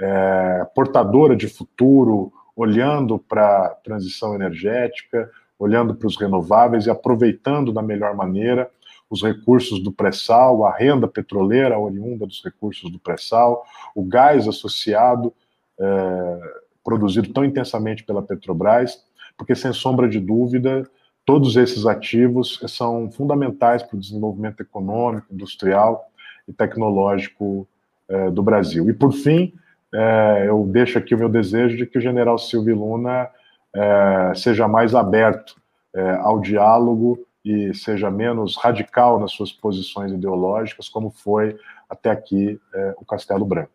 é, 0.00 0.66
portadora 0.74 1.36
de 1.36 1.48
futuro, 1.48 2.32
olhando 2.56 3.18
para 3.18 3.66
a 3.66 3.68
transição 3.70 4.34
energética, 4.34 5.30
olhando 5.58 5.94
para 5.94 6.06
os 6.06 6.16
renováveis 6.16 6.86
e 6.86 6.90
aproveitando 6.90 7.72
da 7.72 7.82
melhor 7.82 8.14
maneira 8.14 8.70
os 9.10 9.22
recursos 9.22 9.82
do 9.82 9.90
pré-sal, 9.90 10.66
a 10.66 10.76
renda 10.76 11.08
petroleira 11.08 11.78
oriunda 11.78 12.26
dos 12.26 12.42
recursos 12.44 12.90
do 12.90 12.98
pré-sal, 12.98 13.64
o 13.94 14.04
gás 14.04 14.46
associado, 14.46 15.32
é, 15.80 16.40
produzido 16.84 17.32
tão 17.32 17.44
intensamente 17.44 18.04
pela 18.04 18.22
Petrobras, 18.22 19.02
porque, 19.36 19.54
sem 19.54 19.72
sombra 19.72 20.08
de 20.08 20.20
dúvida, 20.20 20.88
Todos 21.28 21.56
esses 21.56 21.84
ativos 21.84 22.58
são 22.68 23.10
fundamentais 23.10 23.82
para 23.82 23.96
o 23.98 24.00
desenvolvimento 24.00 24.62
econômico, 24.62 25.26
industrial 25.30 26.10
e 26.48 26.54
tecnológico 26.54 27.68
eh, 28.08 28.30
do 28.30 28.42
Brasil. 28.42 28.88
E, 28.88 28.94
por 28.94 29.12
fim, 29.12 29.52
é, 29.92 30.46
eu 30.48 30.66
deixo 30.72 30.96
aqui 30.96 31.14
o 31.14 31.18
meu 31.18 31.28
desejo 31.28 31.76
de 31.76 31.84
que 31.84 31.98
o 31.98 32.00
general 32.00 32.38
Silvio 32.38 32.74
Luna 32.74 33.28
é, 33.74 34.32
seja 34.34 34.66
mais 34.66 34.94
aberto 34.94 35.56
é, 35.94 36.10
ao 36.16 36.40
diálogo 36.40 37.24
e 37.44 37.72
seja 37.74 38.10
menos 38.10 38.56
radical 38.56 39.18
nas 39.18 39.32
suas 39.32 39.52
posições 39.52 40.12
ideológicas, 40.12 40.88
como 40.88 41.10
foi 41.10 41.56
até 41.88 42.10
aqui 42.10 42.60
é, 42.74 42.94
o 42.98 43.04
Castelo 43.04 43.44
Branco. 43.44 43.70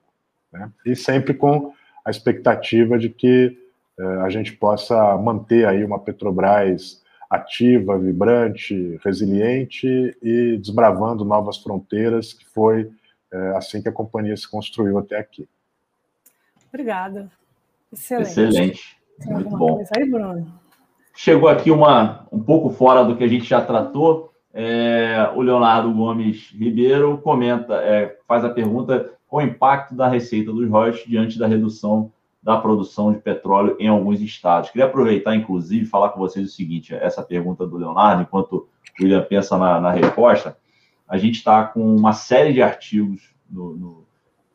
Né? 0.52 0.72
E 0.86 0.96
sempre 0.96 1.34
com 1.34 1.74
a 2.06 2.12
expectativa 2.12 2.98
de 2.98 3.10
que 3.10 3.58
é, 4.00 4.04
a 4.22 4.30
gente 4.30 4.54
possa 4.54 5.18
manter 5.18 5.68
aí 5.68 5.84
uma 5.84 6.00
Petrobras 6.00 7.02
ativa, 7.30 7.98
vibrante, 7.98 9.00
resiliente 9.04 9.88
e 10.22 10.58
desbravando 10.58 11.26
novas 11.26 11.58
fronteiras, 11.58 12.32
que 12.34 12.46
foi 12.46 12.92
é, 13.32 13.38
assim 13.58 13.82
que 13.82 13.90
a 13.90 13.92
companhia 13.92 14.38
se 14.38 14.50
construiu 14.50 15.00
até 15.00 15.18
aqui. 15.18 15.48
Obrigada. 16.70 17.32
Excelente. 17.92 18.30
Excelente. 18.30 19.03
Muito 19.26 19.58
bom. 19.58 19.84
Aí, 19.98 20.10
Bruno? 20.10 20.46
Chegou 21.16 21.48
aqui 21.48 21.70
uma 21.70 22.26
um 22.32 22.42
pouco 22.42 22.70
fora 22.70 23.04
do 23.04 23.16
que 23.16 23.24
a 23.24 23.28
gente 23.28 23.46
já 23.46 23.62
tratou. 23.62 24.32
É, 24.54 25.32
o 25.36 25.42
Leonardo 25.42 25.92
Gomes 25.92 26.52
Ribeiro 26.52 27.18
comenta, 27.20 27.76
é, 27.76 28.18
faz 28.28 28.44
a 28.44 28.50
pergunta: 28.50 29.12
qual 29.28 29.44
o 29.44 29.48
impacto 29.48 29.96
da 29.96 30.08
receita 30.08 30.52
dos 30.52 30.70
royalties 30.70 31.08
diante 31.08 31.40
da 31.40 31.48
redução 31.48 32.12
da 32.42 32.58
produção 32.58 33.14
de 33.14 33.20
petróleo 33.20 33.76
em 33.80 33.88
alguns 33.88 34.22
estados? 34.22 34.70
Queria 34.70 34.86
aproveitar, 34.86 35.36
inclusive, 35.36 35.86
falar 35.86 36.10
com 36.10 36.20
vocês 36.20 36.48
o 36.48 36.52
seguinte: 36.52 36.94
essa 36.94 37.24
pergunta 37.24 37.66
do 37.66 37.78
Leonardo, 37.78 38.24
enquanto 38.24 38.54
o 38.54 39.04
William 39.04 39.24
pensa 39.24 39.58
na, 39.58 39.80
na 39.80 39.92
resposta, 39.92 40.58
a 41.08 41.18
gente 41.18 41.36
está 41.36 41.64
com 41.64 41.96
uma 41.96 42.14
série 42.14 42.54
de 42.54 42.62
artigos 42.62 43.34
no, 43.50 43.76
no, 43.76 44.06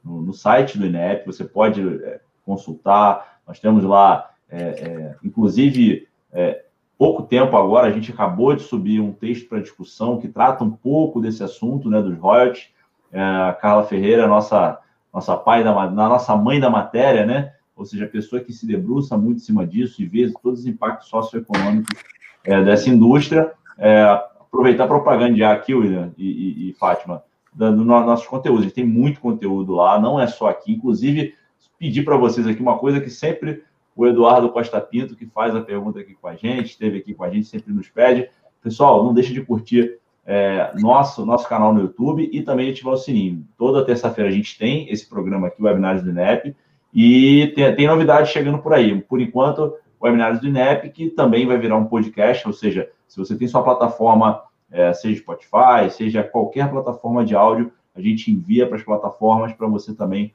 no, 0.04 0.22
no 0.22 0.32
site 0.32 0.78
do 0.78 0.86
INEP, 0.86 1.26
você 1.26 1.44
pode 1.44 1.80
é, 2.04 2.20
consultar. 2.44 3.40
Nós 3.46 3.58
temos 3.58 3.84
lá, 3.84 4.30
é, 4.50 4.62
é, 4.62 5.16
inclusive 5.22 6.08
é, 6.32 6.64
pouco 6.98 7.22
tempo 7.22 7.56
agora, 7.56 7.86
a 7.86 7.92
gente 7.92 8.10
acabou 8.10 8.54
de 8.54 8.62
subir 8.62 9.00
um 9.00 9.12
texto 9.12 9.48
para 9.48 9.60
discussão 9.60 10.18
que 10.18 10.28
trata 10.28 10.64
um 10.64 10.70
pouco 10.70 11.20
desse 11.20 11.42
assunto, 11.42 11.88
né, 11.88 12.02
dos 12.02 12.18
royalties. 12.18 12.68
É, 13.12 13.20
a 13.20 13.56
Carla 13.58 13.84
Ferreira, 13.84 14.26
nossa, 14.26 14.78
nossa 15.14 15.36
pai 15.36 15.62
da, 15.62 15.72
na 15.90 16.08
nossa 16.08 16.36
mãe 16.36 16.60
da 16.60 16.68
matéria, 16.68 17.24
né? 17.24 17.52
Ou 17.76 17.84
seja, 17.84 18.04
a 18.04 18.08
pessoa 18.08 18.42
que 18.42 18.52
se 18.52 18.66
debruça 18.66 19.16
muito 19.16 19.36
em 19.36 19.44
cima 19.44 19.64
disso 19.64 20.02
e 20.02 20.06
vê 20.06 20.30
todos 20.42 20.60
os 20.60 20.66
impactos 20.66 21.08
socioeconômicos 21.08 21.96
é, 22.44 22.62
dessa 22.62 22.90
indústria. 22.90 23.52
É, 23.78 24.02
aproveitar 24.40 24.88
para 24.88 24.96
propagandear 24.96 25.54
aqui, 25.54 25.74
William 25.74 26.12
e, 26.18 26.26
e, 26.26 26.70
e 26.70 26.72
Fátima, 26.74 27.22
do, 27.54 27.76
do 27.76 27.84
nossos 27.84 28.26
conteúdos. 28.26 28.62
A 28.62 28.64
gente 28.64 28.74
tem 28.74 28.84
muito 28.84 29.20
conteúdo 29.20 29.74
lá, 29.74 30.00
não 30.00 30.20
é 30.20 30.26
só 30.26 30.48
aqui. 30.48 30.72
Inclusive, 30.72 31.34
pedir 31.78 32.04
para 32.04 32.16
vocês 32.16 32.46
aqui 32.46 32.60
uma 32.60 32.78
coisa 32.78 33.00
que 33.00 33.08
sempre 33.08 33.62
o 33.98 34.06
Eduardo 34.06 34.48
Costa 34.50 34.80
Pinto, 34.80 35.16
que 35.16 35.26
faz 35.26 35.56
a 35.56 35.60
pergunta 35.60 35.98
aqui 35.98 36.14
com 36.14 36.28
a 36.28 36.36
gente, 36.36 36.66
esteve 36.66 36.98
aqui 36.98 37.12
com 37.12 37.24
a 37.24 37.30
gente, 37.30 37.48
sempre 37.48 37.72
nos 37.72 37.88
pede. 37.88 38.30
Pessoal, 38.62 39.02
não 39.02 39.12
deixe 39.12 39.32
de 39.32 39.44
curtir 39.44 39.98
é, 40.24 40.70
nosso, 40.76 41.26
nosso 41.26 41.48
canal 41.48 41.74
no 41.74 41.80
YouTube 41.80 42.30
e 42.32 42.40
também 42.42 42.70
ativar 42.70 42.94
o 42.94 42.96
sininho. 42.96 43.44
Toda 43.58 43.84
terça-feira 43.84 44.30
a 44.30 44.32
gente 44.32 44.56
tem 44.56 44.88
esse 44.88 45.08
programa 45.08 45.48
aqui, 45.48 45.60
Webinários 45.60 46.04
do 46.04 46.10
INEP, 46.10 46.54
e 46.94 47.52
tem, 47.56 47.74
tem 47.74 47.88
novidades 47.88 48.30
chegando 48.30 48.60
por 48.60 48.72
aí. 48.72 49.00
Por 49.02 49.20
enquanto, 49.20 49.74
Webinários 50.00 50.40
do 50.40 50.46
INEP, 50.46 50.90
que 50.90 51.10
também 51.10 51.44
vai 51.44 51.58
virar 51.58 51.76
um 51.76 51.86
podcast, 51.86 52.46
ou 52.46 52.52
seja, 52.52 52.88
se 53.08 53.18
você 53.18 53.34
tem 53.34 53.48
sua 53.48 53.64
plataforma, 53.64 54.42
é, 54.70 54.92
seja 54.92 55.20
Spotify, 55.20 55.90
seja 55.90 56.22
qualquer 56.22 56.70
plataforma 56.70 57.24
de 57.24 57.34
áudio, 57.34 57.72
a 57.96 58.00
gente 58.00 58.30
envia 58.30 58.64
para 58.64 58.76
as 58.76 58.84
plataformas 58.84 59.52
para 59.54 59.66
você 59.66 59.92
também 59.92 60.32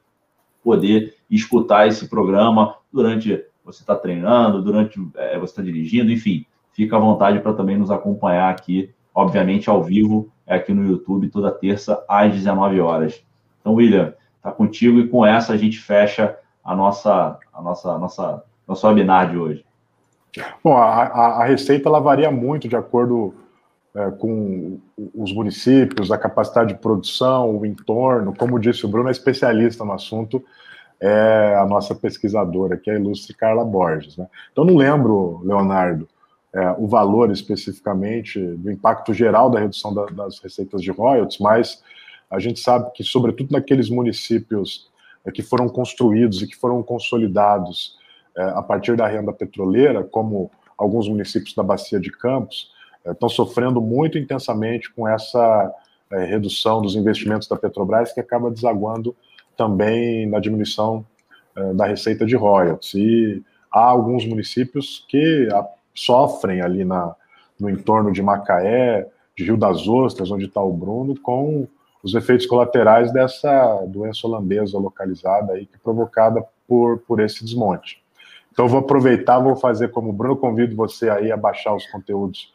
poder 0.62 1.14
escutar 1.30 1.88
esse 1.88 2.10
programa 2.10 2.76
durante 2.92 3.42
você 3.64 3.82
está 3.82 3.94
treinando, 3.94 4.62
durante 4.62 5.00
é, 5.16 5.38
você 5.38 5.52
está 5.52 5.62
dirigindo, 5.62 6.12
enfim, 6.12 6.44
fica 6.72 6.96
à 6.96 7.00
vontade 7.00 7.40
para 7.40 7.54
também 7.54 7.78
nos 7.78 7.90
acompanhar 7.90 8.50
aqui, 8.50 8.90
obviamente 9.14 9.70
ao 9.70 9.82
vivo, 9.82 10.30
é 10.46 10.56
aqui 10.56 10.74
no 10.74 10.86
YouTube, 10.86 11.30
toda 11.30 11.50
terça 11.50 12.04
às 12.08 12.32
19 12.32 12.80
horas. 12.80 13.24
Então, 13.60 13.74
William, 13.74 14.12
tá 14.42 14.52
contigo 14.52 14.98
e 14.98 15.08
com 15.08 15.24
essa 15.24 15.54
a 15.54 15.56
gente 15.56 15.78
fecha 15.78 16.36
a 16.62 16.76
nossa, 16.76 17.38
a 17.52 17.62
nossa, 17.62 17.92
a 17.92 17.98
nossa, 17.98 18.44
nosso 18.68 18.86
webinar 18.86 19.30
de 19.30 19.38
hoje. 19.38 19.64
Bom, 20.62 20.76
a, 20.76 21.04
a, 21.04 21.42
a 21.42 21.44
receita 21.44 21.88
ela 21.88 22.00
varia 22.00 22.30
muito 22.30 22.68
de 22.68 22.76
acordo 22.76 23.34
é, 23.94 24.10
com 24.10 24.80
os 25.14 25.32
municípios, 25.32 26.10
a 26.10 26.18
capacidade 26.18 26.74
de 26.74 26.80
produção, 26.80 27.56
o 27.56 27.64
entorno. 27.64 28.34
Como 28.36 28.58
disse 28.58 28.84
o 28.84 28.88
Bruno, 28.88 29.08
é 29.08 29.12
especialista 29.12 29.84
no 29.84 29.92
assunto 29.92 30.44
é 31.06 31.54
a 31.56 31.66
nossa 31.66 31.94
pesquisadora, 31.94 32.78
que 32.78 32.90
é 32.90 32.94
a 32.94 32.98
ilustre 32.98 33.34
Carla 33.34 33.64
Borges. 33.64 34.16
Né? 34.16 34.26
Então, 34.50 34.64
não 34.64 34.74
lembro, 34.74 35.42
Leonardo, 35.44 36.08
é, 36.54 36.70
o 36.78 36.86
valor 36.86 37.30
especificamente 37.30 38.40
do 38.40 38.70
impacto 38.70 39.12
geral 39.12 39.50
da 39.50 39.60
redução 39.60 39.92
da, 39.92 40.06
das 40.06 40.38
receitas 40.38 40.80
de 40.80 40.90
royalties, 40.90 41.38
mas 41.38 41.82
a 42.30 42.38
gente 42.38 42.58
sabe 42.58 42.90
que, 42.92 43.04
sobretudo 43.04 43.52
naqueles 43.52 43.90
municípios 43.90 44.90
é, 45.26 45.30
que 45.30 45.42
foram 45.42 45.68
construídos 45.68 46.40
e 46.40 46.46
que 46.46 46.56
foram 46.56 46.82
consolidados 46.82 47.98
é, 48.34 48.42
a 48.42 48.62
partir 48.62 48.96
da 48.96 49.06
renda 49.06 49.32
petroleira, 49.32 50.02
como 50.04 50.50
alguns 50.78 51.06
municípios 51.06 51.54
da 51.54 51.62
Bacia 51.62 52.00
de 52.00 52.10
Campos, 52.10 52.72
é, 53.04 53.10
estão 53.10 53.28
sofrendo 53.28 53.80
muito 53.80 54.16
intensamente 54.16 54.90
com 54.94 55.06
essa 55.06 55.70
é, 56.10 56.24
redução 56.24 56.80
dos 56.80 56.96
investimentos 56.96 57.46
da 57.46 57.56
Petrobras, 57.56 58.12
que 58.12 58.20
acaba 58.20 58.50
desaguando 58.50 59.14
também 59.56 60.26
na 60.26 60.40
diminuição 60.40 61.04
uh, 61.56 61.74
da 61.74 61.86
receita 61.86 62.24
de 62.26 62.36
royalties. 62.36 62.94
E 62.94 63.42
há 63.72 63.84
alguns 63.84 64.26
municípios 64.26 65.04
que 65.08 65.48
a, 65.52 65.66
sofrem 65.94 66.60
ali 66.60 66.84
na, 66.84 67.14
no 67.58 67.70
entorno 67.70 68.12
de 68.12 68.22
Macaé, 68.22 69.06
de 69.36 69.44
Rio 69.44 69.56
das 69.56 69.86
Ostras, 69.88 70.30
onde 70.30 70.46
está 70.46 70.62
o 70.62 70.72
Bruno, 70.72 71.18
com 71.20 71.66
os 72.02 72.14
efeitos 72.14 72.46
colaterais 72.46 73.12
dessa 73.12 73.82
doença 73.86 74.26
holandesa 74.26 74.78
localizada 74.78 75.54
aí, 75.54 75.68
é 75.72 75.78
provocada 75.82 76.44
por, 76.68 76.98
por 76.98 77.20
esse 77.20 77.42
desmonte. 77.44 78.02
Então, 78.52 78.68
vou 78.68 78.80
aproveitar, 78.80 79.40
vou 79.40 79.56
fazer 79.56 79.88
como 79.88 80.10
o 80.10 80.12
Bruno, 80.12 80.36
convido 80.36 80.76
você 80.76 81.10
aí 81.10 81.32
a 81.32 81.36
baixar 81.36 81.74
os 81.74 81.86
conteúdos 81.86 82.52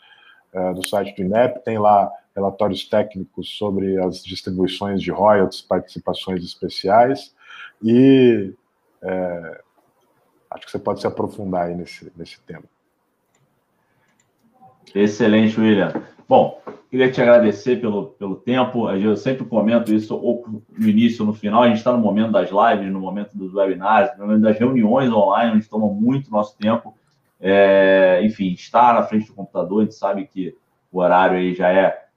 uh, 0.53 0.73
do 0.73 0.87
site 0.87 1.15
do 1.15 1.23
INEP, 1.23 1.63
tem 1.65 1.77
lá 1.77 2.09
relatórios 2.35 2.85
técnicos 2.85 3.57
sobre 3.57 3.99
as 3.99 4.23
distribuições 4.23 5.01
de 5.01 5.11
royalties, 5.11 5.61
participações 5.61 6.43
especiais, 6.43 7.35
e 7.83 8.53
é, 9.01 9.61
acho 10.51 10.65
que 10.65 10.71
você 10.71 10.79
pode 10.79 11.01
se 11.01 11.07
aprofundar 11.07 11.67
aí 11.67 11.75
nesse, 11.75 12.11
nesse 12.15 12.39
tema. 12.41 12.63
Excelente, 14.93 15.59
William. 15.59 15.93
Bom, 16.27 16.61
queria 16.89 17.11
te 17.11 17.21
agradecer 17.21 17.79
pelo, 17.79 18.07
pelo 18.07 18.35
tempo. 18.35 18.89
Eu 18.89 19.15
sempre 19.15 19.45
comento 19.45 19.93
isso 19.93 20.15
ou 20.15 20.45
no 20.77 20.87
início 20.87 21.21
ou 21.21 21.27
no 21.27 21.33
final. 21.33 21.63
A 21.63 21.67
gente 21.67 21.77
está 21.77 21.91
no 21.91 21.99
momento 21.99 22.31
das 22.31 22.49
lives, 22.49 22.91
no 22.91 22.99
momento 22.99 23.37
dos 23.37 23.53
webinars, 23.53 24.17
no 24.17 24.25
momento 24.25 24.41
das 24.41 24.57
reuniões 24.57 25.11
online, 25.11 25.55
onde 25.55 25.69
toma 25.69 25.87
muito 25.87 26.31
nosso 26.31 26.57
tempo. 26.57 26.95
É, 27.39 28.19
enfim, 28.23 28.51
estar 28.51 28.93
na 28.93 29.03
frente 29.03 29.27
do 29.27 29.33
computador, 29.33 29.81
a 29.81 29.83
gente 29.83 29.95
sabe 29.95 30.25
que 30.25 30.55
o 30.91 30.99
horário 30.99 31.37
aí 31.37 31.53
já 31.53 31.71
é 31.71 32.08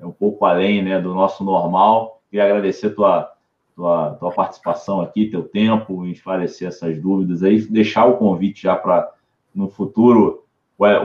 um 0.00 0.10
pouco 0.10 0.44
além 0.44 0.82
né, 0.82 1.00
do 1.00 1.14
nosso 1.14 1.44
normal. 1.44 2.20
Queria 2.30 2.44
agradecer 2.44 2.90
tua, 2.90 3.32
tua, 3.74 4.14
tua 4.14 4.30
participação 4.32 5.00
aqui, 5.00 5.30
teu 5.30 5.42
tempo, 5.42 6.04
em 6.04 6.10
esclarecer 6.10 6.68
essas 6.68 7.00
dúvidas 7.00 7.42
aí, 7.42 7.60
deixar 7.62 8.06
o 8.06 8.16
convite 8.16 8.62
já 8.62 8.76
para 8.76 9.10
no 9.54 9.68
futuro, 9.68 10.44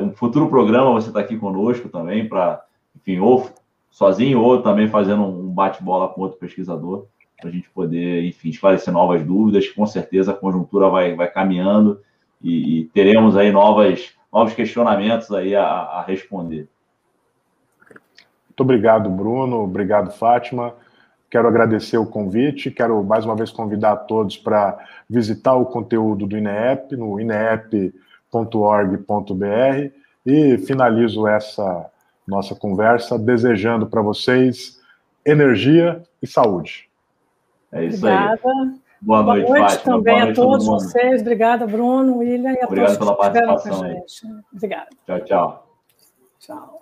um 0.01 0.11
futuro 0.11 0.49
programa 0.49 0.91
você 0.91 1.07
está 1.07 1.21
aqui 1.21 1.37
conosco 1.37 1.87
também, 1.87 2.27
para, 2.27 2.61
enfim, 2.93 3.19
ou 3.19 3.49
sozinho 3.89 4.41
ou 4.41 4.61
também 4.61 4.89
fazendo 4.89 5.23
um 5.23 5.49
bate-bola 5.49 6.09
com 6.09 6.21
outro 6.21 6.37
pesquisador, 6.37 7.05
para 7.39 7.49
a 7.49 7.53
gente 7.53 7.69
poder, 7.69 8.25
enfim, 8.25 8.49
esclarecer 8.49 8.93
novas 8.93 9.23
dúvidas. 9.25 9.67
Com 9.69 9.85
certeza 9.85 10.31
a 10.31 10.35
conjuntura 10.35 10.89
vai, 10.89 11.15
vai 11.15 11.29
caminhando 11.29 12.01
e, 12.41 12.79
e 12.79 12.83
teremos 12.85 13.35
aí 13.37 13.51
novas, 13.51 14.13
novos 14.31 14.53
questionamentos 14.53 15.31
aí 15.31 15.55
a, 15.55 15.65
a 15.65 16.03
responder. 16.03 16.67
Muito 18.51 18.61
obrigado, 18.61 19.09
Bruno. 19.09 19.63
Obrigado, 19.63 20.11
Fátima. 20.11 20.73
Quero 21.29 21.47
agradecer 21.47 21.97
o 21.97 22.05
convite. 22.05 22.69
Quero 22.69 23.01
mais 23.03 23.23
uma 23.23 23.35
vez 23.35 23.49
convidar 23.49 23.93
a 23.93 23.95
todos 23.97 24.37
para 24.37 24.77
visitar 25.09 25.55
o 25.55 25.65
conteúdo 25.65 26.27
do 26.27 26.37
INEP 26.37 26.97
no 26.97 27.17
ineep.org.br 27.19 27.93
e 30.25 30.57
finalizo 30.57 31.25
essa 31.25 31.89
nossa 32.27 32.53
conversa 32.53 33.17
desejando 33.17 33.87
para 33.87 34.01
vocês 34.01 34.79
energia 35.25 36.03
e 36.21 36.27
saúde. 36.27 36.89
É 37.71 37.85
isso 37.85 38.05
Obrigada. 38.05 38.41
aí. 38.43 38.81
Boa 39.01 39.23
noite, 39.23 39.45
Boa 39.47 39.59
noite 39.59 39.71
Fátima. 39.71 39.95
também 39.95 40.13
Boa 40.13 40.25
noite 40.25 40.39
a 40.39 40.43
todos 40.43 40.65
todo 40.65 40.79
vocês. 40.79 41.21
Obrigada, 41.21 41.65
Bruno, 41.65 42.17
William 42.17 42.51
e 42.51 42.61
a 42.61 42.65
Obrigado 42.65 42.97
todos 42.97 42.97
pela 42.97 43.15
participação. 43.15 44.43
Obrigada. 44.53 44.89
Tchau, 45.07 45.19
tchau. 45.21 45.77
Tchau. 46.39 46.80